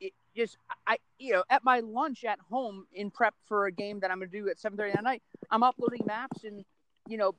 it 0.00 0.12
just 0.36 0.56
i 0.86 0.98
you 1.18 1.32
know 1.32 1.44
at 1.48 1.62
my 1.64 1.80
lunch 1.80 2.24
at 2.24 2.38
home 2.50 2.86
in 2.92 3.10
prep 3.10 3.34
for 3.46 3.66
a 3.66 3.72
game 3.72 4.00
that 4.00 4.10
i'm 4.10 4.18
going 4.18 4.30
to 4.30 4.36
do 4.36 4.48
at 4.48 4.58
7.30 4.58 4.96
at 4.96 5.04
night 5.04 5.22
i'm 5.50 5.62
uploading 5.62 6.04
maps 6.06 6.44
and 6.44 6.64
you 7.06 7.16
know 7.16 7.34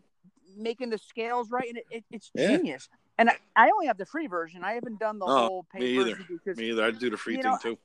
making 0.57 0.89
the 0.89 0.97
scales 0.97 1.49
right 1.51 1.67
and 1.67 1.77
it, 1.77 1.85
it, 1.89 2.03
it's 2.11 2.31
Yeah. 2.33 2.55
genius 2.57 2.87
and 3.17 3.29
I, 3.29 3.37
I 3.55 3.69
only 3.71 3.87
have 3.87 3.97
the 3.97 4.05
free 4.05 4.27
version 4.27 4.63
i 4.63 4.73
haven't 4.73 4.99
done 4.99 5.19
the 5.19 5.25
Oh, 5.25 5.47
whole 5.47 5.65
paid 5.73 5.81
me 5.81 6.01
either. 6.01 6.17
because 6.29 6.57
Me 6.57 6.69
either. 6.71 6.83
I'd 6.85 6.99
do 6.99 7.09
the 7.09 7.17
free 7.17 7.35
thing 7.41 7.51
know, 7.51 7.57
too. 7.57 7.77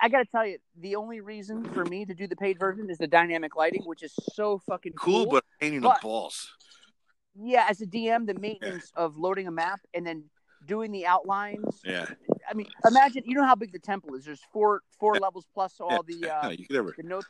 I 0.00 0.08
got 0.08 0.18
to 0.18 0.24
tell 0.30 0.46
you, 0.46 0.58
the 0.80 0.96
only 0.96 1.20
reason 1.20 1.64
for 1.64 1.84
me 1.84 2.04
to 2.04 2.14
do 2.14 2.26
the 2.26 2.36
paid 2.36 2.58
version 2.58 2.88
is 2.90 2.98
the 2.98 3.06
dynamic 3.06 3.56
lighting, 3.56 3.82
which 3.84 4.02
is 4.02 4.12
so 4.34 4.58
fucking 4.68 4.92
Cool, 4.94 5.24
cool. 5.24 5.32
but 5.32 5.44
pain 5.60 5.74
in 5.74 5.82
the 5.82 5.96
balls. 6.02 6.50
yeah, 7.34 7.66
as 7.68 7.80
a 7.80 7.86
DM, 7.86 8.26
the 8.26 8.34
maintenance 8.34 8.90
of 8.96 9.16
loading 9.16 9.46
a 9.46 9.50
map 9.50 9.80
and 9.94 10.06
then 10.06 10.24
doing 10.66 10.92
the 10.92 11.06
outlines. 11.06 11.80
Yeah. 11.84 12.06
I 12.48 12.54
mean, 12.54 12.66
imagine 12.86 13.22
you 13.26 13.34
know 13.34 13.44
how 13.44 13.54
big 13.54 13.72
the 13.72 13.78
temple 13.78 14.14
is. 14.14 14.24
There's 14.24 14.40
four 14.52 14.82
four 14.98 15.14
levels 15.16 15.46
plus 15.54 15.74
all 15.80 16.02
the 16.02 16.14
yeah, 16.14 16.40
uh, 16.40 16.48
you 16.58 16.66
could 16.66 16.76
ever. 16.76 16.94
the 16.96 17.02
notes. 17.04 17.26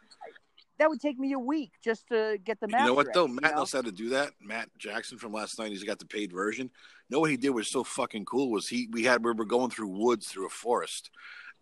That 0.79 0.88
would 0.88 1.01
take 1.01 1.18
me 1.18 1.33
a 1.33 1.38
week 1.38 1.70
just 1.85 2.09
to 2.09 2.38
get 2.42 2.59
the 2.59 2.66
map. 2.66 2.81
You 2.81 2.87
know 2.88 2.94
what 2.94 3.12
though? 3.14 3.29
Matt 3.29 3.44
you 3.44 3.51
know? 3.51 3.57
knows 3.59 3.72
how 3.72 3.83
to 3.83 3.92
do 3.92 4.09
that. 4.11 4.33
Matt 4.40 4.68
Jackson 4.79 5.18
from 5.18 5.33
last 5.33 5.59
night. 5.59 5.70
He's 5.70 5.85
got 5.85 5.98
the 5.98 6.07
paid 6.07 6.33
version. 6.33 6.70
You 7.09 7.14
know 7.16 7.20
what 7.20 7.31
he 7.31 7.37
did 7.37 7.51
was 7.51 7.68
so 7.68 7.85
fucking 7.85 8.25
cool. 8.25 8.51
Was 8.51 8.68
he? 8.68 8.88
We 8.90 9.05
had 9.05 9.22
we 9.25 9.33
were 9.33 9.44
going 9.44 9.70
through 9.70 9.88
woods 9.88 10.27
through 10.29 10.46
a 10.46 10.51
forest, 10.51 11.11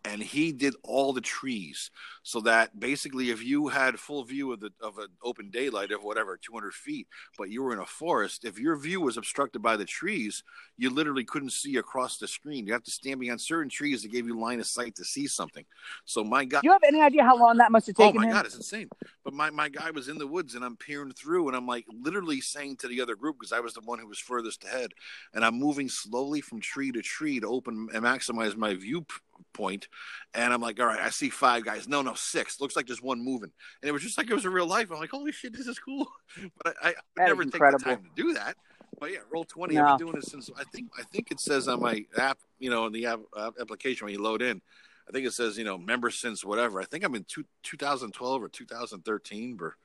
and 0.05 0.23
he 0.23 0.53
did 0.53 0.75
all 0.83 1.13
the 1.13 1.21
trees 1.21 1.91
so 2.23 2.41
that 2.41 2.79
basically, 2.79 3.31
if 3.31 3.43
you 3.43 3.69
had 3.69 3.99
full 3.99 4.25
view 4.25 4.53
of 4.53 4.61
the 4.61 4.71
of 4.81 4.99
an 4.99 5.09
open 5.23 5.51
daylight 5.51 5.91
of 5.91 6.03
whatever 6.03 6.37
200 6.37 6.73
feet, 6.73 7.07
but 7.37 7.51
you 7.51 7.63
were 7.63 7.73
in 7.73 7.79
a 7.79 7.87
forest, 7.87 8.45
if 8.45 8.59
your 8.59 8.77
view 8.77 9.01
was 9.01 9.17
obstructed 9.17 9.61
by 9.61 9.77
the 9.77 9.85
trees, 9.85 10.43
you 10.77 10.91
literally 10.91 11.25
couldn't 11.25 11.53
see 11.53 11.77
across 11.77 12.19
the 12.19 12.29
screen. 12.29 12.67
You 12.67 12.73
have 12.73 12.83
to 12.85 12.91
stand 12.91 13.21
behind 13.21 13.41
certain 13.41 13.71
trees 13.71 14.03
that 14.03 14.13
gave 14.13 14.27
you 14.27 14.39
line 14.39 14.61
of 14.61 14.67
sight 14.67 14.95
to 14.97 15.05
see 15.05 15.27
something. 15.27 15.65
So 16.05 16.25
my 16.25 16.45
God. 16.45 16.63
You 16.65 16.73
have 16.73 16.83
any 16.87 17.01
idea 17.03 17.25
how 17.25 17.39
long 17.39 17.59
that 17.59 17.71
must 17.71 17.87
have 17.87 17.97
taken 17.97 18.17
Oh 18.17 18.21
my 18.21 18.27
him? 18.27 18.33
god, 18.33 18.47
it's 18.47 18.57
insane! 18.57 18.89
But 19.25 19.35
my, 19.35 19.51
my 19.51 19.69
guy 19.69 19.91
was 19.91 20.09
in 20.09 20.19
the 20.19 20.27
woods, 20.27 20.55
and 20.55 20.65
I'm 20.65 20.77
peering 20.77 21.13
through, 21.13 21.49
and 21.49 21.57
I'm 21.57 21.67
like 21.67 21.85
literally 21.91 22.41
saying 22.41 22.77
to 22.79 22.89
the 22.89 23.01
other 23.01 23.17
group 23.17 23.37
because 23.39 23.53
I 23.53 23.61
was 23.61 23.75
the 23.75 23.81
one 23.83 23.99
who 23.99 24.07
was 24.07 24.19
furthest 24.19 24.65
ahead, 24.65 24.93
and 25.35 25.45
I'm 25.45 25.59
moving 25.59 25.89
slowly 25.89 26.41
from 26.41 26.61
tree 26.61 26.91
to 26.93 27.03
tree 27.03 27.41
to 27.41 27.47
open 27.47 27.89
and 27.93 28.05
maximize 28.05 28.57
my 28.57 28.75
view 28.75 29.05
point, 29.53 29.89
and 30.35 30.53
I'm 30.53 30.61
like, 30.61 30.81
all 30.81 30.87
right, 30.87 31.01
I 31.01 31.11
see 31.11 31.31
five 31.31 31.65
guys. 31.65 31.89
No, 31.89 32.03
no, 32.03 32.15
six. 32.15 32.61
Looks 32.61 32.77
like 32.77 32.87
there's 32.87 33.03
one 33.03 33.25
moving, 33.25 33.51
and 33.83 33.89
it 33.89 33.93
was 33.93 34.03
just 34.03 34.19
like 34.19 34.31
it 34.31 34.35
was 34.35 34.45
a 34.45 34.51
real 34.51 34.67
life. 34.67 34.91
I'm 34.91 34.99
like, 34.99 35.11
holy 35.11 35.33
shit, 35.33 35.53
this 35.57 35.67
is 35.67 35.79
cool. 35.79 36.07
But 36.63 36.77
I, 36.83 36.95
I 37.19 37.27
never 37.27 37.45
take 37.45 37.61
the 37.61 37.79
time 37.83 38.03
to 38.03 38.11
do 38.15 38.35
that. 38.35 38.57
But 38.99 39.13
yeah, 39.13 39.19
roll 39.31 39.45
twenty. 39.45 39.75
No. 39.77 39.85
I've 39.85 39.99
been 39.99 40.07
doing 40.09 40.19
it 40.19 40.27
since 40.27 40.51
I 40.59 40.65
think 40.73 40.91
I 40.99 41.03
think 41.05 41.31
it 41.31 41.41
says 41.41 41.69
on 41.69 41.81
my 41.81 42.05
app, 42.17 42.39
you 42.59 42.71
know, 42.71 42.87
in 42.87 42.93
the 42.93 43.07
app, 43.07 43.21
uh, 43.37 43.51
application 43.61 44.05
when 44.05 44.15
you 44.15 44.23
load 44.23 44.43
in, 44.43 44.61
I 45.09 45.13
think 45.13 45.27
it 45.27 45.33
says 45.33 45.57
you 45.57 45.65
know 45.65 45.79
member 45.79 46.11
since 46.11 46.45
whatever. 46.45 46.81
I 46.81 46.85
think 46.85 47.05
I'm 47.05 47.15
in 47.15 47.25
two, 47.25 47.45
2012 47.63 48.43
or 48.43 48.49
2013 48.49 49.59
or 49.61 49.77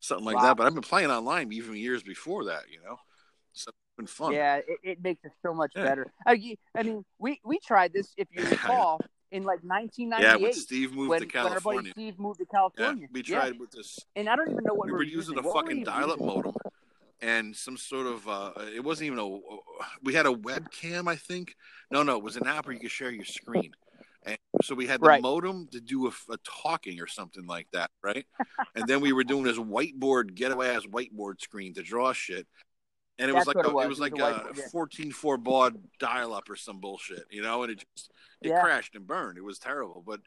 something 0.00 0.24
like 0.24 0.36
Wow. 0.36 0.42
that. 0.42 0.56
But 0.56 0.66
I've 0.66 0.74
been 0.74 0.82
playing 0.82 1.10
online 1.10 1.52
even 1.52 1.76
years 1.76 2.02
before 2.02 2.44
that. 2.46 2.62
You 2.70 2.80
know, 2.82 2.96
so 3.52 3.70
been 4.02 4.06
fun. 4.06 4.34
Yeah, 4.34 4.56
it, 4.56 4.78
it 4.82 5.02
makes 5.02 5.24
it 5.24 5.32
so 5.42 5.54
much 5.54 5.72
Yeah. 5.76 5.82
better. 5.82 6.12
I, 6.26 6.56
I 6.76 6.82
mean, 6.82 7.04
we 7.18 7.40
we 7.44 7.58
tried 7.58 7.92
this 7.92 8.12
if 8.16 8.28
you 8.32 8.42
Yeah, 8.44 8.50
recall 8.50 9.00
in 9.30 9.44
like 9.44 9.60
1998. 9.62 10.22
Yeah, 10.22 10.42
when 10.42 10.52
Steve 10.52 10.92
moved 10.92 11.10
when, 11.10 11.20
to 11.20 11.26
when 11.26 11.52
our 11.52 11.60
buddy 11.60 11.60
California. 11.60 11.92
Steve 11.92 12.18
moved 12.18 12.38
to 12.40 12.44
Yeah, 12.44 12.50
California. 12.50 13.08
we 13.12 13.22
Yeah, 13.26 13.36
tried 13.36 13.60
with 13.60 13.70
this. 13.70 13.98
and 14.16 14.28
I 14.28 14.36
don't 14.36 14.50
even 14.50 14.64
know 14.64 14.74
what 14.74 14.86
we 14.86 14.92
were 14.92 15.02
using 15.02 15.38
a 15.38 15.42
What 15.42 15.54
fucking 15.54 15.78
we 15.78 15.84
dial-up 15.84 16.18
using? 16.18 16.26
modem 16.26 16.54
and 17.20 17.54
some 17.54 17.76
sort 17.76 18.06
of 18.06 18.28
uh 18.28 18.50
it 18.74 18.82
wasn't 18.82 19.06
even 19.06 19.18
a 19.18 19.38
we 20.02 20.12
had 20.12 20.26
a 20.26 20.34
webcam 20.34 21.06
i 21.08 21.14
think 21.14 21.54
no 21.92 22.02
no 22.02 22.16
it 22.16 22.22
was 22.22 22.36
an 22.36 22.46
app 22.48 22.66
where 22.66 22.74
you 22.74 22.80
could 22.80 22.90
share 22.90 23.12
your 23.12 23.24
screen 23.24 23.70
and 24.26 24.36
so 24.62 24.74
we 24.74 24.88
had 24.88 25.00
the 25.00 25.06
Right. 25.06 25.22
modem 25.22 25.68
to 25.70 25.80
do 25.80 26.08
a, 26.08 26.10
a 26.32 26.36
talking 26.44 27.00
or 27.00 27.06
something 27.06 27.46
like 27.46 27.68
that 27.72 27.90
right 28.02 28.26
and 28.74 28.88
then 28.88 29.00
we 29.00 29.12
were 29.12 29.22
doing 29.22 29.44
this 29.44 29.56
whiteboard 29.56 30.34
getaway 30.34 30.68
ass 30.70 30.82
whiteboard 30.86 31.40
screen 31.40 31.72
to 31.74 31.82
draw 31.82 32.12
shit 32.12 32.46
and 33.18 33.28
it 33.30 33.34
was 33.34 33.46
like 33.46 33.56
a, 33.56 33.60
it 33.68 33.72
was. 33.72 33.84
it 33.84 33.88
was 33.88 34.00
like 34.00 34.12
a 34.12 34.16
whiteboard, 34.16 34.56
yeah. 34.56 34.68
14 34.72 35.12
4 35.12 35.36
baud 35.38 35.76
dial 35.98 36.34
up 36.34 36.48
or 36.48 36.56
some 36.56 36.80
bullshit 36.80 37.24
you 37.30 37.42
know 37.42 37.62
and 37.62 37.72
it 37.72 37.84
just 37.96 38.10
it 38.40 38.48
Yeah. 38.48 38.60
crashed 38.60 38.94
and 38.94 39.06
burned 39.06 39.38
it 39.38 39.44
was 39.44 39.58
terrible 39.58 40.02
but 40.06 40.20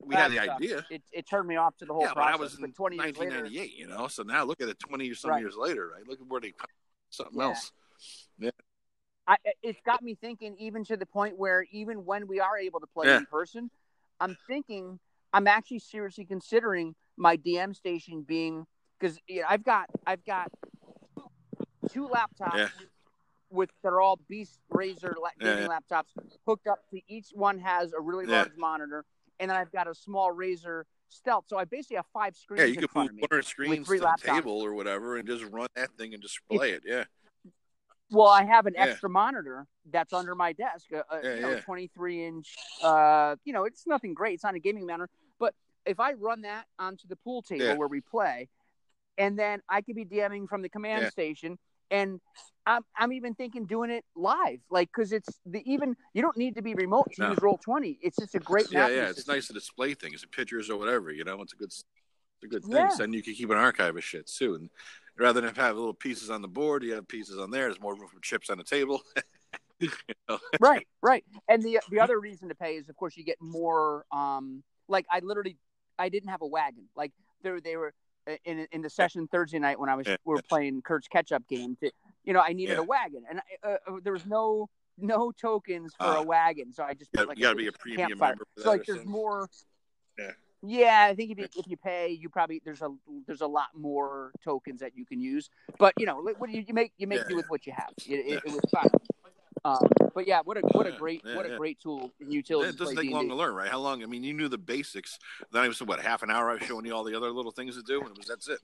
we 0.00 0.14
had 0.14 0.30
the 0.32 0.38
idea 0.38 0.84
It, 0.90 1.02
it 1.12 1.26
turned 1.28 1.48
me 1.48 1.56
off 1.56 1.76
to 1.78 1.86
the 1.86 1.92
whole 1.92 2.02
yeah, 2.02 2.08
but 2.08 2.22
process. 2.22 2.34
I 2.34 2.40
was 2.40 2.58
in 2.58 2.72
20 2.72 2.96
years 2.96 3.16
later, 3.16 3.42
1998, 3.42 3.74
you 3.78 3.86
know. 3.86 4.06
So 4.08 4.22
now 4.22 4.44
look 4.44 4.60
at 4.60 4.68
it, 4.68 4.78
20 4.78 5.10
or 5.10 5.14
some 5.14 5.30
Right. 5.30 5.40
years 5.40 5.54
later, 5.56 5.92
right? 5.94 6.06
Look 6.06 6.20
at 6.20 6.26
where 6.26 6.40
they 6.42 6.52
something 7.08 7.38
Yeah. 7.38 7.44
else. 7.46 7.72
I, 9.26 9.36
it's 9.62 9.80
got 9.86 10.02
me 10.02 10.14
thinking, 10.20 10.56
even 10.58 10.84
to 10.84 10.98
the 10.98 11.06
point 11.06 11.38
where 11.38 11.64
even 11.72 12.04
when 12.04 12.26
we 12.26 12.40
are 12.40 12.58
able 12.58 12.80
to 12.80 12.86
play 12.86 13.06
Yeah. 13.06 13.18
in 13.18 13.26
person, 13.26 13.70
I'm 14.20 14.36
thinking 14.46 14.98
I'm 15.32 15.46
actually 15.46 15.78
seriously 15.78 16.26
considering 16.26 16.94
my 17.16 17.36
DM 17.38 17.74
station 17.74 18.22
being 18.22 18.66
because 18.98 19.18
you 19.26 19.40
know, 19.40 19.46
I've 19.48 19.64
got 19.64 19.88
I've 20.06 20.24
got 20.26 20.52
two 21.90 22.08
laptops 22.08 22.56
Yeah. 22.56 22.68
with 23.50 23.70
they're 23.82 24.00
all 24.00 24.16
Beast 24.28 24.58
Razer 24.72 25.14
la- 25.16 25.30
Yeah, 25.40 25.54
gaming 25.56 25.68
laptops 25.68 26.12
hooked 26.46 26.66
up 26.66 26.80
to 26.90 27.00
each 27.08 27.30
one 27.32 27.58
has 27.58 27.92
a 27.92 28.00
really 28.00 28.26
Yeah. 28.26 28.42
large 28.42 28.56
monitor, 28.56 29.04
and 29.38 29.50
then 29.50 29.56
I've 29.56 29.72
got 29.72 29.86
a 29.86 29.94
small 29.94 30.32
Razer 30.34 30.84
Stealth. 31.08 31.44
So 31.48 31.56
I 31.58 31.64
basically 31.64 31.96
have 31.96 32.06
five 32.12 32.34
screens 32.36 32.60
Yeah, 32.60 32.66
you 32.66 32.76
could 32.76 32.90
front 32.90 33.12
move 33.12 33.22
of 33.24 33.30
me. 33.30 33.36
one 33.36 33.42
screens 33.42 33.86
to 33.88 33.98
the 33.98 34.16
table 34.20 34.60
or 34.60 34.74
whatever 34.74 35.16
and 35.16 35.26
just 35.28 35.44
run 35.44 35.68
that 35.76 35.92
thing 35.92 36.12
and 36.14 36.22
display 36.22 36.72
it. 36.72 36.82
Yeah. 36.84 37.04
Well, 38.10 38.28
I 38.28 38.44
have 38.44 38.66
an 38.66 38.74
Yeah. 38.74 38.84
extra 38.86 39.08
monitor 39.08 39.66
that's 39.86 40.12
under 40.12 40.34
my 40.34 40.52
desk, 40.52 40.90
a, 40.92 41.04
a 41.10 41.22
Yeah, 41.22 41.34
you 41.34 41.40
know, 41.42 41.50
yeah. 41.52 41.60
23 41.60 42.24
inch. 42.26 42.56
Uh, 42.82 43.36
you 43.44 43.52
know, 43.52 43.64
it's 43.64 43.86
nothing 43.86 44.14
great. 44.14 44.34
It's 44.34 44.44
not 44.44 44.54
a 44.54 44.58
gaming 44.58 44.86
monitor, 44.86 45.10
but 45.38 45.54
if 45.86 46.00
I 46.00 46.12
run 46.14 46.42
that 46.42 46.66
onto 46.78 47.06
the 47.08 47.16
pool 47.16 47.42
table 47.42 47.64
Yeah. 47.64 47.74
where 47.74 47.88
we 47.88 48.00
play, 48.00 48.48
and 49.16 49.38
then 49.38 49.62
I 49.68 49.80
could 49.82 49.94
be 49.96 50.04
DMing 50.04 50.48
from 50.48 50.62
the 50.62 50.68
command 50.68 51.04
Yeah. 51.04 51.10
station, 51.10 51.58
and 51.94 52.20
I'm 52.66 52.82
I'm 52.96 53.12
even 53.12 53.34
thinking 53.34 53.66
doing 53.66 53.90
it 53.90 54.04
live, 54.16 54.58
like 54.70 54.88
because 54.94 55.12
it's 55.12 55.28
the 55.46 55.62
even 55.70 55.94
you 56.12 56.22
don't 56.22 56.36
need 56.36 56.56
to 56.56 56.62
be 56.62 56.74
remote 56.74 57.10
to 57.14 57.22
No. 57.22 57.30
use 57.30 57.42
Roll 57.42 57.58
20. 57.58 57.98
It's 58.02 58.16
just 58.18 58.34
a 58.34 58.40
great 58.40 58.70
Yeah, 58.70 58.88
yeah. 58.88 59.02
It's 59.08 59.16
system. 59.18 59.34
nice 59.34 59.46
to 59.48 59.52
display 59.52 59.94
things 59.94 60.24
pictures 60.32 60.70
or 60.70 60.78
whatever, 60.78 61.12
you 61.12 61.24
know. 61.24 61.40
It's 61.42 61.52
a 61.52 61.56
good 61.56 61.68
it's 61.68 61.84
a 62.42 62.48
good 62.48 62.62
thing. 62.64 62.72
Yeah. 62.72 62.88
So 62.88 62.98
then 63.04 63.12
you 63.12 63.22
can 63.22 63.34
keep 63.34 63.50
an 63.50 63.58
archive 63.58 63.96
of 63.96 64.04
shit 64.04 64.26
too. 64.26 64.54
And 64.54 64.70
rather 65.18 65.40
than 65.40 65.54
have 65.54 65.76
little 65.76 65.94
pieces 65.94 66.30
on 66.30 66.42
the 66.42 66.48
board, 66.48 66.82
you 66.82 66.94
have 66.94 67.06
pieces 67.06 67.38
on 67.38 67.50
there. 67.50 67.64
There's 67.64 67.80
more 67.80 67.94
room 67.94 68.08
for 68.12 68.20
chips 68.20 68.50
on 68.50 68.58
the 68.58 68.64
table. 68.64 69.02
you 69.80 69.90
know? 70.28 70.38
right 70.60 70.86
right 71.02 71.24
and 71.48 71.62
the 71.62 71.80
the 71.90 71.98
other 72.00 72.18
reason 72.20 72.48
to 72.48 72.54
pay 72.54 72.76
is 72.76 72.88
of 72.88 72.96
course 72.96 73.16
you 73.16 73.24
get 73.24 73.36
more 73.40 74.04
um 74.12 74.62
like 74.88 75.04
i 75.10 75.18
literally 75.18 75.56
i 75.98 76.08
didn't 76.08 76.28
have 76.30 76.42
a 76.42 76.46
wagon 76.46 76.84
like 76.94 77.10
there 77.42 77.60
they 77.60 77.76
were 77.76 77.92
in 78.44 78.66
in 78.72 78.80
the 78.82 78.90
session 78.90 79.28
thursday 79.28 79.58
night 79.58 79.78
when 79.78 79.88
i 79.88 79.94
was 79.94 80.06
we 80.06 80.16
were 80.24 80.42
playing 80.48 80.80
kurt's 80.82 81.08
catch 81.08 81.32
up 81.32 81.46
game 81.48 81.76
to, 81.80 81.90
you 82.24 82.32
know 82.32 82.40
i 82.40 82.52
needed 82.52 82.74
Yeah. 82.74 82.80
a 82.80 82.82
wagon 82.84 83.22
and 83.28 83.40
I, 83.62 83.68
uh, 83.68 83.76
uh, 83.86 83.96
there 84.02 84.12
was 84.12 84.26
no 84.26 84.68
no 84.96 85.32
tokens 85.32 85.92
for 85.98 86.06
Ah. 86.06 86.20
a 86.20 86.22
wagon 86.22 86.72
so 86.72 86.84
i 86.84 86.94
just 86.94 87.10
You 87.12 87.18
put 87.18 87.22
gotta, 87.22 87.28
like 87.30 87.38
you 87.38 87.42
gotta 87.44 87.56
be 87.56 87.66
a 87.66 87.72
premium 87.72 88.08
campfire. 88.10 88.30
member 88.30 88.46
so 88.58 88.68
like 88.70 88.84
there's 88.86 88.98
something. 88.98 89.10
more 89.12 89.48
Yeah. 90.18 90.30
yeah 90.62 91.06
i 91.10 91.14
think 91.14 91.32
if 91.32 91.38
you 91.38 91.48
if 91.56 91.66
you 91.66 91.76
pay 91.76 92.10
you 92.10 92.28
probably 92.28 92.62
there's 92.64 92.80
a 92.82 92.88
there's 93.26 93.42
a 93.42 93.46
lot 93.46 93.68
more 93.74 94.32
tokens 94.42 94.80
that 94.80 94.96
you 94.96 95.04
can 95.04 95.20
use 95.20 95.50
but 95.78 95.92
you 95.98 96.06
know 96.06 96.22
what 96.38 96.48
do 96.48 96.56
you, 96.56 96.64
you 96.66 96.72
make 96.74 96.92
you 96.96 97.06
make 97.06 97.20
Yeah, 97.22 97.28
do 97.28 97.36
with 97.36 97.46
what 97.50 97.66
you 97.66 97.72
have 97.72 97.90
it, 98.06 98.12
it, 98.12 98.26
Yeah. 98.26 98.36
it 98.36 98.52
was 98.52 98.60
fun 98.70 98.88
um, 99.64 99.78
but 100.14 100.26
yeah 100.26 100.40
what 100.44 100.56
a 100.56 100.60
what 100.72 100.86
a 100.86 100.92
great 100.92 101.22
yeah, 101.24 101.36
what 101.36 101.46
a 101.46 101.50
yeah. 101.50 101.56
great 101.56 101.80
tool 101.80 102.12
and 102.20 102.32
utility 102.32 102.68
it 102.68 102.76
doesn't 102.78 102.96
take 102.96 103.10
long 103.10 103.28
to 103.28 103.34
learn, 103.34 103.54
right? 103.54 103.70
How 103.70 103.78
long? 103.78 104.02
I 104.02 104.06
mean, 104.06 104.22
you 104.22 104.32
knew 104.34 104.48
the 104.48 104.58
basics. 104.58 105.18
Then 105.52 105.62
I 105.62 105.68
was 105.68 105.80
what 105.82 106.00
half 106.00 106.22
an 106.22 106.30
hour. 106.30 106.50
I 106.50 106.54
was 106.54 106.62
showing 106.64 106.84
you 106.86 106.94
all 106.94 107.04
the 107.04 107.16
other 107.16 107.30
little 107.30 107.52
things 107.52 107.76
to 107.76 107.82
do, 107.82 108.00
and 108.00 108.10
it 108.10 108.16
was 108.18 108.26
that's 108.26 108.48
it. 108.48 108.60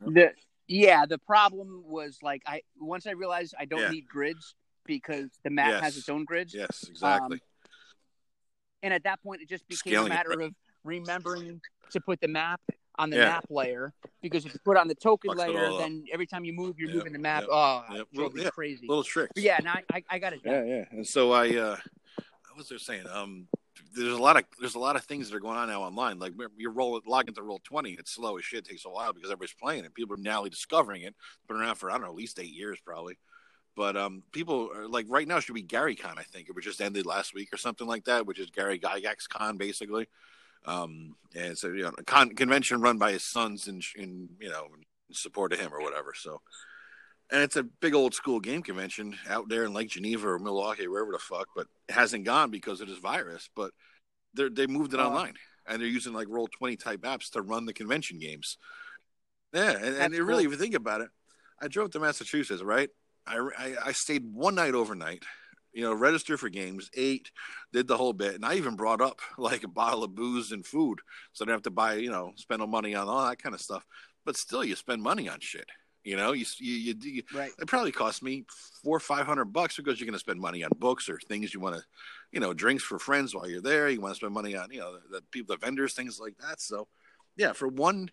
the 0.00 0.32
yeah 0.66 1.04
the 1.04 1.18
problem 1.18 1.82
was 1.86 2.18
like 2.22 2.42
i 2.46 2.62
once 2.78 3.06
i 3.06 3.10
realized 3.10 3.54
i 3.58 3.64
don't 3.66 3.80
Yeah. 3.80 3.90
need 3.90 4.08
grids 4.08 4.54
because 4.86 5.28
the 5.42 5.50
map 5.50 5.82
has 5.82 5.96
its 5.98 6.08
own 6.08 6.24
grids 6.24 6.54
Yes, 6.54 6.84
exactly. 6.88 7.40
and 8.82 8.94
at 8.94 9.04
that 9.04 9.22
point 9.22 9.42
it 9.42 9.48
just 9.48 9.66
became 9.68 9.92
Scaling 9.92 10.12
a 10.12 10.14
it, 10.14 10.16
matter 10.16 10.40
of 10.40 10.54
remembering 10.84 11.60
to 11.90 12.00
put 12.00 12.20
the 12.20 12.28
map 12.28 12.60
on 12.96 13.10
the 13.10 13.16
Yeah. 13.16 13.24
map 13.24 13.46
layer 13.50 13.92
because 14.22 14.46
if 14.46 14.52
you 14.54 14.60
put 14.64 14.76
it 14.76 14.80
on 14.80 14.88
the 14.88 14.94
token 14.94 15.30
Fucks 15.32 15.38
layer 15.38 15.76
then 15.78 16.04
every 16.12 16.26
time 16.26 16.44
you 16.44 16.52
move 16.52 16.78
you're 16.78 16.88
Yep, 16.88 16.96
moving 16.96 17.12
the 17.12 17.18
map 17.18 17.42
yep, 17.42 17.50
oh 17.52 17.84
yep. 17.92 18.06
Well, 18.14 18.30
yeah. 18.36 18.50
crazy 18.50 18.86
little 18.86 19.02
tricks. 19.02 19.32
but 19.34 19.42
yeah 19.42 19.58
now 19.62 19.74
I, 19.92 20.04
I 20.08 20.18
got 20.18 20.32
it 20.32 20.40
yeah, 20.44 20.62
yeah. 20.64 20.84
And 20.90 21.06
so 21.06 21.32
I, 21.32 21.48
uh, 21.56 21.76
what 22.48 22.56
was 22.58 22.72
I 22.72 22.76
saying? 22.76 23.06
Um, 23.12 23.48
there's 23.94 24.12
a 24.12 24.22
lot 24.22 24.36
of 24.36 24.44
there's 24.60 24.76
a 24.76 24.78
lot 24.78 24.96
of 24.96 25.04
things 25.04 25.28
that 25.28 25.36
are 25.36 25.40
going 25.40 25.56
on 25.56 25.68
now 25.68 25.82
online. 25.82 26.18
Like 26.18 26.32
you're 26.56 26.70
rolling 26.72 27.02
log 27.06 27.28
into 27.28 27.42
roll 27.42 27.60
twenty, 27.64 27.92
it's 27.92 28.12
slow 28.12 28.38
as 28.38 28.44
shit. 28.44 28.60
It 28.60 28.70
takes 28.70 28.84
a 28.84 28.90
while 28.90 29.12
because 29.12 29.30
everybody's 29.30 29.54
playing 29.54 29.84
it. 29.84 29.94
People 29.94 30.14
are 30.14 30.20
now 30.22 30.44
discovering 30.44 31.02
it. 31.02 31.14
Been 31.48 31.56
around 31.56 31.76
for 31.76 31.90
I 31.90 31.94
don't 31.94 32.02
know 32.02 32.08
at 32.08 32.14
least 32.14 32.38
eight 32.38 32.52
years 32.52 32.78
probably. 32.84 33.18
But 33.76 33.96
um, 33.96 34.22
people 34.30 34.70
are 34.74 34.86
like 34.86 35.06
right 35.08 35.26
now 35.26 35.40
should 35.40 35.54
be 35.56 35.62
Gary 35.62 35.96
Con. 35.96 36.14
I 36.16 36.22
think 36.22 36.48
it 36.48 36.54
was 36.54 36.64
just 36.64 36.80
ended 36.80 37.06
last 37.06 37.34
week 37.34 37.48
or 37.52 37.56
something 37.56 37.86
like 37.88 38.04
that, 38.04 38.24
which 38.26 38.38
is 38.38 38.50
Gary 38.50 38.78
Gygax 38.78 39.28
Con 39.28 39.56
basically. 39.56 40.06
Um, 40.66 41.16
and 41.34 41.56
so, 41.58 41.68
you 41.68 41.82
know, 41.82 41.92
a 41.98 42.04
con- 42.04 42.34
convention 42.34 42.80
run 42.80 42.98
by 42.98 43.12
his 43.12 43.22
sons 43.24 43.68
in 43.68 43.82
in 43.96 44.28
you 44.40 44.48
know 44.50 44.66
in 44.74 45.14
support 45.14 45.52
of 45.52 45.60
him 45.60 45.72
or 45.74 45.80
whatever. 45.82 46.14
So 46.14 46.40
and 47.30 47.42
it's 47.42 47.56
a 47.56 47.62
big 47.62 47.94
old 47.94 48.14
school 48.14 48.40
game 48.40 48.62
convention 48.62 49.16
out 49.28 49.48
there 49.48 49.64
in 49.64 49.72
Lake 49.74 49.88
Geneva 49.90 50.28
or 50.28 50.38
Milwaukee, 50.38 50.88
wherever 50.88 51.12
the 51.12 51.18
fuck. 51.18 51.48
But 51.54 51.66
it 51.88 51.92
hasn't 51.94 52.24
gone 52.24 52.50
because 52.50 52.80
of 52.80 52.88
this 52.88 52.98
virus. 52.98 53.48
But 53.54 53.72
they 54.34 54.48
they 54.48 54.66
moved 54.66 54.94
it 54.94 55.00
Oh. 55.00 55.04
online, 55.08 55.34
and 55.66 55.80
they're 55.80 55.88
using 55.88 56.12
like 56.14 56.28
Roll 56.28 56.48
Twenty 56.48 56.76
type 56.76 57.00
apps 57.00 57.30
to 57.32 57.42
run 57.42 57.66
the 57.66 57.72
convention 57.72 58.18
games. 58.18 58.56
Yeah, 59.52 59.70
and, 59.72 59.96
and 59.96 60.14
it 60.14 60.22
really, 60.22 60.44
cool. 60.44 60.52
if 60.52 60.58
you 60.58 60.62
think 60.64 60.74
about 60.74 61.00
it, 61.00 61.08
I 61.60 61.68
drove 61.68 61.90
to 61.92 62.00
Massachusetts, 62.00 62.62
right? 62.62 62.88
I, 63.26 63.36
I 63.58 63.74
I 63.86 63.92
stayed 63.92 64.24
one 64.32 64.54
night 64.56 64.74
overnight. 64.74 65.22
You 65.74 65.82
know, 65.82 65.92
register 65.92 66.36
for 66.36 66.48
games, 66.48 66.88
ate, 66.94 67.30
did 67.72 67.88
the 67.88 67.96
whole 67.96 68.12
bit, 68.12 68.36
and 68.36 68.44
I 68.44 68.54
even 68.54 68.76
brought 68.76 69.00
up 69.00 69.20
like 69.38 69.64
a 69.64 69.68
bottle 69.68 70.04
of 70.04 70.14
booze 70.14 70.52
and 70.52 70.64
food, 70.64 71.00
so 71.32 71.44
I 71.44 71.46
don't 71.46 71.54
have 71.54 71.62
to 71.62 71.70
buy, 71.70 71.94
you 71.94 72.10
know, 72.10 72.32
spend 72.36 72.60
no 72.60 72.66
money 72.66 72.94
on 72.94 73.08
all 73.08 73.26
that 73.28 73.42
kind 73.42 73.54
of 73.54 73.60
stuff. 73.60 73.84
But 74.24 74.36
still, 74.36 74.64
you 74.64 74.76
spend 74.76 75.02
money 75.02 75.28
on 75.28 75.40
shit. 75.40 75.68
You 76.04 76.16
know, 76.16 76.32
you 76.32 76.44
you, 76.58 76.74
you, 76.74 76.94
you 77.00 77.22
right 77.34 77.50
it 77.58 77.66
probably 77.66 77.90
cost 77.90 78.22
me 78.22 78.44
four 78.82 78.96
or 78.96 79.00
five 79.00 79.24
hundred 79.24 79.46
bucks 79.46 79.76
because 79.76 79.98
you're 79.98 80.06
going 80.06 80.12
to 80.12 80.18
spend 80.18 80.38
money 80.38 80.62
on 80.62 80.70
books 80.78 81.08
or 81.08 81.18
things 81.18 81.54
you 81.54 81.60
want 81.60 81.76
to, 81.76 81.82
you 82.30 82.40
know, 82.40 82.52
drinks 82.52 82.84
for 82.84 82.98
friends 82.98 83.34
while 83.34 83.48
you're 83.48 83.62
there. 83.62 83.88
You 83.88 84.02
want 84.02 84.12
to 84.12 84.18
spend 84.18 84.34
money 84.34 84.54
on, 84.54 84.70
you 84.70 84.80
know, 84.80 84.92
the, 84.92 85.16
the 85.16 85.22
people, 85.30 85.56
the 85.56 85.64
vendors, 85.64 85.94
things 85.94 86.20
like 86.20 86.36
that. 86.38 86.60
So, 86.60 86.88
yeah, 87.36 87.54
for 87.54 87.68
one, 87.68 88.10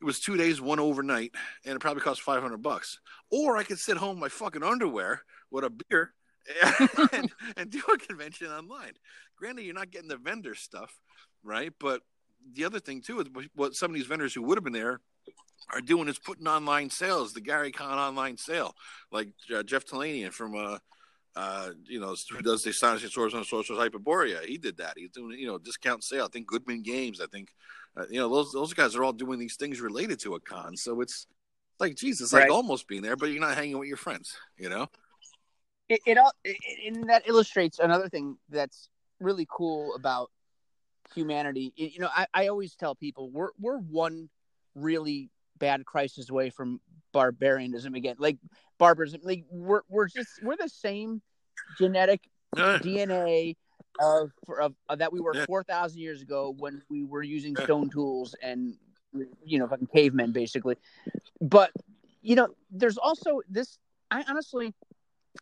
it 0.00 0.04
was 0.06 0.20
two 0.20 0.38
days, 0.38 0.58
one 0.58 0.80
overnight, 0.80 1.34
and 1.66 1.76
it 1.76 1.80
probably 1.80 2.02
cost 2.02 2.22
five 2.22 2.42
hundred 2.42 2.62
bucks. 2.62 2.98
Or 3.30 3.58
I 3.58 3.64
could 3.64 3.78
sit 3.78 3.98
home 3.98 4.16
in 4.16 4.20
my 4.20 4.30
fucking 4.30 4.62
underwear 4.62 5.20
with 5.50 5.64
a 5.64 5.70
beer 5.70 6.14
and, 7.12 7.30
and 7.56 7.70
do 7.70 7.82
a 7.92 7.98
convention 7.98 8.48
online. 8.48 8.92
Granted, 9.36 9.64
you're 9.64 9.74
not 9.74 9.90
getting 9.90 10.08
the 10.08 10.16
vendor 10.16 10.54
stuff, 10.54 10.98
right? 11.42 11.72
But 11.78 12.02
the 12.52 12.64
other 12.64 12.80
thing 12.80 13.02
too 13.02 13.20
is 13.20 13.26
what 13.54 13.74
some 13.74 13.90
of 13.90 13.94
these 13.94 14.06
vendors 14.06 14.34
who 14.34 14.42
would 14.42 14.56
have 14.56 14.64
been 14.64 14.72
there 14.72 15.00
are 15.72 15.80
doing 15.80 16.08
is 16.08 16.18
putting 16.18 16.46
online 16.46 16.90
sales, 16.90 17.32
the 17.32 17.40
Gary 17.40 17.72
Con 17.72 17.98
online 17.98 18.36
sale, 18.36 18.74
like 19.10 19.28
uh, 19.54 19.62
Jeff 19.62 19.84
Talanian 19.84 20.32
from 20.32 20.54
uh, 20.54 20.78
uh, 21.36 21.70
you 21.86 22.00
know, 22.00 22.14
who 22.30 22.40
does 22.40 22.62
the 22.62 22.70
Astonishing 22.70 23.10
Swordsmen 23.10 23.40
and 23.40 23.46
Sorcerers 23.46 23.78
of 23.78 23.92
Hyperborea. 23.92 24.44
He 24.44 24.56
did 24.56 24.78
that. 24.78 24.94
He's 24.96 25.10
doing 25.10 25.38
you 25.38 25.46
know 25.46 25.58
discount 25.58 26.02
sale. 26.02 26.24
I 26.24 26.28
think 26.28 26.46
Goodman 26.46 26.82
Games. 26.82 27.20
I 27.20 27.26
think 27.26 27.50
uh, 27.96 28.04
you 28.08 28.18
know 28.18 28.28
those 28.28 28.52
those 28.52 28.72
guys 28.72 28.96
are 28.96 29.04
all 29.04 29.12
doing 29.12 29.38
these 29.38 29.56
things 29.56 29.80
related 29.80 30.18
to 30.20 30.34
a 30.34 30.40
con. 30.40 30.76
So 30.76 31.00
it's 31.02 31.26
like 31.78 31.94
Jesus, 31.94 32.32
like 32.32 32.50
almost 32.50 32.88
being 32.88 33.02
there, 33.02 33.16
but 33.16 33.30
you're 33.30 33.40
not 33.40 33.56
hanging 33.56 33.78
with 33.78 33.88
your 33.88 33.98
friends. 33.98 34.34
You 34.56 34.70
know? 34.70 34.88
It, 35.88 36.00
it 36.06 36.18
all 36.18 36.32
it, 36.44 36.56
and 36.94 37.08
that 37.10 37.28
illustrates 37.28 37.78
another 37.78 38.08
thing 38.08 38.36
that's 38.48 38.88
really 39.20 39.46
cool 39.50 39.94
about 39.94 40.30
humanity. 41.14 41.72
y- 41.78 41.90
You 41.94 42.00
know, 42.00 42.10
I, 42.14 42.26
I 42.34 42.46
always 42.48 42.74
tell 42.74 42.94
people 42.94 43.30
we're 43.30 43.50
we're 43.60 43.78
one 43.78 44.28
really 44.74 45.30
bad 45.58 45.84
crisis 45.86 46.28
away 46.30 46.50
from 46.50 46.80
barbarianism 47.12 47.94
again. 47.94 48.16
Like 48.18 48.38
barbarism. 48.78 49.20
Like 49.22 49.44
we're 49.50 49.82
we're 49.88 50.08
just 50.08 50.42
we're 50.42 50.56
the 50.56 50.68
same 50.68 51.22
genetic 51.78 52.28
DNA 52.56 53.56
of, 53.98 54.30
of, 54.60 54.74
of 54.88 54.98
that 54.98 55.12
we 55.12 55.20
were 55.20 55.34
four 55.46 55.62
thousand 55.62 56.00
years 56.00 56.20
ago 56.22 56.54
when 56.58 56.82
we 56.90 57.04
were 57.04 57.22
using 57.22 57.56
stone 57.56 57.88
tools 57.90 58.34
and 58.42 58.76
you 59.44 59.58
know 59.58 59.66
fucking 59.66 59.86
cavemen 59.86 60.32
basically. 60.32 60.76
But 61.40 61.70
you 62.22 62.34
know, 62.34 62.48
there's 62.70 62.98
also 62.98 63.40
this. 63.48 63.78
I 64.10 64.24
honestly, 64.28 64.74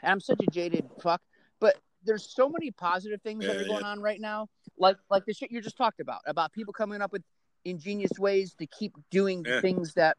I'm 0.02 0.20
such 0.20 0.40
a 0.42 0.46
jaded 0.46 0.88
fuck, 1.02 1.20
but 1.60 1.76
there's 2.04 2.28
so 2.34 2.48
many 2.48 2.70
positive 2.70 3.22
things 3.22 3.46
that 3.46 3.56
are 3.56 3.64
going 3.64 3.84
on 3.84 4.00
right 4.00 4.20
now, 4.20 4.48
like 4.78 4.96
like 5.10 5.24
the 5.24 5.32
shit 5.34 5.50
you 5.50 5.60
just 5.60 5.76
talked 5.76 6.00
about 6.00 6.20
about 6.26 6.52
people 6.52 6.72
coming 6.72 7.00
up 7.00 7.12
with 7.12 7.22
ingenious 7.64 8.18
ways 8.18 8.54
to 8.58 8.66
keep 8.66 8.92
doing 9.10 9.42
the 9.42 9.50
Yeah. 9.50 9.60
things 9.60 9.94
that 9.94 10.16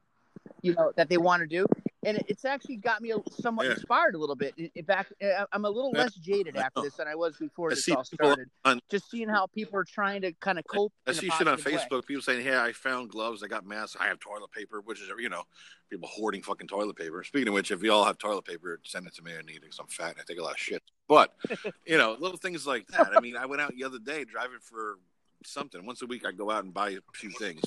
you 0.62 0.74
know 0.74 0.92
that 0.96 1.10
they 1.10 1.18
want 1.18 1.42
to 1.42 1.48
do 1.48 1.66
and 2.06 2.24
it's 2.28 2.46
actually 2.46 2.78
got 2.78 3.02
me 3.02 3.12
somewhat 3.40 3.66
Yeah. 3.66 3.74
inspired 3.74 4.16
a 4.16 4.18
little 4.18 4.36
bit 4.36 4.54
in, 4.58 4.86
fact 4.86 5.12
I- 5.22 5.46
i'm 5.52 5.66
a 5.66 5.70
little 5.70 5.92
less 5.92 6.14
jaded 6.14 6.56
after 6.56 6.82
this 6.82 6.94
than 6.96 7.08
i 7.08 7.16
was 7.16 7.36
before 7.38 7.72
I 7.72 7.76
this 7.76 7.90
all 7.90 8.04
started 8.04 8.50
on- 8.64 8.80
just 8.90 9.10
seeing 9.10 9.28
how 9.28 9.48
people 9.48 9.78
are 9.80 9.84
trying 9.84 10.22
to 10.22 10.32
kind 10.34 10.60
of 10.60 10.66
cope 10.68 10.94
I 11.08 11.12
see 11.14 11.30
shit 11.30 11.48
on 11.48 11.58
positive 11.58 11.66
way. 11.66 11.78
Facebook. 11.80 12.06
People 12.06 12.22
saying, 12.22 12.44
"Hey, 12.44 12.58
I 12.58 12.72
found 12.72 13.10
gloves. 13.10 13.44
I 13.44 13.48
got 13.48 13.66
masks. 13.66 13.96
I 14.00 14.08
have 14.08 14.20
toilet 14.20 14.52
paper." 14.52 14.82
Which 14.82 15.02
is, 15.02 15.10
you 15.20 15.30
know, 15.30 15.44
people 15.90 16.08
hoarding 16.08 16.42
fucking 16.42 16.68
toilet 16.68 16.96
paper. 16.96 17.24
Speaking 17.24 17.48
of 17.50 17.54
which, 17.54 17.72
if 17.72 17.84
you 17.84 17.92
all 17.92 18.04
have 18.06 18.18
toilet 18.18 18.46
paper, 18.46 18.80
send 18.84 19.06
it 19.08 19.14
to 19.16 19.22
me. 19.24 19.34
I 19.38 19.42
need 19.42 19.58
it 19.58 19.62
'cause 19.70 19.80
I'm 19.80 19.88
fat. 19.88 20.12
and 20.12 20.20
I 20.22 20.24
take 20.28 20.40
a 20.40 20.44
lot 20.44 20.54
of 20.54 20.60
shit. 20.60 20.82
But 21.08 21.34
you 21.86 21.98
know, 21.98 22.14
little 22.20 22.38
things 22.38 22.66
like 22.68 22.88
that. 22.88 23.16
I 23.16 23.20
mean, 23.20 23.38
I 23.38 23.46
went 23.46 23.62
out 23.62 23.74
the 23.76 23.84
other 23.84 24.00
day 24.00 24.24
driving 24.26 24.60
for 24.62 24.98
something. 25.44 25.86
Once 25.86 26.02
a 26.02 26.06
week, 26.08 26.26
I 26.26 26.32
go 26.32 26.50
out 26.52 26.64
and 26.64 26.74
buy 26.74 26.92
a 26.92 27.00
few 27.14 27.30
things, 27.32 27.64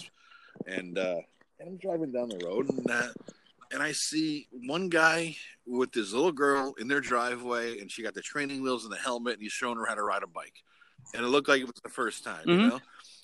and 0.67 0.99
uh, 0.99 1.21
and 1.61 1.69
I'm 1.69 1.77
driving 1.77 2.11
down 2.13 2.29
the 2.29 2.45
road, 2.45 2.69
and 2.71 2.91
uh, 2.91 3.09
and 3.71 3.83
I 3.83 3.93
see 3.93 4.49
one 4.51 4.89
guy 4.89 5.37
with 5.67 5.93
this 5.93 6.13
little 6.13 6.33
girl 6.33 6.75
in 6.79 6.89
their 6.89 7.01
driveway, 7.01 7.81
and 7.81 7.91
she 7.91 8.03
got 8.03 8.15
the 8.15 8.23
training 8.23 8.63
wheels 8.63 8.85
and 8.85 8.93
the 8.93 8.99
helmet, 8.99 9.35
and 9.35 9.43
he's 9.43 9.53
showing 9.53 9.77
her 9.79 9.87
how 9.87 9.95
to 9.95 10.03
ride 10.03 10.23
a 10.23 10.27
bike, 10.27 10.63
and 11.15 11.25
it 11.25 11.29
looked 11.29 11.49
like 11.49 11.61
it 11.61 11.67
was 11.67 11.81
the 11.83 11.91
first 11.91 12.25
time, 12.25 12.49
you 12.49 12.57
Mhm. 12.57 12.69
know. 12.71 12.81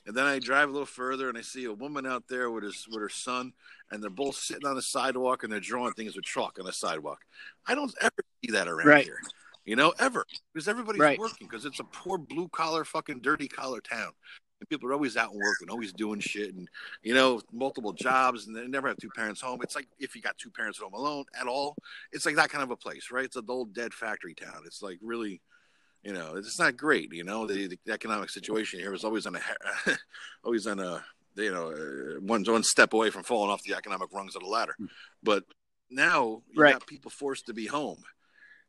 And 0.07 0.15
then 0.15 0.27
I 0.27 0.39
drive 0.39 0.69
a 0.69 0.73
little 0.73 0.85
further, 0.85 1.31
and 1.31 1.39
I 1.39 1.41
see 1.41 1.65
a 1.65 1.73
woman 1.73 2.05
out 2.05 2.29
there 2.29 2.51
with 2.51 2.65
his 2.65 2.87
with 2.89 3.01
her 3.01 3.09
son, 3.09 3.55
and 3.91 4.03
they're 4.03 4.11
both 4.11 4.37
sitting 4.37 4.67
on 4.67 4.77
the 4.77 4.83
sidewalk, 4.83 5.43
and 5.45 5.53
they're 5.53 5.61
drawing 5.61 5.95
things 5.95 6.15
with 6.15 6.27
chalk 6.27 6.59
on 6.59 6.67
the 6.67 6.73
sidewalk. 6.73 7.25
I 7.67 7.75
don't 7.75 7.95
ever 8.03 8.13
see 8.45 8.53
that 8.53 8.69
around 8.69 8.89
Right. 8.89 9.05
here, 9.05 9.21
you 9.65 9.77
know, 9.77 9.95
ever 9.99 10.27
because 10.53 10.69
everybody's 10.69 11.01
Right. 11.01 11.19
working 11.19 11.49
because 11.49 11.65
it's 11.65 11.81
a 11.81 11.85
poor 11.85 12.19
blue 12.19 12.49
collar, 12.49 12.85
fucking 12.85 13.21
dirty 13.21 13.49
collar 13.49 13.81
town. 13.81 14.13
And 14.61 14.69
people 14.69 14.89
are 14.89 14.93
always 14.93 15.17
out 15.17 15.33
and 15.33 15.41
working, 15.41 15.69
always 15.69 15.93
doing 15.93 16.21
shit, 16.21 16.55
and 16.55 16.69
you 17.03 17.15
know, 17.15 17.41
multiple 17.53 17.93
jobs, 17.93 18.47
and 18.47 18.57
they 18.57 18.67
never 18.67 18.89
have 18.89 18.97
two 18.99 19.11
parents 19.11 19.41
home. 19.41 19.61
It's 19.63 19.75
like 19.75 19.89
if 19.99 20.15
you 20.15 20.23
got 20.23 20.39
two 20.39 20.51
parents 20.51 20.79
at 20.81 20.85
home 20.85 20.95
alone 20.95 21.25
at 21.39 21.47
all, 21.47 21.75
it's 22.13 22.25
like 22.25 22.37
that 22.37 22.51
kind 22.51 22.63
of 22.63 22.71
a 22.71 22.77
place, 22.77 23.09
right? 23.11 23.25
It's 23.25 23.37
a 23.37 23.43
old 23.49 23.75
dead 23.75 23.93
factory 23.93 24.35
town. 24.35 24.63
It's 24.65 24.81
like 24.83 24.99
really, 25.03 25.41
you 26.03 26.13
know, 26.13 26.37
it's 26.37 26.59
not 26.59 26.77
great. 26.77 27.13
You 27.13 27.25
know, 27.25 27.47
the, 27.47 27.77
the 27.85 27.93
economic 27.93 28.31
situation 28.31 28.81
here 28.81 28.95
is 28.95 29.05
always 29.05 29.27
on 29.27 29.37
a, 29.37 29.41
always 30.45 30.67
on 30.67 30.79
a, 30.81 31.05
you 31.37 31.53
know, 31.53 31.71
uh, 31.71 32.21
one 32.21 32.45
one 32.45 32.63
step 32.63 32.93
away 32.93 33.11
from 33.11 33.25
falling 33.25 33.51
off 33.51 33.63
the 33.65 33.75
economic 33.75 34.09
rungs 34.13 34.37
of 34.37 34.43
the 34.43 34.49
ladder. 34.49 34.77
But 35.23 35.45
now 35.91 36.43
you 36.53 36.63
Right. 36.63 36.73
got 36.75 36.87
people 36.87 37.11
forced 37.11 37.47
to 37.47 37.55
be 37.55 37.67
home. 37.67 38.03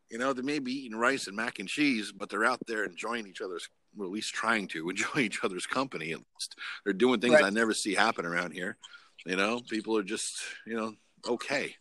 You 0.10 0.18
know, 0.20 0.34
they 0.34 0.42
may 0.44 0.60
be 0.60 0.72
eating 0.86 0.98
rice 0.98 1.28
and 1.28 1.36
mac 1.36 1.60
and 1.60 1.68
cheese, 1.68 2.12
but 2.12 2.30
they're 2.30 2.46
out 2.46 2.62
there 2.68 2.84
enjoying 2.86 3.28
each 3.28 3.42
other's, 3.42 3.70
well, 3.96 4.08
at 4.08 4.14
least 4.14 4.34
trying 4.34 4.68
to 4.70 4.90
enjoy 4.90 5.20
each 5.22 5.44
other's 5.44 5.66
company. 5.66 6.12
At 6.12 6.20
least 6.20 6.56
they're 6.84 6.94
doing 6.94 7.20
things 7.20 7.34
Right. 7.36 7.46
I 7.46 7.50
never 7.50 7.74
see 7.74 7.94
happen 7.96 8.26
around 8.26 8.52
here. 8.52 8.78
You 9.26 9.36
know, 9.36 9.62
people 9.68 9.98
are 9.98 10.04
just, 10.04 10.38
you 10.66 10.76
know, 10.76 10.94
okay. 11.28 11.76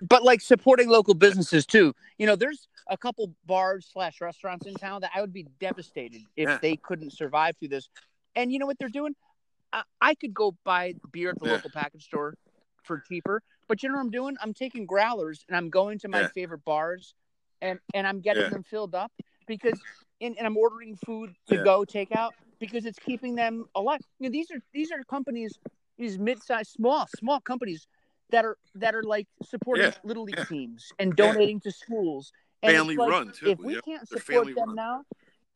but 0.00 0.22
like 0.22 0.40
supporting 0.40 0.88
local 0.88 1.14
businesses 1.14 1.64
too. 1.66 1.94
You 2.18 2.26
know, 2.26 2.34
there's 2.34 2.66
a 2.88 2.96
couple 2.96 3.34
bars 3.46 3.88
slash 3.92 4.20
restaurants 4.20 4.66
in 4.66 4.74
town 4.74 5.02
that 5.02 5.10
I 5.14 5.20
would 5.20 5.32
be 5.32 5.46
devastated 5.60 6.22
if 6.36 6.48
Yeah. 6.48 6.58
they 6.60 6.76
couldn't 6.76 7.12
survive 7.12 7.56
through 7.58 7.68
this. 7.68 7.88
And 8.34 8.50
you 8.50 8.58
know 8.58 8.66
what 8.66 8.78
they're 8.78 8.88
doing? 8.88 9.14
I, 9.72 9.82
I 10.00 10.14
could 10.14 10.34
go 10.34 10.56
buy 10.64 10.94
beer 11.12 11.30
at 11.30 11.38
the 11.38 11.46
Yeah. 11.46 11.52
local 11.52 11.70
package 11.70 12.04
store 12.04 12.34
for 12.82 12.98
cheaper, 13.00 13.42
but 13.68 13.82
you 13.82 13.88
know 13.88 13.94
what 13.96 14.02
I'm 14.02 14.10
doing? 14.10 14.36
I'm 14.40 14.54
taking 14.54 14.86
growlers 14.86 15.44
and 15.46 15.56
I'm 15.56 15.70
going 15.70 15.98
to 16.00 16.08
my 16.08 16.22
Yeah. 16.22 16.28
favorite 16.28 16.64
bars, 16.64 17.14
and 17.60 17.78
and 17.94 18.06
I'm 18.06 18.20
getting 18.20 18.42
Yeah. 18.44 18.48
them 18.50 18.64
filled 18.64 18.94
up 18.94 19.12
because 19.46 19.80
and, 20.22 20.36
and 20.38 20.46
I'm 20.46 20.56
ordering 20.56 20.96
food 21.04 21.34
to 21.48 21.56
Yeah. 21.56 21.64
go 21.64 21.84
takeout 21.84 22.30
because 22.58 22.86
it's 22.86 22.98
keeping 22.98 23.34
them 23.34 23.66
alive. 23.74 24.00
You 24.18 24.28
know, 24.28 24.32
these 24.32 24.50
are 24.50 24.60
these 24.72 24.90
are 24.92 25.02
companies, 25.04 25.58
these 25.98 26.18
mid-sized, 26.18 26.70
small, 26.70 27.06
small 27.18 27.40
companies 27.40 27.86
that 28.30 28.44
are 28.44 28.56
that 28.76 28.94
are 28.94 29.02
like 29.02 29.26
supporting 29.42 29.84
Yeah. 29.86 29.94
little 30.04 30.24
league 30.24 30.36
Yeah. 30.38 30.44
teams 30.44 30.92
and 30.98 31.14
donating 31.14 31.60
to 31.60 31.70
schools. 31.70 32.32
And 32.62 32.76
Family 32.76 32.96
like, 32.96 33.10
run, 33.10 33.32
too, 33.32 33.48
If 33.48 33.58
we 33.58 33.80
can't 33.80 34.08
They're 34.08 34.20
support 34.20 34.46
them 34.54 34.68
run. 34.68 34.74
now, 34.76 35.04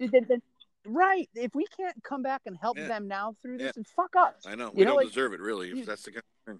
then, 0.00 0.26
then 0.28 0.42
right. 0.84 1.28
If 1.36 1.54
we 1.54 1.64
can't 1.76 2.02
come 2.02 2.20
back 2.22 2.42
and 2.46 2.56
help 2.56 2.76
them 2.76 3.06
now 3.06 3.36
through 3.40 3.58
this, 3.58 3.76
then 3.76 3.84
fuck 3.84 4.14
us. 4.16 4.34
I 4.44 4.56
know. 4.56 4.66
You 4.66 4.72
We 4.74 4.84
know, 4.84 4.90
don't 4.90 4.96
like- 4.96 5.06
deserve 5.06 5.32
it, 5.32 5.40
really, 5.40 5.70
if 5.78 5.86
that's 5.86 6.02
the 6.02 6.10
kind 6.10 6.24
of 6.48 6.54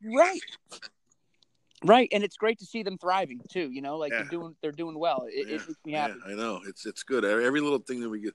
thing. 0.00 0.14
Right. 0.16 0.40
Right, 1.84 2.08
and 2.12 2.22
it's 2.22 2.36
great 2.36 2.58
to 2.60 2.66
see 2.66 2.82
them 2.82 2.96
thriving 2.98 3.40
too. 3.50 3.70
You 3.72 3.82
know, 3.82 3.96
like 3.96 4.12
Yeah. 4.12 4.18
they're 4.22 4.30
doing 4.30 4.56
they're 4.62 4.72
doing 4.72 4.98
well. 4.98 5.26
It, 5.28 5.48
Yeah, 5.48 5.54
it 5.54 5.60
makes 5.66 5.68
me 5.84 5.92
yeah, 5.92 6.08
happy. 6.08 6.20
I 6.26 6.34
know. 6.34 6.60
It's 6.66 6.86
it's 6.86 7.02
good. 7.02 7.24
Every 7.24 7.60
little 7.60 7.78
thing 7.80 8.00
that 8.00 8.08
we 8.08 8.20
get, 8.20 8.34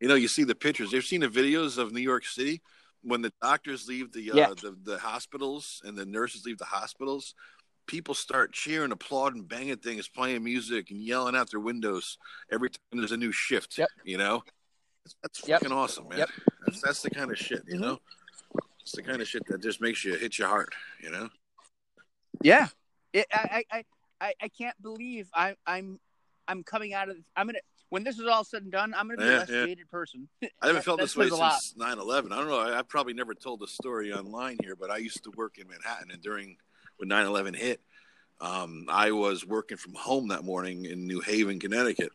you 0.00 0.08
know, 0.08 0.14
you 0.14 0.28
see 0.28 0.44
the 0.44 0.54
pictures. 0.54 0.92
You've 0.92 1.04
seen 1.04 1.20
the 1.20 1.28
videos 1.28 1.78
of 1.78 1.92
New 1.92 2.00
York 2.00 2.24
City 2.24 2.62
when 3.02 3.22
the 3.22 3.32
doctors 3.42 3.86
leave 3.86 4.12
the 4.12 4.32
uh, 4.32 4.36
Yeah. 4.36 4.48
the, 4.60 4.76
the 4.82 4.98
hospitals 4.98 5.82
and 5.84 5.96
the 5.96 6.06
nurses 6.06 6.44
leave 6.46 6.58
the 6.58 6.64
hospitals. 6.64 7.34
People 7.86 8.14
start 8.14 8.52
cheering, 8.52 8.90
applauding, 8.90 9.44
banging 9.44 9.76
things, 9.76 10.08
playing 10.08 10.42
music, 10.42 10.90
and 10.90 11.00
yelling 11.00 11.36
out 11.36 11.50
their 11.50 11.60
windows 11.60 12.18
every 12.50 12.70
time 12.70 12.80
there's 12.98 13.12
a 13.12 13.16
new 13.16 13.30
shift. 13.30 13.78
Yep. 13.78 13.88
You 14.04 14.18
know, 14.18 14.42
that's 15.22 15.46
Yep. 15.46 15.60
fucking 15.60 15.76
awesome, 15.76 16.08
man. 16.08 16.18
Yep. 16.18 16.30
That's 16.64 16.80
that's 16.80 17.02
the 17.02 17.10
kind 17.10 17.30
of 17.30 17.38
shit. 17.38 17.62
You 17.68 17.76
Mhm. 17.76 17.80
know, 17.80 18.00
it's 18.80 18.92
the 18.92 19.02
kind 19.02 19.20
of 19.22 19.28
shit 19.28 19.44
that 19.46 19.62
just 19.62 19.80
makes 19.80 20.02
you 20.04 20.14
hit 20.16 20.38
your 20.38 20.48
heart. 20.48 20.74
You 21.00 21.10
know. 21.10 21.28
Yeah, 22.42 22.68
it, 23.16 23.26
I, 23.32 23.64
I, 23.72 23.84
I, 24.20 24.34
I 24.42 24.48
can't 24.48 24.80
believe 24.82 25.28
I, 25.34 25.54
I'm, 25.66 25.98
I'm 26.48 26.62
coming 26.62 26.92
out 26.94 27.08
of. 27.08 27.16
I'm 27.34 27.46
gonna 27.46 27.58
when 27.88 28.04
this 28.04 28.18
is 28.18 28.26
all 28.26 28.44
said 28.44 28.62
and 28.62 28.70
done. 28.72 28.94
I'm 28.96 29.08
gonna 29.08 29.18
be 29.18 29.24
a 29.24 29.30
Yeah, 29.32 29.38
less 29.38 29.48
yeah. 29.50 29.64
jaded 29.66 29.90
person. 29.90 30.28
I 30.42 30.48
haven't 30.62 30.76
That- 30.76 30.84
felt 30.84 31.00
this 31.00 31.16
way 31.16 31.26
a 31.26 31.30
since 31.30 31.74
9/11. 31.78 32.32
I 32.32 32.36
don't 32.36 32.48
know. 32.48 32.58
I, 32.58 32.78
I've 32.78 32.88
probably 32.88 33.14
never 33.14 33.34
told 33.34 33.60
the 33.60 33.66
story 33.66 34.12
online 34.12 34.56
here, 34.62 34.76
but 34.76 34.90
I 34.90 34.98
used 34.98 35.24
to 35.24 35.30
work 35.36 35.58
in 35.58 35.66
Manhattan, 35.68 36.10
and 36.12 36.22
during 36.22 36.56
when 36.98 37.08
9/11 37.08 37.56
hit, 37.56 37.80
um, 38.40 38.86
I 38.88 39.10
was 39.12 39.44
working 39.46 39.76
from 39.76 39.94
home 39.94 40.28
that 40.28 40.44
morning 40.44 40.84
in 40.84 41.06
New 41.06 41.20
Haven, 41.20 41.58
Connecticut, 41.58 42.12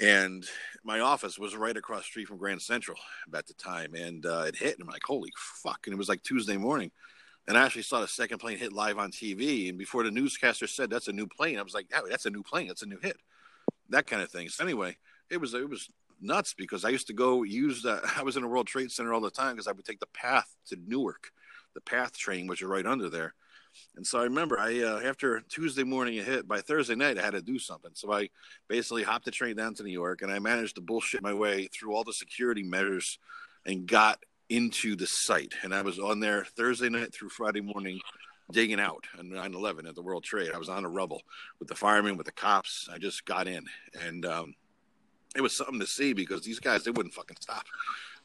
and 0.00 0.44
my 0.84 1.00
office 1.00 1.38
was 1.38 1.54
right 1.56 1.76
across 1.76 2.00
the 2.00 2.04
street 2.06 2.28
from 2.28 2.38
Grand 2.38 2.62
Central 2.62 2.98
at 3.34 3.46
the 3.46 3.54
time, 3.54 3.94
and 3.94 4.24
uh, 4.26 4.44
it 4.48 4.56
hit, 4.56 4.74
and 4.78 4.82
I'm 4.82 4.92
like, 4.92 5.02
"Holy 5.04 5.32
fuck!" 5.36 5.86
And 5.86 5.94
it 5.94 5.96
was 5.98 6.08
like 6.08 6.22
Tuesday 6.22 6.56
morning. 6.56 6.90
And 7.48 7.56
I 7.56 7.64
actually 7.64 7.82
saw 7.82 8.00
the 8.00 8.08
second 8.08 8.38
plane 8.38 8.58
hit 8.58 8.74
live 8.74 8.98
on 8.98 9.10
TV. 9.10 9.70
And 9.70 9.78
before 9.78 10.04
the 10.04 10.10
newscaster 10.10 10.66
said 10.66 10.90
that's 10.90 11.08
a 11.08 11.12
new 11.12 11.26
plane, 11.26 11.58
I 11.58 11.62
was 11.62 11.74
like, 11.74 11.86
"Yeah, 11.90 12.02
that's 12.08 12.26
a 12.26 12.30
new 12.30 12.42
plane. 12.42 12.68
That's 12.68 12.82
a 12.82 12.86
new 12.86 12.98
hit." 13.00 13.16
That 13.88 14.06
kind 14.06 14.22
of 14.22 14.30
thing. 14.30 14.50
So 14.50 14.62
anyway, 14.62 14.98
it 15.30 15.38
was 15.38 15.54
it 15.54 15.68
was 15.68 15.88
nuts 16.20 16.52
because 16.52 16.84
I 16.84 16.90
used 16.90 17.06
to 17.06 17.14
go 17.14 17.42
use 17.42 17.82
that. 17.82 18.02
I 18.16 18.22
was 18.22 18.36
in 18.36 18.42
the 18.42 18.48
World 18.48 18.66
Trade 18.66 18.92
Center 18.92 19.14
all 19.14 19.22
the 19.22 19.30
time 19.30 19.54
because 19.54 19.66
I 19.66 19.72
would 19.72 19.86
take 19.86 20.00
the 20.00 20.06
path 20.12 20.54
to 20.66 20.76
Newark, 20.86 21.32
the 21.74 21.80
path 21.80 22.16
train, 22.16 22.46
which 22.46 22.62
are 22.62 22.68
right 22.68 22.86
under 22.86 23.08
there. 23.08 23.34
And 23.96 24.06
so 24.06 24.18
I 24.20 24.24
remember 24.24 24.58
I 24.58 24.80
uh, 24.80 25.00
after 25.00 25.40
Tuesday 25.40 25.84
morning 25.84 26.16
it 26.16 26.26
hit 26.26 26.48
by 26.48 26.60
Thursday 26.60 26.96
night 26.96 27.18
I 27.18 27.22
had 27.22 27.32
to 27.32 27.40
do 27.40 27.58
something. 27.58 27.92
So 27.94 28.12
I 28.12 28.28
basically 28.68 29.04
hopped 29.04 29.24
the 29.24 29.30
train 29.30 29.56
down 29.56 29.74
to 29.74 29.82
New 29.82 29.92
York 29.92 30.20
and 30.20 30.30
I 30.30 30.38
managed 30.38 30.74
to 30.74 30.80
bullshit 30.82 31.22
my 31.22 31.32
way 31.32 31.68
through 31.68 31.94
all 31.94 32.04
the 32.04 32.12
security 32.12 32.62
measures 32.62 33.18
and 33.64 33.86
got 33.86 34.18
into 34.48 34.96
the 34.96 35.06
site. 35.06 35.54
And 35.62 35.74
I 35.74 35.82
was 35.82 35.98
on 35.98 36.20
there 36.20 36.44
Thursday 36.44 36.88
night 36.88 37.12
through 37.12 37.30
Friday 37.30 37.60
morning 37.60 38.00
digging 38.50 38.80
out 38.80 39.04
on 39.18 39.28
9/11 39.30 39.86
at 39.88 39.94
the 39.94 40.02
World 40.02 40.24
Trade. 40.24 40.52
I 40.54 40.58
was 40.58 40.68
on 40.68 40.82
the 40.82 40.88
rubble 40.88 41.22
with 41.58 41.68
the 41.68 41.74
firemen, 41.74 42.16
with 42.16 42.26
the 42.26 42.32
cops. 42.32 42.88
I 42.90 42.98
just 42.98 43.24
got 43.24 43.46
in 43.46 43.66
and 44.02 44.24
um, 44.24 44.54
it 45.36 45.40
was 45.40 45.54
something 45.54 45.80
to 45.80 45.86
see 45.86 46.12
because 46.12 46.42
these 46.42 46.60
guys 46.60 46.84
they 46.84 46.90
wouldn't 46.90 47.14
fucking 47.14 47.36
stop, 47.40 47.64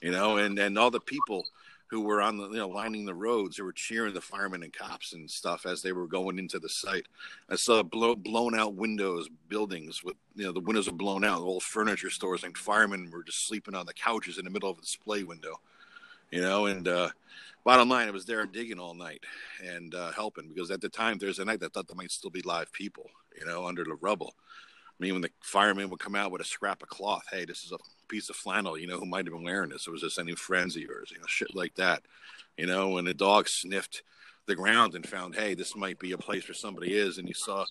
you 0.01 0.11
know, 0.11 0.37
and 0.37 0.57
and 0.59 0.77
all 0.77 0.91
the 0.91 0.99
people 0.99 1.45
who 1.93 2.01
were 2.01 2.21
on 2.21 2.37
the 2.37 2.49
you 2.49 2.57
know 2.57 2.67
lining 2.67 3.05
the 3.05 3.13
roads 3.13 3.55
who 3.55 3.63
were 3.63 3.71
cheering 3.71 4.15
the 4.15 4.21
firemen 4.21 4.63
and 4.63 4.73
cops 4.73 5.13
and 5.13 5.29
stuff 5.29 5.67
as 5.67 5.83
they 5.83 5.91
were 5.91 6.07
going 6.07 6.39
into 6.39 6.57
the 6.57 6.67
site. 6.67 7.05
I 7.49 7.55
saw 7.55 7.83
blow, 7.83 8.15
blown 8.15 8.55
out 8.55 8.73
windows, 8.73 9.29
buildings 9.47 10.03
with 10.03 10.15
you 10.35 10.45
know 10.45 10.51
the 10.51 10.59
windows 10.59 10.89
were 10.89 10.97
blown 10.97 11.23
out, 11.23 11.41
old 11.41 11.61
furniture 11.61 12.09
stores, 12.09 12.43
and 12.43 12.57
firemen 12.57 13.11
were 13.11 13.23
just 13.23 13.47
sleeping 13.47 13.75
on 13.75 13.85
the 13.85 13.93
couches 13.93 14.39
in 14.39 14.45
the 14.45 14.51
middle 14.51 14.71
of 14.71 14.79
a 14.79 14.81
display 14.81 15.23
window, 15.23 15.59
you 16.33 16.41
know. 16.41 16.65
And 16.65 16.87
uh, 16.87 17.09
bottom 17.63 17.89
line, 17.89 18.07
it 18.07 18.13
was 18.13 18.25
there 18.25 18.45
digging 18.45 18.79
all 18.79 18.95
night 18.95 19.23
and 19.63 19.93
uh, 19.93 20.11
helping 20.11 20.49
because 20.49 20.71
at 20.71 20.81
the 20.81 20.89
time 20.89 21.17
there's 21.17 21.39
a 21.39 21.45
night 21.45 21.59
that 21.59 21.73
thought 21.73 21.87
there 21.87 21.95
might 21.95 22.11
still 22.11 22.31
be 22.31 22.41
live 22.41 22.71
people, 22.73 23.09
you 23.39 23.45
know, 23.45 23.67
under 23.67 23.83
the 23.83 23.95
rubble. 24.01 24.33
I 24.99 25.03
mean, 25.03 25.13
when 25.13 25.21
the 25.21 25.31
firemen 25.41 25.89
would 25.89 25.99
come 25.99 26.15
out 26.15 26.31
with 26.31 26.41
a 26.41 26.45
scrap 26.45 26.81
of 26.81 26.89
cloth, 26.89 27.25
hey, 27.31 27.45
this 27.45 27.63
is 27.63 27.71
a 27.71 27.77
piece 28.07 28.29
of 28.29 28.35
flannel. 28.35 28.77
You 28.77 28.87
know 28.87 28.97
who 28.97 29.05
might 29.05 29.25
have 29.25 29.33
been 29.33 29.43
wearing 29.43 29.69
this? 29.69 29.87
Or 29.87 29.91
was 29.91 30.01
this 30.01 30.19
any 30.19 30.35
friends 30.35 30.75
of 30.75 30.83
yours? 30.83 31.11
You 31.11 31.19
know, 31.19 31.27
shit 31.27 31.55
like 31.55 31.75
that. 31.75 32.03
You 32.57 32.67
know, 32.67 32.89
when 32.89 33.05
the 33.05 33.13
dog 33.13 33.47
sniffed 33.47 34.03
the 34.45 34.55
ground 34.55 34.93
and 34.93 35.07
found, 35.07 35.35
hey, 35.35 35.55
this 35.55 35.75
might 35.75 35.99
be 35.99 36.11
a 36.11 36.17
place 36.17 36.47
where 36.47 36.55
somebody 36.55 36.93
is, 36.93 37.17
and 37.17 37.27
you 37.27 37.33
saw 37.33 37.65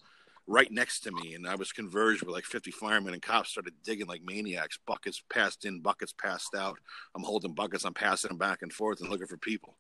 right 0.47 0.71
next 0.71 1.01
to 1.01 1.13
me, 1.13 1.35
and 1.35 1.47
I 1.47 1.55
was 1.55 1.73
converged 1.73 2.23
with 2.23 2.35
like 2.35 2.45
50 2.45 2.71
firemen 2.73 3.13
and 3.13 3.23
cops 3.23 3.51
started 3.51 3.75
digging 3.85 4.07
like 4.07 4.23
maniacs. 4.25 4.79
Buckets 4.87 5.23
passed 5.33 5.65
in, 5.65 5.81
buckets 5.81 6.13
passed 6.13 6.55
out. 6.55 6.79
I'm 7.15 7.23
holding 7.23 7.55
buckets, 7.55 7.85
I'm 7.85 7.95
passing 7.95 8.29
them 8.29 8.39
back 8.39 8.63
and 8.63 8.73
forth 8.73 9.01
and 9.01 9.11
looking 9.11 9.27
for 9.27 9.37
people. 9.37 9.77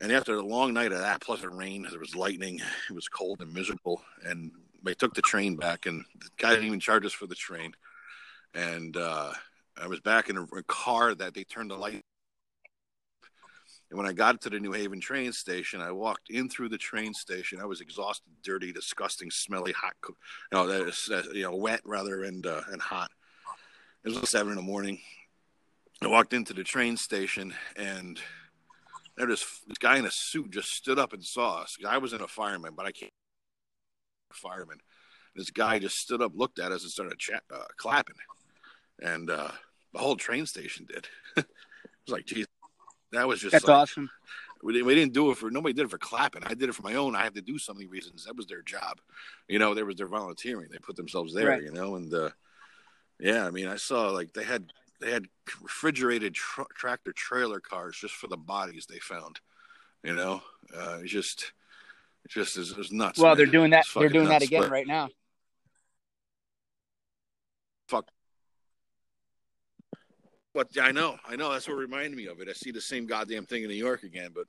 And 0.00 0.10
after 0.10 0.34
a 0.34 0.42
long 0.42 0.72
night 0.72 0.92
of 0.92 0.98
that, 0.98 1.20
plus 1.20 1.42
the 1.42 1.48
rain, 1.48 1.86
there 1.88 2.00
was 2.00 2.16
lightning, 2.16 2.60
it 2.90 2.94
was 2.94 3.08
cold 3.08 3.40
and 3.40 3.52
miserable. 3.52 4.02
And 4.24 4.50
they 4.82 4.94
took 4.94 5.14
the 5.14 5.22
train 5.22 5.56
back, 5.56 5.86
and 5.86 6.04
the 6.18 6.28
guy 6.36 6.50
didn't 6.50 6.66
even 6.66 6.80
charge 6.80 7.06
us 7.06 7.12
for 7.12 7.26
the 7.26 7.34
train. 7.34 7.72
And 8.54 8.96
uh, 8.96 9.32
I 9.80 9.86
was 9.86 10.00
back 10.00 10.30
in 10.30 10.36
a 10.36 10.62
car 10.64 11.14
that 11.14 11.34
they 11.34 11.44
turned 11.44 11.70
the 11.70 11.76
light 11.76 12.04
and 13.90 13.98
when 13.98 14.06
I 14.06 14.12
got 14.12 14.40
to 14.42 14.50
the 14.50 14.58
New 14.58 14.72
Haven 14.72 15.00
train 15.00 15.32
station, 15.32 15.80
I 15.80 15.92
walked 15.92 16.30
in 16.30 16.48
through 16.48 16.70
the 16.70 16.78
train 16.78 17.14
station. 17.14 17.60
I 17.60 17.66
was 17.66 17.80
exhausted, 17.80 18.32
dirty, 18.42 18.72
disgusting, 18.72 19.30
smelly, 19.30 19.72
hot, 19.72 19.94
you 20.06 20.14
know, 20.52 20.66
that 20.66 20.88
is, 20.88 21.10
you 21.32 21.42
know, 21.42 21.54
wet 21.54 21.80
rather 21.84 22.24
and 22.24 22.46
uh, 22.46 22.62
and 22.72 22.80
hot. 22.80 23.10
It 24.04 24.08
was 24.08 24.30
seven 24.30 24.52
in 24.52 24.56
the 24.56 24.62
morning. 24.62 25.00
I 26.02 26.08
walked 26.08 26.32
into 26.32 26.52
the 26.52 26.64
train 26.64 26.96
station 26.96 27.54
and 27.76 28.20
there 29.16 29.26
this, 29.26 29.60
this 29.66 29.78
guy 29.78 29.98
in 29.98 30.06
a 30.06 30.10
suit 30.10 30.50
just 30.50 30.72
stood 30.72 30.98
up 30.98 31.12
and 31.12 31.24
saw 31.24 31.62
us. 31.62 31.76
I 31.86 31.98
was 31.98 32.12
in 32.12 32.20
a 32.20 32.28
fireman, 32.28 32.74
but 32.76 32.86
I 32.86 32.92
can't 32.92 33.12
fireman. 34.32 34.78
This 35.36 35.50
guy 35.50 35.78
just 35.78 35.98
stood 35.98 36.22
up, 36.22 36.32
looked 36.34 36.58
at 36.58 36.72
us, 36.72 36.82
and 36.82 36.90
started 36.90 37.18
chat, 37.18 37.42
uh, 37.52 37.64
clapping, 37.76 38.16
and 39.00 39.30
uh, 39.30 39.50
the 39.92 39.98
whole 39.98 40.16
train 40.16 40.46
station 40.46 40.86
did. 40.86 41.08
it 41.36 41.46
was 42.06 42.12
like, 42.12 42.26
geez, 42.26 42.46
that 43.16 43.28
was 43.28 43.40
just 43.40 43.52
That's 43.52 43.66
like, 43.66 43.76
awesome. 43.76 44.10
we, 44.62 44.82
we 44.82 44.94
didn't 44.94 45.12
do 45.12 45.30
it 45.30 45.36
for 45.36 45.50
nobody 45.50 45.72
did 45.72 45.84
it 45.84 45.90
for 45.90 45.98
clapping. 45.98 46.44
I 46.44 46.54
did 46.54 46.68
it 46.68 46.74
for 46.74 46.82
my 46.82 46.94
own. 46.94 47.14
I 47.14 47.22
had 47.22 47.34
to 47.34 47.42
do 47.42 47.58
something 47.58 47.88
reasons. 47.88 48.24
That 48.24 48.36
was 48.36 48.46
their 48.46 48.62
job. 48.62 49.00
You 49.48 49.58
know, 49.58 49.74
there 49.74 49.86
was 49.86 49.96
their 49.96 50.06
volunteering. 50.06 50.68
They 50.70 50.78
put 50.78 50.96
themselves 50.96 51.34
there. 51.34 51.48
Right. 51.48 51.62
You 51.62 51.72
know, 51.72 51.96
and 51.96 52.12
uh, 52.12 52.30
yeah, 53.18 53.46
I 53.46 53.50
mean, 53.50 53.68
I 53.68 53.76
saw 53.76 54.10
like 54.10 54.32
they 54.32 54.44
had 54.44 54.72
they 55.00 55.10
had 55.10 55.26
refrigerated 55.62 56.34
tr- 56.34 56.62
tractor 56.74 57.12
trailer 57.12 57.60
cars 57.60 57.96
just 57.96 58.14
for 58.14 58.26
the 58.26 58.36
bodies 58.36 58.86
they 58.86 58.98
found. 58.98 59.40
You 60.02 60.14
know, 60.14 60.42
uh, 60.76 60.98
it's 61.02 61.12
just 61.12 61.52
it 62.24 62.30
just 62.30 62.56
is, 62.56 62.74
nuts. 62.90 63.18
Well, 63.18 63.30
man. 63.30 63.36
they're 63.36 63.46
doing 63.46 63.70
that. 63.70 63.86
They're 63.94 64.08
doing 64.08 64.28
that 64.28 64.42
again 64.42 64.70
right 64.70 64.86
now. 64.86 65.08
But 70.54 70.68
I 70.80 70.92
know, 70.92 71.18
I 71.28 71.34
know. 71.34 71.52
That's 71.52 71.66
what 71.66 71.76
reminded 71.76 72.16
me 72.16 72.26
of 72.26 72.40
it. 72.40 72.48
I 72.48 72.52
see 72.52 72.70
the 72.70 72.80
same 72.80 73.06
goddamn 73.06 73.44
thing 73.44 73.64
in 73.64 73.68
New 73.68 73.74
York 73.74 74.04
again, 74.04 74.30
but 74.32 74.46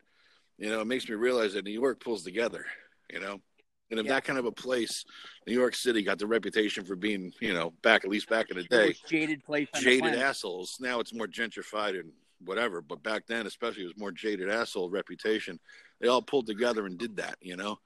you 0.58 0.70
know, 0.70 0.80
it 0.80 0.86
makes 0.86 1.10
me 1.10 1.16
realize 1.16 1.54
that 1.54 1.66
New 1.66 1.72
York 1.72 2.00
pulls 2.00 2.24
together. 2.24 2.66
You 3.12 3.20
know, 3.20 3.42
and 3.90 4.00
if 4.00 4.06
Yeah. 4.06 4.14
that 4.14 4.24
kind 4.24 4.40
of 4.40 4.46
a 4.46 4.52
place, 4.52 5.04
New 5.48 5.54
York 5.54 5.76
City 5.76 6.04
got 6.04 6.20
the 6.20 6.28
reputation 6.28 6.86
for 6.86 6.96
being, 6.96 7.34
you 7.42 7.54
know, 7.54 7.72
back 7.82 8.06
at 8.06 8.10
least 8.10 8.30
back 8.30 8.52
in 8.52 8.58
the 8.58 8.64
day, 8.64 8.96
jaded 9.08 9.44
place 9.44 9.68
jaded 9.74 10.14
assholes. 10.14 10.78
Now 10.80 11.00
it's 11.00 11.14
more 11.14 11.28
gentrified 11.28 12.00
and 12.00 12.12
whatever, 12.40 12.82
but 12.82 13.02
back 13.02 13.26
then, 13.28 13.48
especially, 13.48 13.84
it 13.84 13.88
was 13.88 13.98
more 13.98 14.12
jaded 14.12 14.50
asshole 14.50 14.92
reputation. 14.92 15.60
They 16.00 16.08
all 16.08 16.22
pulled 16.22 16.46
together 16.46 16.86
and 16.86 16.98
did 17.00 17.16
that. 17.18 17.38
You 17.42 17.58
know, 17.58 17.80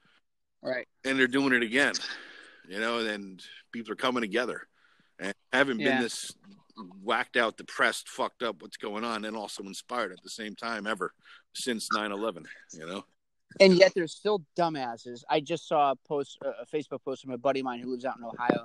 Right. 0.62 0.86
and 1.04 1.18
they're 1.18 1.26
doing 1.26 1.54
it 1.54 1.62
again. 1.62 1.94
You 2.68 2.80
know, 2.80 2.98
and 2.98 3.42
people 3.72 3.92
are 3.92 3.96
coming 3.96 4.20
together 4.20 4.68
and 5.18 5.34
haven't 5.52 5.80
Yeah. 5.80 5.92
been 5.92 6.02
this 6.02 6.32
whacked 7.02 7.36
out, 7.36 7.56
depressed, 7.56 8.08
fucked 8.08 8.42
up, 8.42 8.62
what's 8.62 8.76
going 8.76 9.04
on, 9.04 9.24
and 9.24 9.36
also 9.36 9.62
inspired 9.62 10.12
at 10.12 10.22
the 10.22 10.30
same 10.30 10.54
time 10.54 10.86
ever 10.86 11.12
since 11.54 11.88
9 11.92 12.12
11. 12.12 12.44
You 12.72 12.86
know, 12.86 13.04
And 13.60 13.74
yet 13.74 13.92
there's 13.94 14.14
still 14.14 14.42
dumbasses. 14.58 15.22
I 15.28 15.40
just 15.40 15.66
saw 15.68 15.92
a 15.92 15.96
post, 16.08 16.38
a 16.42 16.66
Facebook 16.66 17.02
post 17.04 17.22
from 17.22 17.32
a 17.32 17.38
buddy 17.38 17.60
of 17.60 17.64
mine 17.64 17.80
who 17.80 17.90
lives 17.90 18.04
out 18.04 18.16
in 18.18 18.24
Ohio. 18.24 18.62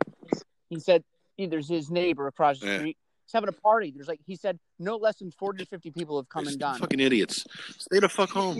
He 0.70 0.80
said 0.80 1.03
there's 1.38 1.68
his 1.70 1.89
neighbor 1.89 2.28
across 2.28 2.59
the 2.59 2.68
Yeah. 2.68 2.78
street. 2.78 2.97
He's 3.26 3.34
having 3.34 3.49
a 3.49 3.53
party. 3.53 3.91
There's 3.95 4.07
like 4.07 4.20
he 4.26 4.36
said 4.36 4.59
no 4.78 4.97
less 4.97 5.16
than 5.18 5.32
40 5.32 5.63
to 5.63 5.70
50 5.70 5.91
people 5.91 6.18
have 6.18 6.30
come 6.30 6.47
and 6.47 6.59
gone. 6.59 6.78
fucking 6.80 6.99
idiots. 6.99 7.43
Stay 7.80 7.99
the 7.99 8.07
fuck 8.09 8.30
home. 8.30 8.59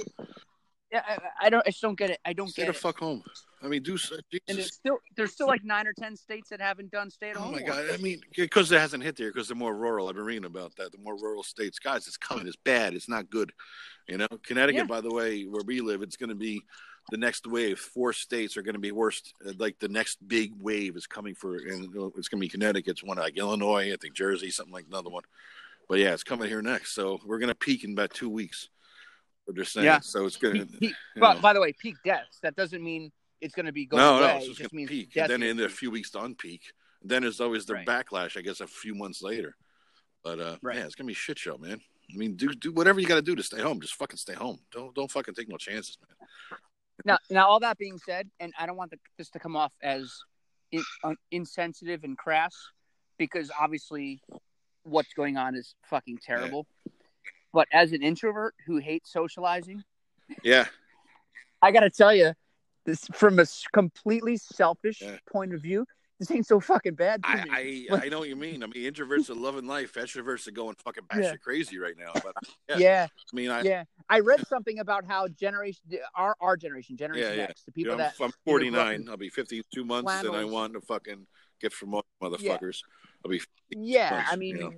Yeah, 0.91 1.01
I, 1.08 1.18
I 1.47 1.49
don't. 1.49 1.62
I 1.68 1.70
just 1.70 1.82
don't 1.82 1.97
get 1.97 2.10
it. 2.12 2.20
I 2.26 2.34
don't 2.34 2.47
Stay 2.49 2.64
get 2.64 2.72
the 2.72 2.78
it. 2.78 2.82
fuck 2.82 2.97
home. 2.99 3.24
I 3.66 3.68
mean, 3.68 3.84
do 3.84 3.97
so. 3.97 4.16
And 4.16 4.24
Jesus. 4.32 4.55
there's 4.55 4.74
still 4.74 4.97
there's 5.18 5.32
still 5.32 5.47
like 5.47 5.63
nine 5.63 5.88
or 5.88 5.93
ten 5.93 6.16
states 6.16 6.49
that 6.49 6.61
haven't 6.61 6.91
done 6.91 7.09
stay 7.09 7.32
at 7.32 7.38
Oh 7.38 7.51
my 7.51 7.61
god! 7.61 7.86
I 7.91 7.97
mean, 7.97 8.22
because 8.36 8.72
it 8.72 8.80
hasn't 8.80 9.03
hit 9.03 9.18
there, 9.18 9.32
because 9.32 9.47
they're 9.47 9.57
more 9.57 9.76
rural. 9.76 10.07
I've 10.07 10.16
been 10.16 10.24
reading 10.26 10.45
about 10.45 10.76
that. 10.78 10.91
The 10.91 10.99
more 10.99 11.18
rural 11.18 11.43
states, 11.43 11.80
guys, 11.80 12.07
it's 12.07 12.18
coming. 12.18 12.47
It's 12.47 12.55
bad. 12.55 12.93
It's 12.93 13.09
not 13.09 13.30
good. 13.30 13.51
You 14.07 14.18
know, 14.18 14.28
Connecticut, 14.43 14.84
Yeah. 14.84 14.86
by 14.86 15.01
the 15.01 15.11
way, 15.11 15.43
where 15.43 15.63
we 15.66 15.82
live, 15.82 16.03
it's 16.03 16.16
going 16.18 16.30
to 16.30 16.36
be 16.36 16.61
the 17.09 17.18
next 17.18 17.47
wave. 17.47 17.80
Four 17.80 18.13
states 18.13 18.55
are 18.55 18.61
going 18.61 18.74
to 18.76 18.80
be 18.80 18.91
worst. 18.91 19.34
uh, 19.45 19.53
Like 19.57 19.80
the 19.80 19.89
next 19.89 20.26
big 20.28 20.53
wave 20.59 20.95
is 20.95 21.07
coming 21.07 21.34
for, 21.34 21.55
and 21.55 21.86
it's 22.16 22.28
going 22.30 22.39
to 22.39 22.45
be 22.45 22.49
Connecticut. 22.49 22.91
It's 22.91 23.03
one 23.03 23.18
like 23.18 23.38
Illinois, 23.38 23.91
I 23.91 23.97
think 23.99 24.13
Jersey, 24.16 24.51
something 24.51 24.74
like 24.74 24.86
another 24.88 25.09
one. 25.09 25.24
But 25.89 25.99
yeah, 25.99 26.13
it's 26.13 26.24
coming 26.24 26.49
here 26.49 26.61
next. 26.61 26.93
So 26.93 27.20
we're 27.26 27.39
going 27.39 27.49
to 27.49 27.55
peak 27.55 27.84
in 27.84 27.91
about 27.93 28.11
two 28.13 28.30
weeks. 28.30 28.70
We're 29.47 29.53
just 29.53 29.74
saying. 29.74 29.86
Yeah. 29.86 29.99
So 29.99 30.26
it's 30.26 30.38
going 30.38 30.57
to. 30.59 30.66
peak, 30.66 30.95
you 31.16 31.20
but 31.20 31.36
know. 31.36 31.41
by 31.41 31.53
the 31.53 31.61
way, 31.61 31.74
peak 31.74 31.95
deaths. 32.03 32.39
That 32.41 32.55
doesn't 32.55 32.84
mean 32.84 33.11
it's 33.45 33.55
going 33.55 33.67
to 33.67 33.71
be 33.71 33.85
going 33.85 34.01
No, 34.03 34.17
away. 34.17 34.27
no, 34.27 34.35
it's 34.37 34.45
it 34.45 34.47
just 34.47 34.59
just 34.59 34.71
going 34.71 34.77
means 34.77 34.89
to 34.89 34.95
peak. 34.95 35.15
And 35.17 35.29
then 35.29 35.43
in 35.43 35.59
a 35.61 35.69
few 35.69 35.91
weeks 35.91 36.09
to 36.11 36.19
unpeak. 36.19 36.61
Then 37.03 37.21
there's 37.21 37.39
always 37.39 37.65
the 37.65 37.75
Right. 37.75 37.87
backlash, 37.87 38.35
I 38.35 38.41
guess, 38.41 38.59
a 38.61 38.67
few 38.67 38.95
months 38.95 39.21
later. 39.21 39.55
But 40.23 40.39
uh, 40.39 40.57
Right. 40.63 40.77
yeah, 40.77 40.85
it's 40.85 40.95
gonna 40.95 41.07
be 41.07 41.13
a 41.13 41.15
shit 41.15 41.37
show, 41.37 41.57
man. 41.57 41.79
I 42.11 42.17
mean, 42.17 42.35
do 42.35 42.49
do 42.49 42.71
whatever 42.71 42.99
you 42.99 43.07
got 43.07 43.15
to 43.15 43.21
do 43.21 43.35
to 43.35 43.43
stay 43.43 43.61
home. 43.61 43.79
Just 43.79 43.95
fucking 43.95 44.17
stay 44.17 44.33
home. 44.33 44.59
Don't 44.71 44.93
don't 44.95 45.09
fucking 45.11 45.33
take 45.35 45.47
no 45.49 45.57
chances, 45.57 45.97
man. 46.01 46.59
Now, 47.03 47.17
now, 47.29 47.47
all 47.47 47.59
that 47.59 47.77
being 47.77 47.99
said, 47.99 48.29
and 48.39 48.53
I 48.57 48.65
don't 48.65 48.77
want 48.77 48.91
the, 48.91 48.97
this 49.17 49.29
to 49.31 49.39
come 49.39 49.55
off 49.55 49.73
as 49.83 50.11
in, 50.71 50.83
un, 51.03 51.15
insensitive 51.29 52.03
and 52.03 52.17
crass, 52.17 52.55
because 53.17 53.51
obviously, 53.59 54.21
what's 54.83 55.13
going 55.13 55.37
on 55.37 55.55
is 55.55 55.75
fucking 55.89 56.19
terrible. 56.25 56.65
But 57.53 57.67
as 57.71 57.91
an 57.91 58.01
introvert 58.01 58.55
who 58.65 58.77
hates 58.77 59.11
socializing, 59.11 59.83
Yeah, 60.41 60.65
I 61.61 61.71
got 61.71 61.81
to 61.81 61.89
tell 61.89 62.13
you, 62.15 62.33
this 62.86 63.05
from 63.13 63.39
a 63.39 63.45
completely 63.73 64.38
selfish 64.38 65.01
Yeah. 65.01 65.17
point 65.29 65.53
of 65.53 65.61
view, 65.61 65.86
this 66.19 66.31
ain't 66.31 66.47
so 66.47 66.59
fucking 66.61 66.95
bad 66.95 67.23
to 67.23 67.43
me. 67.43 67.49
I, 67.51 67.86
I 67.91 68.05
I 68.05 68.09
know 68.09 68.19
what 68.19 68.29
you 68.29 68.36
mean. 68.36 68.63
I 68.63 68.67
mean, 68.67 68.91
introverts 68.91 69.29
are 69.29 69.36
loving 69.36 69.67
life. 69.67 69.93
Extroverts 69.93 70.47
are 70.47 70.51
going 70.51 70.75
fucking 70.75 71.03
batshit 71.03 71.23
Yeah. 71.23 71.36
crazy 71.43 71.77
right 71.77 71.95
now. 71.97 72.13
But 72.13 72.36
yeah. 72.69 72.77
yeah, 72.77 73.07
I 73.11 73.36
mean, 73.36 73.49
I 73.49 73.61
yeah. 73.63 73.83
I 74.09 74.19
read 74.19 74.39
something 74.47 74.79
about 74.79 75.05
how 75.05 75.27
generation, 75.27 75.81
our 76.15 76.36
our 76.39 76.55
generation, 76.55 76.95
Generation 76.95 77.38
yeah. 77.38 77.43
X, 77.45 77.63
the 77.63 77.71
you 77.75 77.83
people 77.83 77.97
know, 77.97 78.03
that 78.03 78.13
I'm, 78.19 78.25
I'm 78.25 78.31
you 78.45 78.53
know, 78.53 78.71
grew 78.71 78.79
up 78.79 78.86
49. 78.86 79.09
I'll 79.09 79.17
be 79.17 79.29
52 79.29 79.83
months, 79.83 80.13
and 80.23 80.36
I 80.36 80.45
want 80.45 80.75
a 80.75 80.81
fucking 80.81 81.27
gift 81.59 81.75
from 81.75 81.95
all 81.95 82.05
motherfuckers. 82.21 82.81
I'll 83.23 83.31
be 83.31 83.41
Yeah, 83.71 84.11
months, 84.11 84.29
I 84.31 84.36
mean, 84.38 84.55
you 84.55 84.61
know. 84.63 84.73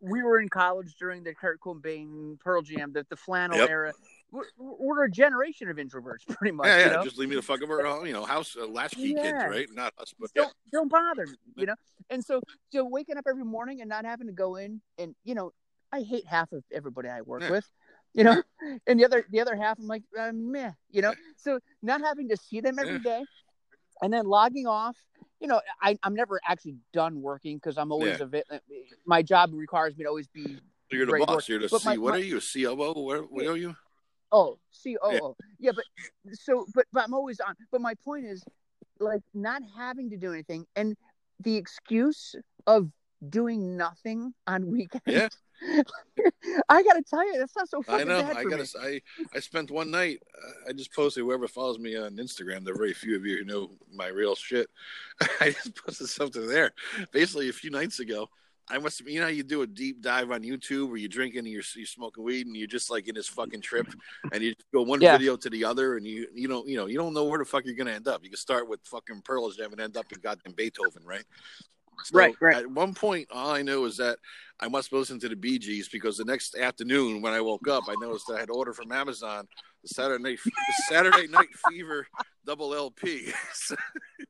we 0.00 0.22
were 0.22 0.40
in 0.40 0.48
college 0.48 0.96
during 0.98 1.22
the 1.22 1.34
Kurt 1.34 1.60
Cobain, 1.60 2.40
Pearl 2.40 2.62
Jam, 2.62 2.92
the, 2.92 3.06
the 3.08 3.16
flannel 3.16 3.58
Yep. 3.58 3.68
era. 3.68 3.92
We're, 4.32 4.44
we're 4.56 5.04
a 5.04 5.10
generation 5.10 5.68
of 5.68 5.76
introverts, 5.76 6.26
pretty 6.28 6.52
much. 6.52 6.66
yeah, 6.66 6.78
you 6.78 6.84
yeah. 6.86 6.92
know? 6.96 7.04
Just 7.04 7.18
leave 7.18 7.28
me 7.28 7.36
the 7.36 7.42
fuck 7.42 7.62
over, 7.62 8.04
you 8.06 8.14
know, 8.14 8.24
house 8.24 8.56
uh, 8.58 8.66
latchkey 8.66 9.12
kids, 9.14 9.20
Yeah. 9.24 9.44
right? 9.44 9.68
Not 9.72 9.92
us, 9.98 10.14
but 10.18 10.32
don't 10.34 10.52
don't 10.72 10.90
bother 10.90 11.26
me, 11.26 11.36
you 11.54 11.66
know. 11.66 11.74
And 12.10 12.24
so, 12.24 12.40
so 12.72 12.84
waking 12.84 13.18
up 13.18 13.24
every 13.28 13.44
morning 13.44 13.80
and 13.82 13.88
not 13.90 14.04
having 14.06 14.26
to 14.28 14.32
go 14.32 14.56
in, 14.56 14.80
and 14.98 15.14
you 15.24 15.34
know, 15.34 15.52
I 15.92 16.00
hate 16.00 16.26
half 16.26 16.50
of 16.52 16.64
everybody 16.72 17.08
I 17.10 17.20
work 17.20 17.42
Yeah. 17.42 17.50
with, 17.50 17.70
you 18.14 18.24
know, 18.24 18.42
and 18.86 18.98
the 18.98 19.04
other 19.04 19.26
the 19.30 19.40
other 19.40 19.54
half 19.54 19.78
I'm 19.78 19.86
like, 19.86 20.02
uh, 20.18 20.32
meh, 20.34 20.70
you 20.90 21.02
know. 21.02 21.12
So 21.36 21.58
not 21.82 22.00
having 22.00 22.30
to 22.30 22.36
see 22.38 22.60
them 22.62 22.78
every 22.78 23.00
day, 23.00 23.22
and 24.00 24.10
then 24.12 24.24
logging 24.24 24.66
off. 24.66 24.96
You 25.40 25.48
know, 25.48 25.60
I, 25.82 25.98
I'm 26.04 26.14
never 26.14 26.40
actually 26.48 26.76
done 26.94 27.20
working 27.20 27.56
because 27.56 27.76
I'm 27.76 27.90
always 27.92 28.18
Yeah. 28.20 28.40
a 28.50 28.60
my 29.04 29.20
job 29.22 29.50
requires 29.52 29.94
me 29.96 30.04
to 30.04 30.08
always 30.08 30.28
be 30.28 30.44
So 30.44 30.96
you're 30.96 31.04
the 31.04 31.18
boss. 31.18 31.28
work. 31.36 31.48
You're 31.48 31.58
the 31.58 31.68
But 31.68 31.80
C. 31.82 31.88
my- 31.88 31.98
what 31.98 32.10
my- 32.12 32.16
are 32.20 32.22
you? 32.22 32.38
A 32.38 32.40
COO? 32.40 32.92
What 33.28 33.44
Yeah. 33.44 33.50
are 33.50 33.56
you? 33.56 33.76
Oh, 34.32 34.58
COO. 34.82 35.36
Yeah. 35.60 35.72
but 35.76 35.84
so, 36.32 36.66
but 36.74 36.86
but 36.92 37.04
I'm 37.04 37.14
always 37.14 37.38
on. 37.40 37.54
But 37.70 37.80
my 37.80 37.94
point 38.04 38.24
is, 38.24 38.42
like, 38.98 39.22
not 39.34 39.62
having 39.76 40.10
to 40.10 40.16
do 40.16 40.32
anything, 40.32 40.66
and 40.74 40.96
the 41.40 41.56
excuse 41.56 42.34
of 42.66 42.90
doing 43.28 43.76
nothing 43.76 44.34
on 44.46 44.70
weekends. 44.70 45.02
Yeah. 45.06 45.28
I 46.68 46.82
gotta 46.82 47.02
tell 47.08 47.24
you, 47.24 47.38
that's 47.38 47.54
not 47.56 47.68
so 47.68 47.82
fucking 47.82 48.10
I 48.10 48.20
know. 48.20 48.26
I 48.34 48.44
gotta. 48.44 48.64
me. 48.64 48.68
I 48.80 49.00
I 49.34 49.40
spent 49.40 49.70
one 49.70 49.90
night. 49.90 50.20
I 50.68 50.72
just 50.72 50.92
posted. 50.92 51.22
Whoever 51.22 51.46
follows 51.46 51.78
me 51.78 51.96
on 51.96 52.16
Instagram, 52.16 52.64
there 52.64 52.74
are 52.74 52.78
very 52.78 52.94
few 52.94 53.14
of 53.16 53.24
you 53.24 53.38
who 53.38 53.44
know 53.44 53.70
my 53.92 54.08
real 54.08 54.34
shit. 54.34 54.68
I 55.40 55.50
just 55.50 55.76
posted 55.76 56.08
something 56.08 56.48
there. 56.48 56.72
Basically, 57.12 57.48
a 57.48 57.52
few 57.52 57.70
nights 57.70 58.00
ago, 58.00 58.28
I 58.68 58.78
must, 58.78 59.00
you 59.00 59.20
know, 59.20 59.26
you 59.26 59.42
do 59.42 59.62
a 59.62 59.66
deep 59.66 60.00
dive 60.00 60.30
on 60.30 60.42
YouTube 60.42 60.88
where 60.88 60.96
you're 60.96 61.08
drinking 61.08 61.40
and 61.40 61.48
you're, 61.48 61.62
you're 61.74 61.86
smoking 61.86 62.24
weed 62.24 62.46
and 62.46 62.56
you're 62.56 62.66
just 62.68 62.90
like 62.90 63.08
in 63.08 63.14
this 63.14 63.28
fucking 63.28 63.60
trip, 63.60 63.86
and 64.32 64.42
you 64.42 64.54
go 64.72 64.82
one 64.82 65.00
Yeah. 65.00 65.16
video 65.16 65.36
to 65.36 65.50
the 65.50 65.64
other, 65.64 65.96
and 65.96 66.06
you 66.06 66.28
you 66.34 66.48
don't 66.48 66.66
you 66.68 66.76
know 66.76 66.86
you 66.86 66.96
don't 66.96 67.12
know 67.14 67.24
where 67.24 67.38
the 67.38 67.44
fuck 67.44 67.64
you're 67.64 67.74
gonna 67.74 67.90
end 67.92 68.08
up. 68.08 68.22
You 68.22 68.30
can 68.30 68.38
start 68.38 68.68
with 68.68 68.80
fucking 68.84 69.22
Pearl 69.22 69.50
Jam 69.50 69.72
and 69.72 69.80
end 69.80 69.96
up 69.96 70.06
in 70.12 70.20
goddamn 70.20 70.52
Beethoven, 70.52 71.04
right? 71.04 71.24
So 72.04 72.18
Right, 72.18 72.34
right. 72.40 72.56
At 72.56 72.70
one 72.70 72.94
point, 72.94 73.28
all 73.30 73.50
I 73.50 73.62
knew 73.62 73.84
is 73.84 73.96
that 73.98 74.18
I 74.60 74.68
must 74.68 74.92
listen 74.92 75.20
to 75.20 75.28
the 75.28 75.36
Bee 75.36 75.58
Gees 75.58 75.88
because 75.88 76.16
the 76.16 76.24
next 76.24 76.56
afternoon 76.56 77.20
when 77.20 77.32
I 77.32 77.40
woke 77.40 77.68
up, 77.68 77.84
I 77.88 77.94
noticed 78.00 78.30
I 78.30 78.40
had 78.40 78.50
ordered 78.50 78.74
from 78.76 78.90
Amazon 78.92 79.46
Saturday 79.84 80.22
Night, 80.22 80.38
Saturday 80.88 81.26
Night 81.28 81.48
Fever 81.68 82.06
double 82.46 82.74
LP. 82.74 83.32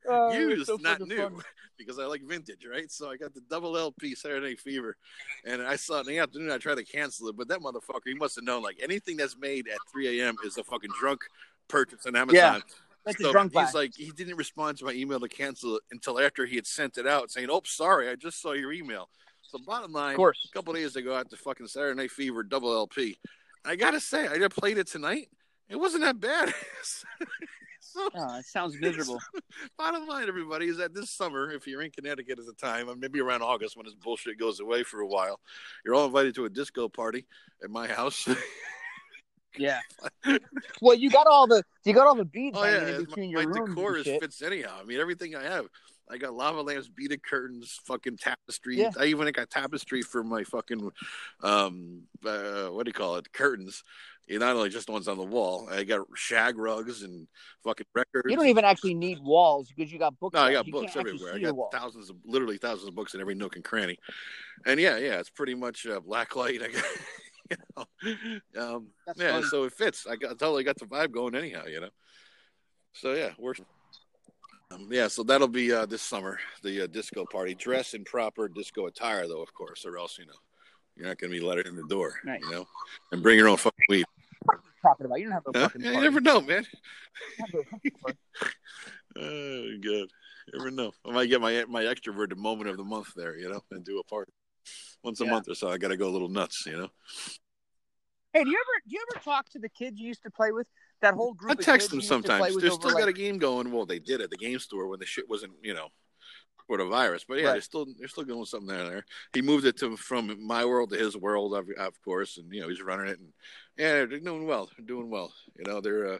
Oh, 0.09 0.33
used, 0.33 0.69
not 0.81 1.01
new, 1.01 1.41
because 1.79 2.01
I 2.01 2.07
like 2.07 2.23
vintage, 2.25 2.67
right? 2.69 2.91
So 2.91 3.09
I 3.09 3.17
got 3.17 3.35
the 3.35 3.41
double 3.49 3.77
LP 3.79 4.17
Saturday 4.17 4.49
Night 4.49 4.59
Fever, 4.61 4.97
and 5.45 5.63
I 5.63 5.77
saw 5.77 5.99
it 5.99 6.09
in 6.09 6.15
the 6.15 6.19
afternoon. 6.19 6.51
I 6.51 6.59
tried 6.59 6.79
to 6.79 6.85
cancel 6.85 7.29
it, 7.29 7.37
but 7.37 7.47
that 7.49 7.61
motherfucker, 7.61 8.07
he 8.07 8.15
must 8.15 8.35
have 8.35 8.45
known 8.45 8.65
like 8.65 8.79
anything 8.83 9.17
that's 9.17 9.37
made 9.39 9.69
at 9.69 9.79
3 9.93 10.21
a.m. 10.21 10.35
is 10.45 10.59
a 10.59 10.65
fucking 10.65 10.91
drunk 10.99 11.21
purchase 11.69 12.05
on 12.05 12.17
Amazon. 12.17 12.63
That's 13.05 13.21
a 13.21 13.23
So 13.23 13.33
drunk 13.33 13.53
he's 13.53 13.73
buy. 13.73 13.79
like, 13.81 13.93
he 13.97 14.11
didn't 14.11 14.35
respond 14.37 14.77
to 14.79 14.87
my 14.87 14.93
email 14.93 15.21
to 15.21 15.29
cancel 15.29 15.77
it 15.77 15.83
until 15.93 16.19
after 16.19 16.47
he 16.47 16.57
had 16.57 16.67
sent 16.67 16.99
it 16.99 17.07
out, 17.07 17.31
saying, 17.31 17.47
"Oh, 17.49 17.63
sorry, 17.65 18.09
I 18.09 18.17
just 18.17 18.43
saw 18.43 18.53
your 18.53 18.73
email." 18.73 19.09
So 19.43 19.59
bottom 19.65 19.93
line, 19.93 20.15
Of 20.15 20.17
course. 20.17 20.49
a 20.51 20.53
couple 20.53 20.73
days 20.73 20.97
ago 20.97 21.15
I 21.15 21.19
had 21.19 21.31
the 21.31 21.37
fucking 21.37 21.69
Saturday 21.69 21.95
Night 21.97 22.11
Fever 22.11 22.43
double 22.43 22.73
LP. 22.75 23.19
I 23.65 23.77
gotta 23.77 24.01
say, 24.01 24.27
I 24.27 24.37
just 24.39 24.57
played 24.57 24.79
it 24.79 24.89
tonight. 24.89 25.29
It 25.73 25.81
wasn't 25.81 26.03
that 26.03 26.21
bad. 26.21 26.53
so 27.81 28.09
Oh, 28.15 28.39
it 28.39 28.45
sounds 28.47 28.79
miserable. 28.79 29.19
bottom 29.79 30.07
line, 30.07 30.29
everybody, 30.29 30.67
is 30.67 30.77
that 30.77 30.95
this 30.95 31.11
summer, 31.11 31.51
if 31.51 31.67
you're 31.67 31.83
in 31.83 31.91
Connecticut 31.91 32.39
at 32.39 32.47
the 32.47 32.53
time, 32.53 32.89
or 32.91 32.95
maybe 32.95 33.21
around 33.21 33.43
August 33.43 33.77
when 33.77 33.87
this 33.87 33.95
bullshit 33.95 34.39
goes 34.39 34.61
away 34.61 34.83
for 34.83 35.01
a 35.01 35.07
while, 35.07 35.41
you're 35.85 35.95
all 35.95 36.07
invited 36.07 36.35
to 36.35 36.45
a 36.45 36.51
disco 36.51 36.89
party 36.89 37.27
at 37.63 37.71
my 37.71 37.87
house. 37.87 38.29
Yeah. 39.59 39.81
well, 40.81 40.97
you 40.97 41.11
got 41.11 41.27
all 41.27 41.47
the 41.47 41.63
you 41.85 41.93
got 41.93 42.07
all 42.07 42.15
the 42.15 42.25
beads 42.25 42.57
oh 42.59 42.65
yeah, 42.65 42.97
in 42.97 43.05
between 43.05 43.35
my 43.35 43.43
your 43.43 43.53
rooms 43.53 43.75
decor 43.75 43.97
is 43.99 44.05
shit. 44.05 44.23
fits 44.23 44.41
anyhow. 44.41 44.79
I 44.81 44.85
mean, 44.85 44.99
everything 44.99 45.37
I 45.37 45.43
have. 45.43 45.67
I 46.11 46.19
got 46.19 46.35
lava 46.35 46.61
lamps, 46.63 46.89
beaded 46.89 47.23
curtains, 47.23 47.81
fucking 47.85 48.19
tapestry. 48.19 48.79
Yeah. 48.79 48.91
I 48.99 49.07
even 49.07 49.31
got 49.33 49.51
tapestry 49.51 50.03
for 50.03 50.23
my 50.23 50.45
fucking, 50.45 50.91
um, 51.43 52.03
uh, 52.25 52.67
what 52.69 52.85
do 52.85 52.91
you 52.91 52.93
call 52.95 53.17
it? 53.17 53.33
Curtains. 53.33 53.83
You 54.27 54.39
not 54.39 54.55
only 54.55 54.69
just 54.69 54.87
the 54.87 54.93
ones 54.93 55.09
on 55.09 55.19
the 55.19 55.25
wall. 55.25 55.69
I 55.71 55.83
got 55.83 56.07
shag 56.15 56.57
rugs 56.57 57.03
and 57.03 57.27
fucking 57.65 57.87
records. 57.95 58.31
You 58.31 58.37
don't 58.37 58.47
even 58.47 58.65
actually 58.65 58.95
need 58.95 59.19
walls 59.21 59.69
because 59.75 59.93
you 59.93 59.99
got 59.99 60.19
books. 60.21 60.35
No, 60.35 60.43
I 60.43 60.53
got 60.53 60.67
you 60.67 60.73
books 60.73 60.97
everywhere. 60.97 61.35
I 61.35 61.39
got 61.41 61.73
thousands 61.73 62.09
of, 62.09 62.17
literally 62.25 62.57
thousands 62.57 62.89
of 62.89 62.95
books 62.95 63.15
in 63.15 63.21
every 63.21 63.35
nook 63.35 63.57
and 63.57 63.65
cranny. 63.65 63.99
And 64.65 64.79
yeah, 64.79 64.97
yeah, 64.97 65.19
it's 65.19 65.31
pretty 65.31 65.55
much 65.55 65.87
uh, 65.87 66.01
black 66.01 66.37
light. 66.37 66.63
I 66.63 66.69
got, 66.69 66.85
you 67.51 67.57
know, 68.55 68.77
um, 68.77 68.87
yeah, 69.17 69.33
funny. 69.33 69.47
so 69.47 69.65
it 69.65 69.73
fits. 69.73 70.07
I 70.07 70.15
got 70.15 70.39
totally 70.39 70.65
got 70.65 70.79
the 70.79 70.87
vibe 70.87 71.11
going 71.11 71.35
anyhow, 71.35 71.67
you 71.67 71.81
know. 71.81 71.91
So 72.93 73.15
yeah, 73.15 73.31
we're. 73.39 73.55
Um, 74.71 74.89
yeah, 74.91 75.09
so 75.09 75.23
that'll 75.23 75.49
be 75.49 75.71
uh, 75.71 75.85
this 75.85 76.01
summer, 76.01 76.39
the 76.63 76.83
uh, 76.83 76.87
disco 76.87 77.27
party. 77.31 77.55
Dress 77.55 77.93
in 77.93 78.05
proper 78.05 78.49
disco 78.49 78.87
attire, 78.87 79.29
though, 79.29 79.43
of 79.43 79.53
course, 79.53 79.85
or 79.85 79.99
else 79.99 80.17
you 80.19 80.25
know 80.25 80.33
you're 80.97 81.07
not 81.07 81.19
going 81.19 81.33
to 81.33 81.39
be 81.39 81.45
let 81.45 81.67
in 81.67 81.77
the 81.77 81.87
door, 81.89 82.15
you 82.25 82.51
know. 82.51 82.67
And 83.11 83.23
bring 83.23 83.39
your 83.39 83.49
own 83.49 83.57
fucking 83.57 83.85
weed. 83.89 84.05
Talking 84.83 85.07
about 85.07 85.19
you 85.21 85.25
don't 85.27 85.33
have 85.33 85.43
a 85.55 85.59
Huh? 85.59 85.65
fucking 85.69 85.81
Yeah, 85.83 85.93
you 85.93 86.01
never 86.01 86.21
know, 86.21 86.41
man. 86.41 86.67
You 86.67 87.47
don't 87.47 87.51
have 87.55 87.61
a 87.61 87.65
fucking 87.71 87.93
party. 88.03 88.19
Oh, 89.15 89.69
good. 89.83 90.11
You 90.53 90.59
never 90.59 90.71
know. 90.71 90.91
I 91.07 91.11
might 91.13 91.27
get 91.27 91.41
my 91.41 91.65
my 91.69 91.83
extroverted 91.85 92.37
moment 92.37 92.71
of 92.71 92.79
the 92.79 92.85
month 92.85 93.13
there, 93.15 93.37
you 93.37 93.49
know, 93.51 93.61
and 93.71 93.85
do 93.85 93.99
a 93.99 94.05
party 94.05 94.33
once 95.05 95.21
a 95.21 95.25
Yeah. 95.25 95.31
month 95.33 95.49
or 95.51 95.55
so. 95.55 95.69
I 95.69 95.77
got 95.77 95.89
to 95.89 95.99
go 95.99 96.09
a 96.09 96.11
little 96.11 96.31
nuts, 96.31 96.65
you 96.67 96.79
know. 96.79 96.89
Hey, 98.33 98.43
do 98.43 98.49
you 98.51 98.57
ever 98.57 98.83
do 98.89 98.95
you 98.95 99.05
ever 99.13 99.23
talk 99.23 99.51
to 99.51 99.59
the 99.59 99.69
kids 99.69 100.01
you 100.01 100.09
used 100.09 100.23
to 100.23 100.31
play 100.31 100.51
with? 100.51 100.67
That 101.03 101.13
whole 101.15 101.35
group. 101.35 101.51
I 101.51 101.53
of 101.55 101.61
text 101.61 101.91
them 101.91 101.97
you 101.97 102.01
used 102.01 102.09
to 102.11 102.21
play 102.23 102.39
sometimes. 102.39 102.55
They 102.63 102.71
still 102.71 102.91
like- 102.91 103.01
got 103.01 103.09
a 103.09 103.13
game 103.13 103.37
going. 103.37 103.71
Well, 103.71 103.85
they 103.85 103.99
did 103.99 104.23
at 104.23 104.31
the 104.31 104.37
game 104.39 104.59
store 104.59 104.87
when 104.89 104.99
the 104.99 105.05
shit 105.07 105.29
wasn't, 105.29 105.53
you 105.63 105.75
know, 105.75 105.89
for 106.73 106.79
the 106.79 106.87
virus. 106.89 107.23
But 107.29 107.39
yeah, 107.39 107.49
Right. 107.49 107.53
they're 107.53 107.61
still 107.61 107.87
they're 107.99 108.09
still 108.09 108.25
doing 108.25 108.47
something 108.47 108.67
there. 108.69 108.89
there. 108.89 109.05
He 109.35 109.43
moved 109.43 109.67
it 109.67 109.77
to 109.79 109.95
from 109.99 110.43
my 110.43 110.65
world 110.65 110.89
to 110.91 110.97
his 110.97 111.19
world, 111.19 111.55
of, 111.55 111.69
of 111.77 112.03
course, 112.03 112.39
and 112.39 112.51
you 112.51 112.63
know 112.63 112.69
he's 112.71 112.81
running 112.81 113.09
it. 113.09 113.19
And 113.19 113.33
yeah, 113.77 113.93
they're 114.07 114.19
doing 114.21 114.47
well. 114.47 114.71
They're 114.75 114.87
doing 114.87 115.11
well. 115.11 115.35
You 115.59 115.65
know, 115.71 115.83
they're 115.83 116.15
uh, 116.15 116.19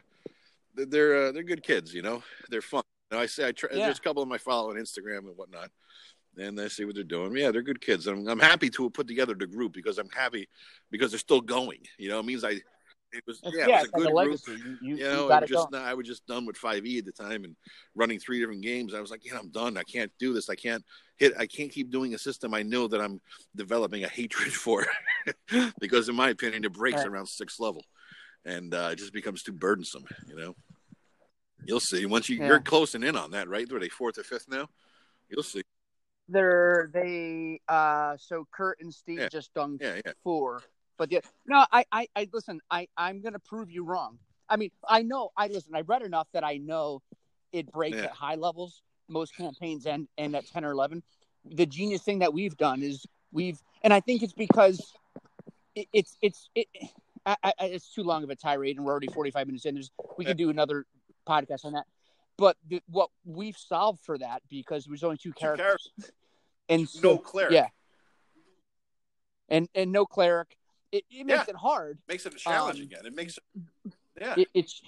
they're 0.75 0.85
they're, 0.85 1.15
uh, 1.27 1.31
they're 1.31 1.41
good 1.41 1.63
kids. 1.63 1.91
You 1.91 2.03
know, 2.03 2.21
they're 2.51 2.61
fun. 2.61 2.83
You 3.09 3.17
know, 3.17 3.23
I 3.23 3.25
say 3.25 3.47
I 3.47 3.51
try. 3.51 3.69
Yeah. 3.71 3.85
There's 3.85 3.97
a 3.97 4.01
couple 4.01 4.21
of 4.21 4.29
my 4.29 4.37
follow 4.37 4.69
on 4.69 4.75
Instagram 4.75 5.25
and 5.27 5.35
whatnot. 5.35 5.71
And 6.37 6.59
I 6.61 6.67
see 6.67 6.85
what 6.85 6.93
they're 6.93 7.03
doing. 7.03 7.35
Yeah, 7.35 7.49
they're 7.49 7.61
good 7.63 7.81
kids. 7.81 8.05
I'm, 8.05 8.27
I'm 8.27 8.39
happy 8.39 8.69
to 8.71 8.83
have 8.83 8.93
put 8.93 9.07
together 9.07 9.33
the 9.35 9.47
group 9.47 9.73
because 9.73 9.97
I'm 9.97 10.09
happy 10.09 10.47
because 10.91 11.11
they're 11.11 11.19
still 11.19 11.41
going. 11.41 11.79
You 11.97 12.09
know, 12.09 12.19
it 12.19 12.25
means 12.25 12.43
I. 12.43 12.61
It 13.13 13.23
was 13.27 13.39
yeah, 13.43 13.51
yeah, 13.53 13.63
it 13.65 13.67
was 13.67 13.83
it's 13.83 13.93
a 13.93 13.97
like 13.97 14.03
good 14.03 14.07
a 14.07 14.11
group. 14.11 14.15
legacy. 14.15 14.51
You, 14.51 14.77
you, 14.81 14.95
You 14.95 14.95
you 14.95 15.03
know, 15.03 15.27
got 15.27 15.43
I 15.43 15.45
just 15.45 15.71
going. 15.71 15.83
I 15.83 15.93
was 15.93 16.07
just 16.07 16.25
done 16.25 16.45
with 16.45 16.57
five 16.57 16.85
E 16.85 16.97
at 16.97 17.05
the 17.05 17.11
time 17.11 17.43
and 17.43 17.55
running 17.95 18.19
three 18.19 18.39
different 18.39 18.61
games. 18.63 18.93
I 18.93 19.01
was 19.01 19.11
like, 19.11 19.23
yeah, 19.23 19.37
I'm 19.37 19.49
done. 19.49 19.77
I 19.77 19.83
can't 19.83 20.11
do 20.19 20.33
this. 20.33 20.49
I 20.49 20.55
can't 20.55 20.83
hit. 21.17 21.33
I 21.37 21.45
can't 21.45 21.71
keep 21.71 21.91
doing 21.91 22.15
a 22.15 22.17
system. 22.17 22.53
I 22.53 22.63
know 22.63 22.87
that 22.87 22.99
I'm 23.01 23.21
developing 23.55 24.03
a 24.03 24.07
hatred 24.07 24.51
for, 24.53 24.85
because 25.79 26.09
in 26.09 26.15
my 26.15 26.29
opinion, 26.29 26.65
it 26.65 26.73
breaks 26.73 26.97
Right. 26.97 27.07
around 27.07 27.27
sixth 27.27 27.59
level, 27.59 27.83
and 28.45 28.73
uh, 28.73 28.89
it 28.93 28.95
just 28.97 29.13
becomes 29.13 29.43
too 29.43 29.53
burdensome. 29.53 30.05
You 30.27 30.35
know, 30.35 30.55
you'll 31.65 31.79
see 31.79 32.05
once 32.07 32.29
you 32.29 32.37
Yeah. 32.37 32.47
you're 32.47 32.59
closing 32.61 33.03
in 33.03 33.15
on 33.15 33.31
that, 33.31 33.47
right? 33.47 33.71
Are 33.71 33.79
they 33.79 33.89
fourth 33.89 34.17
or 34.17 34.23
fifth 34.23 34.47
now? 34.49 34.67
You'll 35.29 35.43
see. 35.43 35.61
They're 36.29 36.89
they 36.93 37.59
uh 37.67 38.15
so 38.17 38.47
Kurt 38.51 38.79
and 38.81 38.93
Steve 38.93 39.19
Yeah. 39.19 39.29
just 39.29 39.53
done 39.53 39.77
yeah. 39.79 39.99
four. 40.23 40.63
But 40.97 41.09
the, 41.09 41.21
no, 41.47 41.65
I, 41.71 41.85
I, 41.91 42.07
I 42.15 42.27
listen. 42.31 42.59
I, 42.69 42.87
I'm 42.97 43.21
gonna 43.21 43.39
prove 43.39 43.71
you 43.71 43.83
wrong. 43.83 44.19
I 44.49 44.57
mean, 44.57 44.71
I 44.87 45.01
know. 45.01 45.29
I 45.35 45.47
listen. 45.47 45.73
I 45.75 45.81
read 45.81 46.01
enough 46.03 46.27
that 46.33 46.43
I 46.43 46.57
know 46.57 47.01
it 47.51 47.71
breaks 47.71 47.97
Yeah. 47.97 48.03
at 48.05 48.11
high 48.11 48.35
levels. 48.35 48.81
Most 49.09 49.35
campaigns 49.35 49.85
end 49.85 50.07
end 50.17 50.35
at 50.35 50.47
ten 50.47 50.63
or 50.63 50.71
eleven. 50.71 51.01
The 51.45 51.65
genius 51.65 52.03
thing 52.03 52.19
that 52.19 52.33
we've 52.33 52.55
done 52.55 52.81
is 52.83 53.05
we've, 53.31 53.61
and 53.83 53.91
I 53.93 53.99
think 53.99 54.23
it's 54.23 54.33
because 54.33 54.93
it, 55.75 55.87
it's 55.93 56.17
it's 56.21 56.49
it. 56.55 56.67
I, 57.25 57.35
I, 57.43 57.53
it's 57.61 57.93
too 57.93 58.03
long 58.03 58.23
of 58.23 58.29
a 58.29 58.35
tirade, 58.35 58.75
and 58.75 58.85
we're 58.85 58.91
already 58.91 59.07
45 59.07 59.47
minutes 59.47 59.65
in. 59.65 59.75
There's 59.75 59.91
we 60.17 60.25
could 60.25 60.35
do 60.37 60.49
another 60.49 60.85
podcast 61.27 61.63
on 61.65 61.71
that. 61.73 61.85
But 62.37 62.57
the, 62.67 62.81
what 62.89 63.09
we've 63.25 63.55
solved 63.57 64.01
for 64.01 64.17
that 64.17 64.41
because 64.49 64.85
there's 64.85 65.03
only 65.03 65.17
two 65.17 65.31
characters, 65.33 65.89
and 66.69 66.87
so, 66.89 66.99
No 67.13 67.17
cleric. 67.17 67.53
yeah, 67.53 67.67
and 69.49 69.69
and 69.75 69.91
no 69.91 70.05
cleric. 70.05 70.57
It, 70.93 71.03
it 71.09 71.25
makes 71.25 71.39
Yeah. 71.39 71.45
it 71.49 71.55
hard. 71.55 71.97
makes 72.07 72.25
it 72.27 72.33
a 72.35 72.37
challenge 72.37 72.77
Um, 72.79 72.83
again. 72.83 73.05
It 73.05 73.15
makes 73.15 73.37
it. 73.37 73.43
Yeah. 74.21 74.35
It, 74.37 74.47
it's 74.53 74.79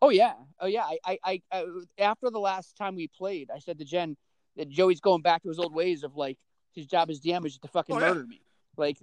oh 0.00 0.10
yeah, 0.10 0.34
oh 0.60 0.66
yeah. 0.66 0.84
I, 1.04 1.18
I, 1.24 1.42
I, 1.52 1.66
after 1.98 2.30
the 2.30 2.38
last 2.38 2.76
time 2.76 2.94
we 2.94 3.08
played, 3.08 3.50
I 3.52 3.58
said 3.58 3.78
to 3.80 3.84
Jen 3.84 4.16
that 4.56 4.68
Joey's 4.68 5.00
going 5.00 5.22
back 5.22 5.42
to 5.42 5.48
his 5.48 5.58
old 5.58 5.74
ways 5.74 6.04
of 6.04 6.14
like 6.14 6.38
his 6.72 6.86
job 6.86 7.10
is 7.10 7.18
just 7.18 7.62
to 7.62 7.68
fucking 7.68 7.96
Oh, 7.96 7.98
yeah. 7.98 8.06
murder 8.10 8.26
me. 8.28 8.40
Like 8.76 8.96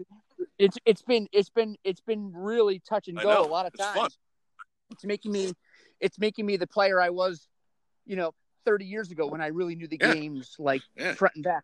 it's 0.57 0.77
it's 0.85 1.01
been 1.01 1.27
it's 1.33 1.49
been 1.49 1.75
it's 1.83 1.99
been 1.99 2.31
really 2.33 2.79
touch 2.79 3.09
and 3.09 3.19
I 3.19 3.23
go 3.23 3.29
know. 3.29 3.43
a 3.45 3.51
lot 3.51 3.65
of 3.65 3.73
It's 3.73 3.83
times. 3.83 3.97
fun. 3.99 4.09
It's 4.91 5.03
making 5.03 5.33
me 5.33 5.53
it's 5.99 6.17
making 6.17 6.45
me 6.45 6.55
the 6.55 6.65
player 6.67 7.01
I 7.01 7.09
was, 7.09 7.45
you 8.05 8.15
know, 8.15 8.31
30 8.65 8.85
years 8.85 9.11
ago 9.11 9.27
when 9.27 9.41
I 9.41 9.47
really 9.47 9.75
knew 9.75 9.89
the 9.89 9.97
Yeah. 9.99 10.13
games 10.13 10.55
like 10.57 10.81
Yeah. 10.95 11.13
front 11.15 11.35
and 11.35 11.43
back. 11.43 11.63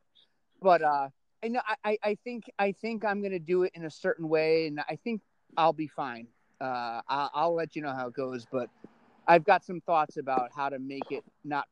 But 0.62 0.82
uh 0.82 1.08
I 1.44 1.48
know 1.50 1.62
I, 1.84 1.98
I- 2.04 2.18
think 2.24 2.46
I 2.58 2.72
think 2.72 3.04
I'm 3.04 3.22
gonna 3.22 3.40
do 3.40 3.64
it 3.64 3.74
in 3.76 3.86
a 3.86 3.90
certain 3.92 4.30
way 4.30 4.68
and 4.68 4.80
I 4.88 4.98
think 5.04 5.22
I'll 5.58 5.74
be 5.74 5.88
fine. 5.88 6.28
Uh 6.62 7.02
I'll, 7.08 7.32
I'll 7.34 7.56
let 7.56 7.76
you 7.76 7.82
know 7.82 7.94
how 7.94 8.08
it 8.08 8.14
goes, 8.14 8.46
but 8.52 8.70
I've 9.28 9.44
got 9.44 9.64
some 9.66 9.82
thoughts 9.82 10.18
about 10.18 10.52
how 10.56 10.70
to 10.70 10.80
make 10.80 11.12
it 11.12 11.24
not 11.44 11.68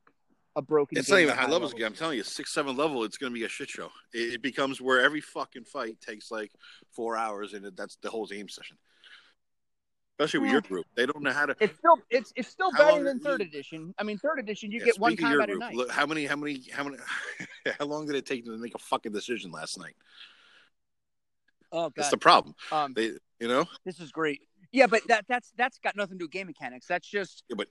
a 0.56 0.62
broken 0.62 0.98
It's 0.98 1.10
not 1.10 1.20
even 1.22 1.34
high 1.36 1.44
levels 1.44 1.72
level. 1.72 1.78
again. 1.78 1.88
I'm 1.88 1.94
telling 1.94 2.18
you, 2.18 2.24
six, 2.24 2.54
seven 2.54 2.76
level, 2.76 3.04
it's 3.06 3.18
going 3.18 3.32
to 3.32 3.34
be 3.40 3.46
a 3.46 3.50
shit 3.50 3.70
show. 3.70 3.90
It, 4.14 4.34
it 4.36 4.42
becomes 4.42 4.82
where 4.82 5.00
every 5.02 5.22
fucking 5.22 5.64
fight 5.64 6.00
takes 6.02 6.30
like 6.30 6.52
four 6.92 7.16
hours, 7.16 7.54
and 7.54 7.66
it, 7.66 7.78
that's 7.78 7.98
the 8.02 8.10
whole 8.10 8.26
game 8.26 8.50
session. 8.50 8.78
Especially 10.22 10.40
with 10.42 10.48
Yeah. 10.50 10.52
your 10.54 10.62
group, 10.62 10.86
they 10.96 11.06
don't 11.08 11.24
know 11.24 11.32
how 11.32 11.48
to. 11.48 11.56
It's 11.60 11.76
still 11.80 11.98
it's 12.12 12.32
it's 12.36 12.48
still 12.48 12.72
better 12.72 13.04
than 13.04 13.20
third 13.20 13.42
you- 13.42 13.48
edition. 13.48 13.94
I 13.98 14.04
mean, 14.04 14.20
third 14.20 14.38
edition 14.38 14.72
you 14.72 14.80
Yeah, 14.80 14.86
get 14.86 15.00
one 15.00 15.18
combat 15.18 15.50
a 15.50 15.58
night. 15.58 15.74
look, 15.76 15.90
how 15.90 16.06
many, 16.06 16.26
how 16.28 16.36
many, 16.36 16.62
how 16.72 16.84
many, 16.84 16.98
how 17.80 17.86
long 17.86 18.06
did 18.06 18.16
it 18.16 18.26
take 18.28 18.46
them 18.46 18.54
to 18.54 18.60
make 18.62 18.76
a 18.76 18.80
fucking 18.80 19.12
decision 19.12 19.52
last 19.52 19.80
night? 19.80 19.96
oh 21.72 21.84
God. 21.86 21.94
That's 21.96 22.10
the 22.12 22.18
problem. 22.20 22.54
um, 22.72 22.94
They, 22.94 23.14
you 23.40 23.48
know, 23.48 23.66
this 23.84 24.00
is 24.00 24.12
great. 24.12 24.42
Yeah, 24.72 24.86
but 24.88 25.02
that 25.08 25.26
that's 25.28 25.52
that's 25.58 25.80
got 25.80 25.96
nothing 25.96 26.14
to 26.16 26.20
do 26.20 26.26
with 26.26 26.32
game 26.32 26.48
mechanics. 26.48 26.86
That's 26.88 27.08
just 27.08 27.44
Yeah, 27.50 27.56
but- 27.58 27.68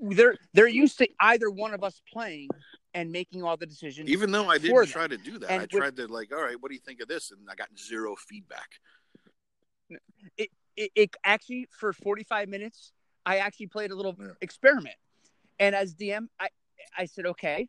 they're 0.00 0.36
they're 0.52 0.68
used 0.68 0.98
to 0.98 1.08
either 1.20 1.48
one 1.48 1.74
of 1.74 1.84
us 1.84 2.02
playing 2.12 2.48
and 2.92 3.12
making 3.12 3.44
all 3.44 3.56
the 3.56 3.66
decisions. 3.66 4.08
even 4.08 4.30
though 4.32 4.48
I 4.50 4.58
didn't 4.58 4.86
try 4.88 5.06
to 5.06 5.16
do 5.16 5.38
that, 5.38 5.50
And 5.50 5.60
I 5.60 5.62
with- 5.64 5.70
tried 5.70 5.96
to 5.96 6.06
like, 6.08 6.32
all 6.34 6.42
right, 6.42 6.60
what 6.60 6.70
do 6.70 6.74
you 6.74 6.80
think 6.80 7.00
of 7.00 7.08
this? 7.08 7.30
And 7.30 7.40
I 7.48 7.54
got 7.54 7.68
zero 7.78 8.16
feedback. 8.16 8.80
it, 10.36 10.50
it 10.76 11.10
actually 11.24 11.68
for 11.70 11.92
45 11.92 12.48
minutes 12.48 12.92
i 13.24 13.38
actually 13.38 13.68
played 13.68 13.90
a 13.90 13.94
little 13.96 14.14
Yeah. 14.18 14.28
experiment 14.40 14.96
and 15.58 15.74
as 15.74 15.94
dm 15.94 16.28
i 16.40 16.48
i 16.96 17.06
said 17.06 17.26
okay 17.26 17.68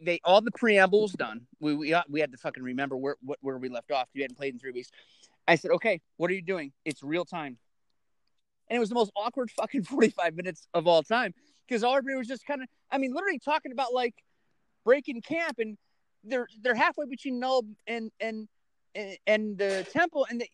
they 0.00 0.20
all 0.24 0.40
the 0.40 0.50
preambles 0.52 1.12
done. 1.12 1.46
We 1.60 1.74
we 1.74 1.92
uh, 1.92 2.02
we 2.08 2.20
had 2.20 2.32
to 2.32 2.38
fucking 2.38 2.62
remember 2.62 2.96
where 2.96 3.16
what, 3.20 3.38
where 3.42 3.58
we 3.58 3.68
left 3.68 3.90
off. 3.90 4.08
We 4.14 4.22
hadn't 4.22 4.36
played 4.36 4.54
in 4.54 4.58
three 4.58 4.70
weeks. 4.70 4.88
I 5.46 5.56
said, 5.56 5.70
okay, 5.72 6.00
what 6.16 6.30
are 6.30 6.34
you 6.34 6.42
doing? 6.42 6.72
It's 6.84 7.02
real 7.02 7.24
time, 7.26 7.58
and 8.68 8.76
it 8.76 8.80
was 8.80 8.88
the 8.88 8.94
most 8.94 9.12
awkward 9.14 9.50
fucking 9.50 9.82
forty 9.92 10.08
five 10.08 10.34
minutes 10.34 10.66
of 10.72 10.86
all 10.86 11.02
time 11.02 11.34
because 11.68 11.84
everybody 11.84 12.16
was 12.16 12.26
just 12.26 12.46
kind 12.46 12.62
of, 12.62 12.68
I 12.90 12.98
mean, 12.98 13.12
literally 13.12 13.38
talking 13.38 13.72
about 13.72 13.92
like 13.92 14.14
breaking 14.84 15.20
camp, 15.20 15.58
and 15.58 15.76
they're 16.24 16.48
they're 16.62 16.74
halfway 16.74 17.06
between 17.06 17.38
Null 17.38 17.66
and 17.86 18.10
and 18.18 18.48
and, 18.94 19.18
and 19.26 19.58
the 19.58 19.86
temple, 19.92 20.26
and 20.30 20.40
the, 20.40 20.48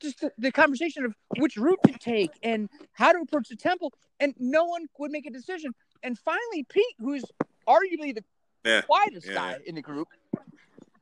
just 0.00 0.20
the, 0.20 0.32
the 0.38 0.52
conversation 0.52 1.04
of 1.04 1.14
which 1.38 1.56
route 1.56 1.78
to 1.86 1.92
take 1.98 2.30
and 2.42 2.68
how 2.92 3.12
to 3.12 3.18
approach 3.20 3.48
the 3.48 3.56
temple, 3.56 3.92
and 4.20 4.34
no 4.38 4.64
one 4.64 4.86
would 4.98 5.10
make 5.10 5.26
a 5.26 5.30
decision. 5.30 5.72
And 6.02 6.18
finally, 6.18 6.64
Pete, 6.68 6.96
who's 6.98 7.24
arguably 7.68 8.14
the 8.14 8.24
Yeah. 8.64 8.82
quietest 8.82 9.26
yeah. 9.26 9.34
guy 9.34 9.56
in 9.66 9.74
the 9.74 9.82
group, 9.82 10.08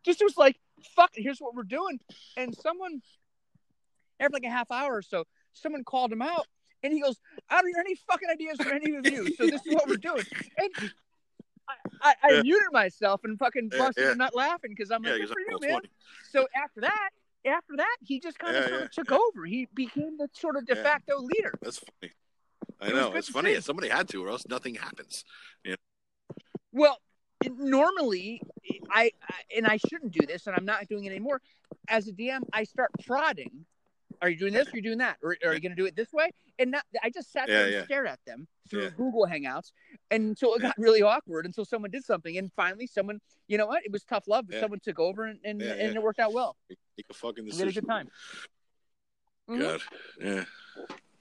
just 0.05 0.23
was 0.23 0.37
like, 0.37 0.57
"Fuck, 0.95 1.11
here's 1.15 1.39
what 1.39 1.55
we're 1.55 1.63
doing." 1.65 2.01
And 2.37 2.55
someone, 2.55 3.03
after 4.21 4.33
like 4.33 4.45
a 4.45 4.51
half 4.51 4.71
hour 4.71 4.97
or 4.97 5.03
so, 5.03 5.25
someone 5.53 5.85
called 5.85 6.13
him 6.13 6.23
out, 6.23 6.47
and 6.83 6.93
he 6.93 7.01
goes, 7.01 7.21
"I 7.51 7.61
don't 7.61 7.69
hear 7.69 7.81
any 7.81 7.95
fucking 7.95 8.29
ideas 8.31 8.59
from 8.59 8.73
any 8.73 8.95
of 8.95 9.07
you. 9.07 9.35
So 9.37 9.47
this 9.47 9.65
is 9.67 9.75
what 9.75 9.89
we're 9.89 9.97
doing." 9.97 10.25
And 10.59 10.71
I, 11.69 11.75
I, 12.01 12.15
I 12.23 12.33
Yeah. 12.33 12.43
muted 12.43 12.69
myself 12.73 13.25
and 13.25 13.39
fucking 13.39 13.71
Yeah, 13.73 13.79
busted 13.79 14.05
yeah. 14.05 14.13
a 14.13 14.15
nut 14.15 14.35
laughing 14.35 14.71
because 14.71 14.91
I'm 14.91 15.03
like, 15.03 15.15
because 15.15 15.31
"Good 15.31 15.35
for 15.35 15.41
you, 15.41 15.59
man." 15.61 15.81
funny. 15.81 15.89
So 16.31 16.47
after 16.55 16.81
that, 16.83 17.11
after 17.45 17.77
that, 17.77 17.97
he 18.05 18.21
just 18.21 18.39
kind 18.39 18.57
of 18.57 18.63
Yeah, 18.65 18.69
sort 18.69 18.81
yeah, 18.81 18.85
of 18.87 18.91
took 18.93 19.11
yeah. 19.11 19.19
over. 19.19 19.45
He 19.47 19.69
became 19.75 20.17
the 20.17 20.29
sort 20.33 20.57
of 20.57 20.67
de 20.67 20.77
Yeah. 20.77 20.83
facto 20.83 21.19
leader. 21.21 21.55
That's 21.61 21.79
funny. 21.79 22.13
I 22.81 22.89
It 22.89 22.95
know. 22.95 23.13
It's 23.15 23.29
funny. 23.29 23.55
see. 23.55 23.61
Somebody 23.61 23.89
had 23.89 24.09
to, 24.09 24.25
or 24.25 24.29
else 24.29 24.47
nothing 24.49 24.75
happens. 24.77 25.25
Well, 26.73 26.99
normally, 27.49 28.43
I, 28.91 29.11
I 29.23 29.35
and 29.57 29.67
I 29.67 29.79
shouldn't 29.79 30.13
do 30.13 30.27
this, 30.27 30.47
and 30.47 30.55
I'm 30.55 30.65
not 30.67 30.87
doing 30.89 31.05
it 31.05 31.11
anymore. 31.11 31.41
As 31.89 32.07
a 32.09 32.13
DM, 32.13 32.43
I 32.53 32.65
start 32.65 32.91
prodding. 33.07 33.65
Are 34.23 34.29
you 34.29 34.37
doing 34.39 34.53
this? 34.53 34.69
Are 34.69 34.77
you 34.77 34.83
doing 34.83 34.99
that? 34.99 35.19
Or, 35.23 35.37
or 35.45 35.51
are 35.51 35.55
you 35.55 35.61
going 35.61 35.73
to 35.73 35.77
do 35.77 35.87
it 35.87 35.95
this 35.97 36.13
way? 36.13 36.31
And 36.59 36.71
not, 36.71 36.85
I 37.03 37.11
just 37.11 37.33
sat 37.33 37.47
there 37.49 37.61
Yeah, 37.61 37.65
and 37.65 37.73
yeah. 37.75 37.85
stared 37.85 38.07
at 38.07 38.19
them 38.27 38.47
through 38.71 38.85
Yeah. 38.85 38.91
Google 38.97 39.27
Hangouts 39.27 39.73
until 40.11 40.55
it 40.55 40.63
got 40.63 40.75
really 40.79 41.03
awkward. 41.03 41.45
Until 41.47 41.65
someone 41.65 41.91
did 41.91 42.05
something, 42.05 42.37
and 42.39 42.51
finally, 42.55 42.87
someone, 42.87 43.21
you 43.49 43.59
know 43.59 43.67
what? 43.67 43.85
It 43.85 43.93
was 43.93 44.05
tough 44.05 44.25
love, 44.27 44.47
but 44.49 44.59
someone 44.61 44.81
took 44.81 44.99
over, 44.99 45.27
and 45.27 45.39
and, 45.45 45.61
and 45.63 45.95
it 45.97 46.03
worked 46.03 46.19
out 46.21 46.33
well. 46.33 46.57
Make 46.69 46.79
a 47.11 47.15
fucking 47.15 47.45
We 47.45 47.51
decision. 47.51 47.67
had 47.69 47.77
a 47.77 47.81
good 47.81 47.89
time. 47.89 48.09
Mhm. 49.49 49.61
God, 49.61 49.81
yeah. 50.21 50.45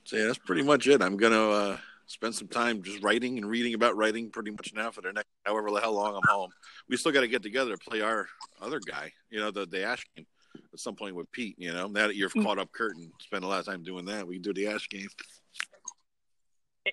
So 0.05 0.17
yeah, 0.17 0.25
that's 0.25 0.37
pretty 0.39 0.63
much 0.63 0.87
it. 0.87 1.01
I'm 1.01 1.17
gonna 1.17 1.49
uh, 1.49 1.77
spend 2.07 2.33
some 2.35 2.47
time 2.47 2.81
just 2.81 3.03
writing 3.03 3.37
and 3.37 3.47
reading 3.49 3.73
about 3.73 3.95
writing 3.97 4.29
pretty 4.31 4.51
much 4.51 4.71
now 4.73 4.91
for 4.91 5.01
the 5.01 5.11
next 5.13 5.27
however 5.43 5.69
the 5.71 5.79
hell 5.81 5.93
long 5.93 6.15
I'm 6.15 6.27
home. 6.27 6.51
We 6.89 6.97
still 6.97 7.11
got 7.11 7.21
to 7.21 7.27
get 7.27 7.43
together 7.43 7.71
to 7.71 7.77
play 7.77 8.01
our 8.01 8.27
other 8.61 8.79
guy, 8.79 9.11
you 9.29 9.39
know, 9.39 9.51
the 9.51 9.65
the 9.65 9.83
Ash 9.83 10.03
game 10.15 10.25
at 10.73 10.79
some 10.79 10.95
point 10.95 11.15
with 11.15 11.31
Pete. 11.31 11.55
You 11.57 11.73
know, 11.73 11.87
now 11.87 12.07
that 12.07 12.15
you're 12.15 12.29
Mm. 12.29 12.43
caught 12.43 12.59
up, 12.59 12.71
Kurt, 12.71 12.95
and 12.95 13.11
spend 13.19 13.43
a 13.43 13.47
lot 13.47 13.59
of 13.59 13.65
time 13.65 13.83
doing 13.83 14.05
that, 14.05 14.27
we 14.27 14.35
can 14.35 14.41
do 14.41 14.53
the 14.53 14.67
Ash 14.67 14.87
game. 14.89 15.07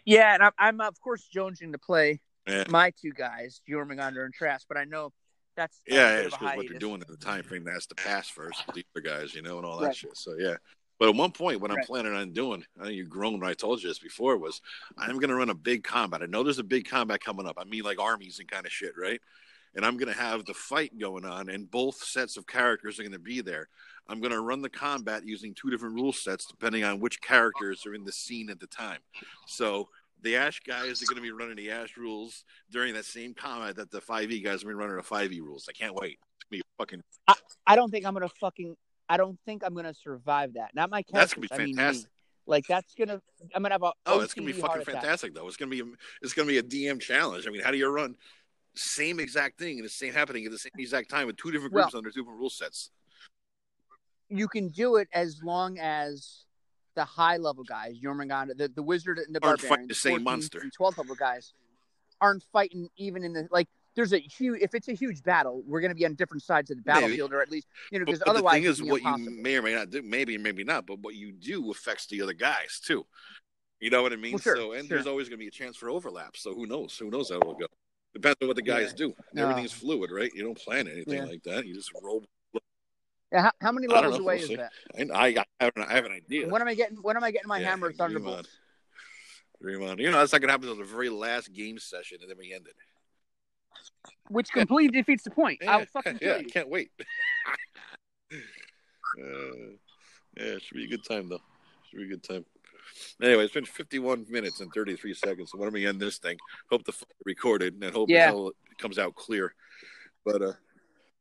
Yeah, 0.05 0.35
and 0.35 0.43
I'm, 0.43 0.53
I'm 0.59 0.81
of 0.81 0.99
course 1.01 1.29
jonesing 1.35 1.73
to 1.73 1.79
play 1.79 2.21
Yeah, 2.47 2.65
my 2.69 2.93
two 3.01 3.13
guys, 3.13 3.61
Jormungandr 3.69 4.25
and 4.25 4.35
Trask, 4.35 4.67
but 4.67 4.77
I 4.79 4.85
know 4.85 5.13
that's, 5.55 5.81
that's 5.87 5.95
yeah, 5.95 6.17
yeah 6.17 6.27
it's 6.27 6.37
because 6.37 6.57
what 6.57 6.67
they're 6.69 6.79
doing 6.79 7.01
at 7.01 7.09
the 7.09 7.17
time 7.17 7.45
frame 7.45 7.65
that 7.65 7.75
has 7.75 7.87
to 7.87 7.95
pass 7.95 8.29
first, 8.29 8.65
the 8.75 8.85
other 8.95 9.03
guys, 9.03 9.35
you 9.35 9.43
know, 9.43 9.59
and 9.59 9.67
all 9.67 9.79
that 9.79 9.89
Right. 9.89 9.97
shit. 9.97 10.17
So 10.17 10.35
yeah. 10.39 10.57
But 10.99 11.09
at 11.09 11.17
one 11.17 11.33
point, 11.33 11.61
what 11.61 11.73
I'm 11.73 11.85
planning 11.85 12.15
on 12.15 12.33
doing, 12.33 12.65
I 12.79 12.85
know 12.85 12.89
you've 12.91 13.09
grown 13.09 13.41
when 13.41 13.51
I 13.51 13.55
told 13.55 13.83
you 13.83 13.89
this 13.89 13.99
before, 13.99 14.37
was 14.39 14.61
I'm 14.97 15.19
going 15.19 15.31
to 15.31 15.35
run 15.35 15.51
a 15.51 15.55
big 15.55 15.83
combat. 15.83 16.23
I 16.23 16.27
know 16.27 16.45
there's 16.45 16.61
a 16.61 16.65
big 16.65 16.89
combat 16.89 17.21
coming 17.21 17.45
up. 17.47 17.57
I 17.59 17.65
mean, 17.65 17.83
like 17.83 17.99
armies 17.99 18.39
and 18.39 18.49
kind 18.49 18.67
of 18.67 18.71
shit, 18.71 18.93
right? 18.97 19.21
And 19.75 19.87
I'm 19.87 19.97
going 19.97 20.13
to 20.13 20.21
have 20.21 20.45
the 20.45 20.55
fight 20.55 20.99
going 20.99 21.25
on, 21.25 21.49
and 21.49 21.71
both 21.71 21.97
sets 21.97 22.37
of 22.37 22.47
characters 22.47 22.99
are 22.99 23.03
going 23.03 23.13
to 23.13 23.19
be 23.19 23.41
there. 23.41 23.69
I'm 24.09 24.21
going 24.21 24.33
to 24.33 24.41
run 24.41 24.61
the 24.61 24.69
combat 24.69 25.25
using 25.25 25.55
two 25.55 25.71
different 25.71 25.95
rule 25.95 26.13
sets 26.13 26.45
depending 26.45 26.85
on 26.85 27.01
which 27.01 27.23
characters 27.23 27.87
are 27.87 27.95
in 27.95 28.05
the 28.05 28.13
scene 28.13 28.51
at 28.51 28.61
the 28.61 28.67
time. 28.67 28.99
So 29.47 29.89
the 30.21 30.37
Ash 30.37 30.61
guys 30.61 31.03
are 31.03 31.07
going 31.07 31.17
to 31.17 31.23
be 31.23 31.31
running 31.31 31.57
the 31.57 31.71
Ash 31.71 31.97
rules 31.97 32.45
during 32.71 32.95
that 32.95 33.05
same 33.05 33.33
combat 33.33 33.77
that 33.77 33.91
the 33.91 34.01
5e 34.01 34.45
guys 34.45 34.63
are 34.63 34.67
going 34.67 34.77
to 34.77 34.79
be 34.79 34.85
running 34.85 34.97
the 34.97 35.03
5e 35.03 35.41
rules. 35.41 35.67
I 35.69 35.73
can't 35.73 35.95
wait. 35.95 36.19
It's 36.37 36.45
going 36.51 36.61
to 36.61 36.65
be 36.65 36.73
fucking. 36.79 37.03
I 37.67 37.77
don't 37.77 37.91
think 37.91 38.07
I'm 38.07 38.15
gonna 38.15 38.29
fucking. 38.29 38.77
I 39.09 39.17
don't 39.17 39.39
think 39.45 39.63
I'm 39.65 39.75
gonna 39.75 39.95
survive 39.95 40.55
that. 40.55 40.75
Not 40.75 40.91
my 40.91 41.03
characters. 41.03 41.13
That's 41.13 41.35
gonna 41.35 41.49
be 41.49 41.55
I 41.55 41.67
mean, 41.67 41.77
fantastic. 41.77 42.11
Like 42.47 42.67
that's 42.67 42.95
gonna. 42.95 43.21
I'm 43.55 43.63
gonna 43.63 43.75
have 43.75 43.83
a. 43.83 43.93
Oh, 44.07 44.21
it's 44.21 44.35
gonna 44.35 44.47
be 44.47 44.53
fucking 44.53 44.85
fantastic 44.85 45.35
though. 45.35 45.47
It's 45.47 45.57
gonna 45.57 45.71
be 45.71 45.83
it's 46.23 46.33
gonna 46.33 46.49
be 46.49 46.59
a 46.59 46.63
DM 46.63 47.01
challenge. 47.01 47.47
I 47.47 47.51
mean, 47.51 47.63
how 47.63 47.71
do 47.71 47.79
you 47.79 47.89
run 47.89 48.17
same 48.75 49.21
exact 49.21 49.59
thing 49.59 49.77
and 49.79 49.85
the 49.85 49.91
same 49.91 50.13
happening 50.13 50.45
at 50.47 50.53
the 50.53 50.59
same 50.59 50.73
exact 50.79 51.11
time 51.11 51.27
with 51.27 51.37
two 51.37 51.51
different 51.51 51.73
Well- 51.73 51.85
groups 51.85 51.95
under 51.95 52.11
two 52.11 52.21
different 52.23 52.39
rule 52.39 52.51
sets? 52.51 52.91
You 54.29 54.49
can 54.49 54.69
do 54.69 54.97
it 54.97 55.09
as 55.13 55.43
long 55.43 55.79
as 55.79 56.47
the 56.95 57.05
high 57.05 57.37
level 57.37 57.65
guys, 57.65 57.97
Jormungandr, 58.03 58.57
the, 58.57 58.69
the 58.69 58.83
wizard 58.83 59.19
and 59.19 59.35
the 59.35 59.41
Aren't 59.43 59.61
barbarian, 59.61 59.69
fighting 59.69 59.89
the 59.89 59.95
same 59.95 60.23
monster. 60.23 60.61
and 60.61 60.73
12th 60.75 60.99
level 60.99 61.15
guys, 61.15 61.53
aren't 62.21 62.43
fighting 62.53 62.89
even 62.97 63.25
in 63.25 63.33
the 63.33 63.49
like. 63.51 63.69
There's 63.95 64.15
a 64.15 64.19
huge. 64.19 64.63
If 64.63 64.75
it's 64.75 64.89
a 64.89 64.95
huge 64.95 65.23
battle, 65.23 65.63
we're 65.67 65.83
gonna 65.83 65.95
be 65.95 66.07
on 66.07 66.15
different 66.15 66.43
sides 66.43 66.71
of 66.71 66.79
the 66.79 66.83
Maybe. 66.87 67.01
battlefield, 67.01 67.33
or 67.35 67.43
at 67.43 67.51
least 67.51 67.67
you 67.91 67.99
know, 67.99 68.07
because 68.07 68.21
but 68.21 68.25
the 68.27 68.31
otherwise 68.31 68.55
thing 68.55 68.65
is, 68.65 68.83
what 68.83 68.99
impossible. 69.01 69.33
you 69.33 69.43
may 69.43 69.57
or 69.57 69.63
may 69.63 69.75
not 69.75 69.91
do, 69.91 70.01
maybe 70.03 70.39
maybe 70.39 70.65
not, 70.65 70.87
but 70.87 70.99
what 71.01 71.15
you 71.15 71.33
do 71.33 71.71
affects 71.71 72.07
the 72.07 72.23
other 72.23 72.33
guys 72.33 72.81
too. 72.83 73.05
You 73.81 73.91
know 73.91 74.03
what 74.03 74.13
I 74.15 74.17
mean? 74.17 74.33
Well, 74.33 74.39
sure, 74.41 74.57
so, 74.57 74.73
and 74.73 74.87
sure. 74.89 74.97
there's 74.97 75.07
always 75.09 75.29
going 75.29 75.39
to 75.39 75.43
be 75.43 75.49
a 75.49 75.51
chance 75.51 75.77
for 75.77 75.91
overlap. 75.91 76.37
So 76.37 76.55
who 76.55 76.67
knows? 76.67 76.97
Who 76.97 77.11
knows 77.11 77.31
how 77.31 77.37
it'll 77.37 77.55
go? 77.55 77.67
Depends 78.23 78.39
on 78.41 78.49
what 78.49 78.57
the 78.57 78.63
guys 78.63 78.91
Yeah. 78.91 78.97
do. 79.07 79.15
No. 79.33 79.43
Everything's 79.43 79.73
fluid, 79.73 80.13
right? 80.13 80.31
You 80.33 80.45
don't 80.45 80.57
plan 80.59 80.87
anything 80.87 81.15
Yeah. 81.15 81.25
like 81.25 81.43
that. 81.43 81.67
You 81.67 81.75
just 81.75 81.91
roll. 82.01 82.25
Yeah, 83.33 83.43
how, 83.43 83.51
how 83.61 83.73
many 83.73 83.89
I 83.89 83.95
levels 83.95 84.19
know. 84.19 84.25
away 84.25 84.35
We'll 84.37 84.43
is 84.43 84.49
see. 84.49 84.57
that? 84.57 84.73
I, 85.13 85.29
I, 85.61 85.65
have 85.65 85.73
an, 85.75 85.83
I 85.89 85.95
have 85.95 86.05
an 86.05 86.13
idea. 86.13 86.49
When 86.49 86.61
am 86.63 86.69
I 86.69 86.75
getting? 86.75 86.99
When 86.99 87.17
am 87.17 87.25
I 87.25 87.31
getting 87.33 87.49
my 87.49 87.59
Yeah, 87.59 87.71
hammer 87.71 87.89
of 87.89 87.97
dream 87.97 89.83
on. 89.83 89.99
You 89.99 90.11
know, 90.11 90.19
that's 90.19 90.33
not 90.33 90.43
to 90.43 90.53
happen 90.53 90.69
until 90.69 90.85
the 90.85 90.91
very 90.91 91.09
last 91.09 91.53
game 91.53 91.79
session, 91.79 92.19
and 92.21 92.31
then 92.31 92.37
we 92.39 92.53
end 92.53 92.67
it. 92.67 92.75
Which 94.29 94.49
completely 94.53 95.01
defeats 95.01 95.25
the 95.25 95.31
point. 95.31 95.59
Yeah, 95.63 95.79
I'll 95.79 95.87
fucking 95.87 96.19
yeah, 96.21 96.39
you. 96.39 96.47
can't 96.47 96.69
wait. 96.69 96.91
uh, 98.33 98.37
yeah, 99.19 99.73
it 100.37 100.63
should 100.63 100.77
be 100.77 100.85
a 100.85 100.89
good 100.89 101.05
time 101.05 101.29
though. 101.29 101.41
Should 101.91 101.99
be 101.99 102.05
a 102.05 102.09
good 102.09 102.23
time. 102.23 102.45
Anyway, 103.23 103.45
it's 103.45 103.55
been 103.55 103.65
51 103.65 104.27
minutes 104.29 104.61
and 104.61 104.73
33 104.73 105.15
seconds. 105.15 105.51
So 105.53 105.59
why 105.59 105.65
don't 105.67 105.75
we 105.75 105.87
end 105.87 106.01
this 106.01 106.19
thing? 106.19 106.37
Hope 106.71 106.85
the 106.85 106.93
f- 106.93 107.05
recorded 107.25 107.75
and 107.83 107.93
hope 107.93 108.09
Yeah. 108.11 108.33
it 108.33 108.53
comes 108.79 108.99
out 108.99 109.15
clear. 109.15 109.55
But 110.25 110.43
uh, 110.43 110.53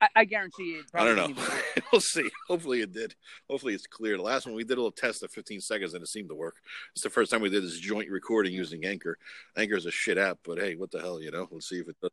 I, 0.01 0.07
I 0.17 0.26
guarantee 0.26 0.63
you. 0.74 0.80
it 0.80 0.86
I 0.93 1.03
don't 1.05 1.15
know. 1.15 1.43
we'll 1.91 2.01
see. 2.01 2.30
Hopefully 2.47 2.82
it 2.82 2.91
did. 2.91 3.15
Hopefully 3.49 3.74
it's 3.74 3.88
clear. 3.88 4.17
The 4.17 4.24
last 4.24 4.45
one 4.45 4.55
we 4.55 4.63
did 4.63 4.74
a 4.74 4.82
little 4.82 4.91
test 4.91 5.24
of 5.24 5.32
15 5.32 5.61
seconds 5.61 5.93
and 5.93 6.03
it 6.03 6.07
seemed 6.07 6.30
to 6.30 6.36
work. 6.36 6.55
It's 6.93 7.03
the 7.03 7.09
first 7.09 7.32
time 7.32 7.41
we 7.41 7.49
did 7.49 7.63
this 7.63 7.80
joint 7.80 8.09
recording 8.09 8.53
using 8.53 8.86
Anchor. 8.86 9.17
Anchor 9.57 9.76
is 9.76 9.86
a 9.86 9.91
shit 9.91 10.17
app, 10.17 10.39
but 10.43 10.57
hey, 10.57 10.76
what 10.76 10.91
the 10.91 10.99
hell, 10.99 11.22
you 11.22 11.32
know? 11.32 11.47
Let's 11.51 11.69
see 11.69 11.80
if 11.80 11.88
it 11.88 11.95
does. 12.01 12.11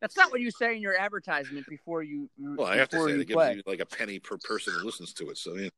That's 0.00 0.16
not 0.18 0.30
what 0.30 0.40
you 0.42 0.50
say 0.50 0.76
in 0.76 0.82
your 0.82 0.98
advertisement 0.98 1.66
before 1.66 2.02
you. 2.02 2.28
Well, 2.38 2.66
I 2.66 2.76
have 2.76 2.90
to 2.90 3.02
say 3.04 3.12
it 3.12 3.26
gives 3.26 3.56
you 3.56 3.62
like 3.66 3.80
a 3.80 3.86
penny 3.86 4.18
per 4.18 4.36
person 4.38 4.74
who 4.78 4.84
listens 4.84 5.14
to 5.14 5.30
it. 5.30 5.38
So 5.38 5.54
yeah, 5.56 5.70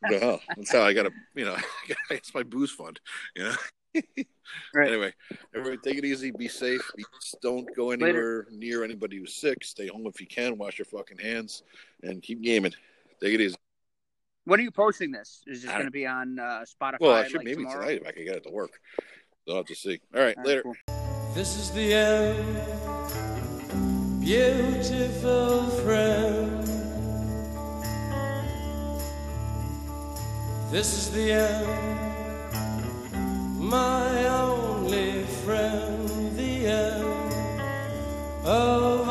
What 0.00 0.20
the 0.20 0.40
that's 0.56 0.72
how 0.72 0.82
I 0.82 0.92
got 0.92 1.04
to, 1.04 1.12
you 1.34 1.44
know, 1.44 1.56
it's 2.10 2.34
my 2.34 2.42
booze 2.42 2.70
fund. 2.70 3.00
You 3.36 3.44
know. 3.44 3.54
Right. 4.74 4.88
Anyway, 4.88 5.12
everybody, 5.54 5.78
take 5.78 5.98
it 5.98 6.04
easy. 6.04 6.32
Be 6.32 6.48
safe. 6.48 6.80
Be, 6.96 7.04
don't 7.40 7.68
go 7.76 7.92
anywhere 7.92 8.46
near 8.50 8.82
anybody 8.82 9.18
who's 9.18 9.34
sick. 9.34 9.62
Stay 9.62 9.86
home 9.86 10.06
if 10.06 10.20
you 10.20 10.26
can. 10.26 10.58
Wash 10.58 10.78
your 10.78 10.86
fucking 10.86 11.18
hands 11.18 11.62
and 12.02 12.20
keep 12.20 12.42
gaming. 12.42 12.72
Take 13.22 13.34
it 13.34 13.40
easy. 13.40 13.56
When 14.44 14.58
are 14.58 14.62
you 14.62 14.70
posting 14.70 15.10
this? 15.10 15.42
Is 15.46 15.62
this 15.62 15.70
going 15.70 15.84
to 15.84 15.90
be 15.90 16.06
on 16.06 16.38
uh, 16.38 16.64
Spotify? 16.64 17.00
Well, 17.00 17.12
I 17.12 17.28
should 17.28 17.36
like, 17.36 17.44
maybe 17.44 17.62
tomorrow? 17.62 17.80
tonight 17.80 18.00
if 18.00 18.06
I 18.06 18.12
can 18.12 18.24
get 18.24 18.36
it 18.36 18.42
to 18.44 18.50
work. 18.50 18.80
So 19.46 19.52
I'll 19.52 19.56
have 19.58 19.66
to 19.66 19.74
see. 19.74 20.00
All 20.14 20.22
right, 20.22 20.36
All 20.36 20.42
right, 20.42 20.46
later. 20.46 20.62
cool. 20.62 20.74
This 21.34 21.56
is 21.56 21.70
the 21.70 21.94
end, 21.94 22.60
beautiful 24.20 25.68
friend. 25.84 26.59
This 30.70 30.96
is 30.96 31.10
the 31.10 31.32
end, 31.32 31.66
my 33.58 34.28
only 34.28 35.24
friend, 35.44 36.36
the 36.36 36.66
end 36.68 37.34
of 38.44 39.09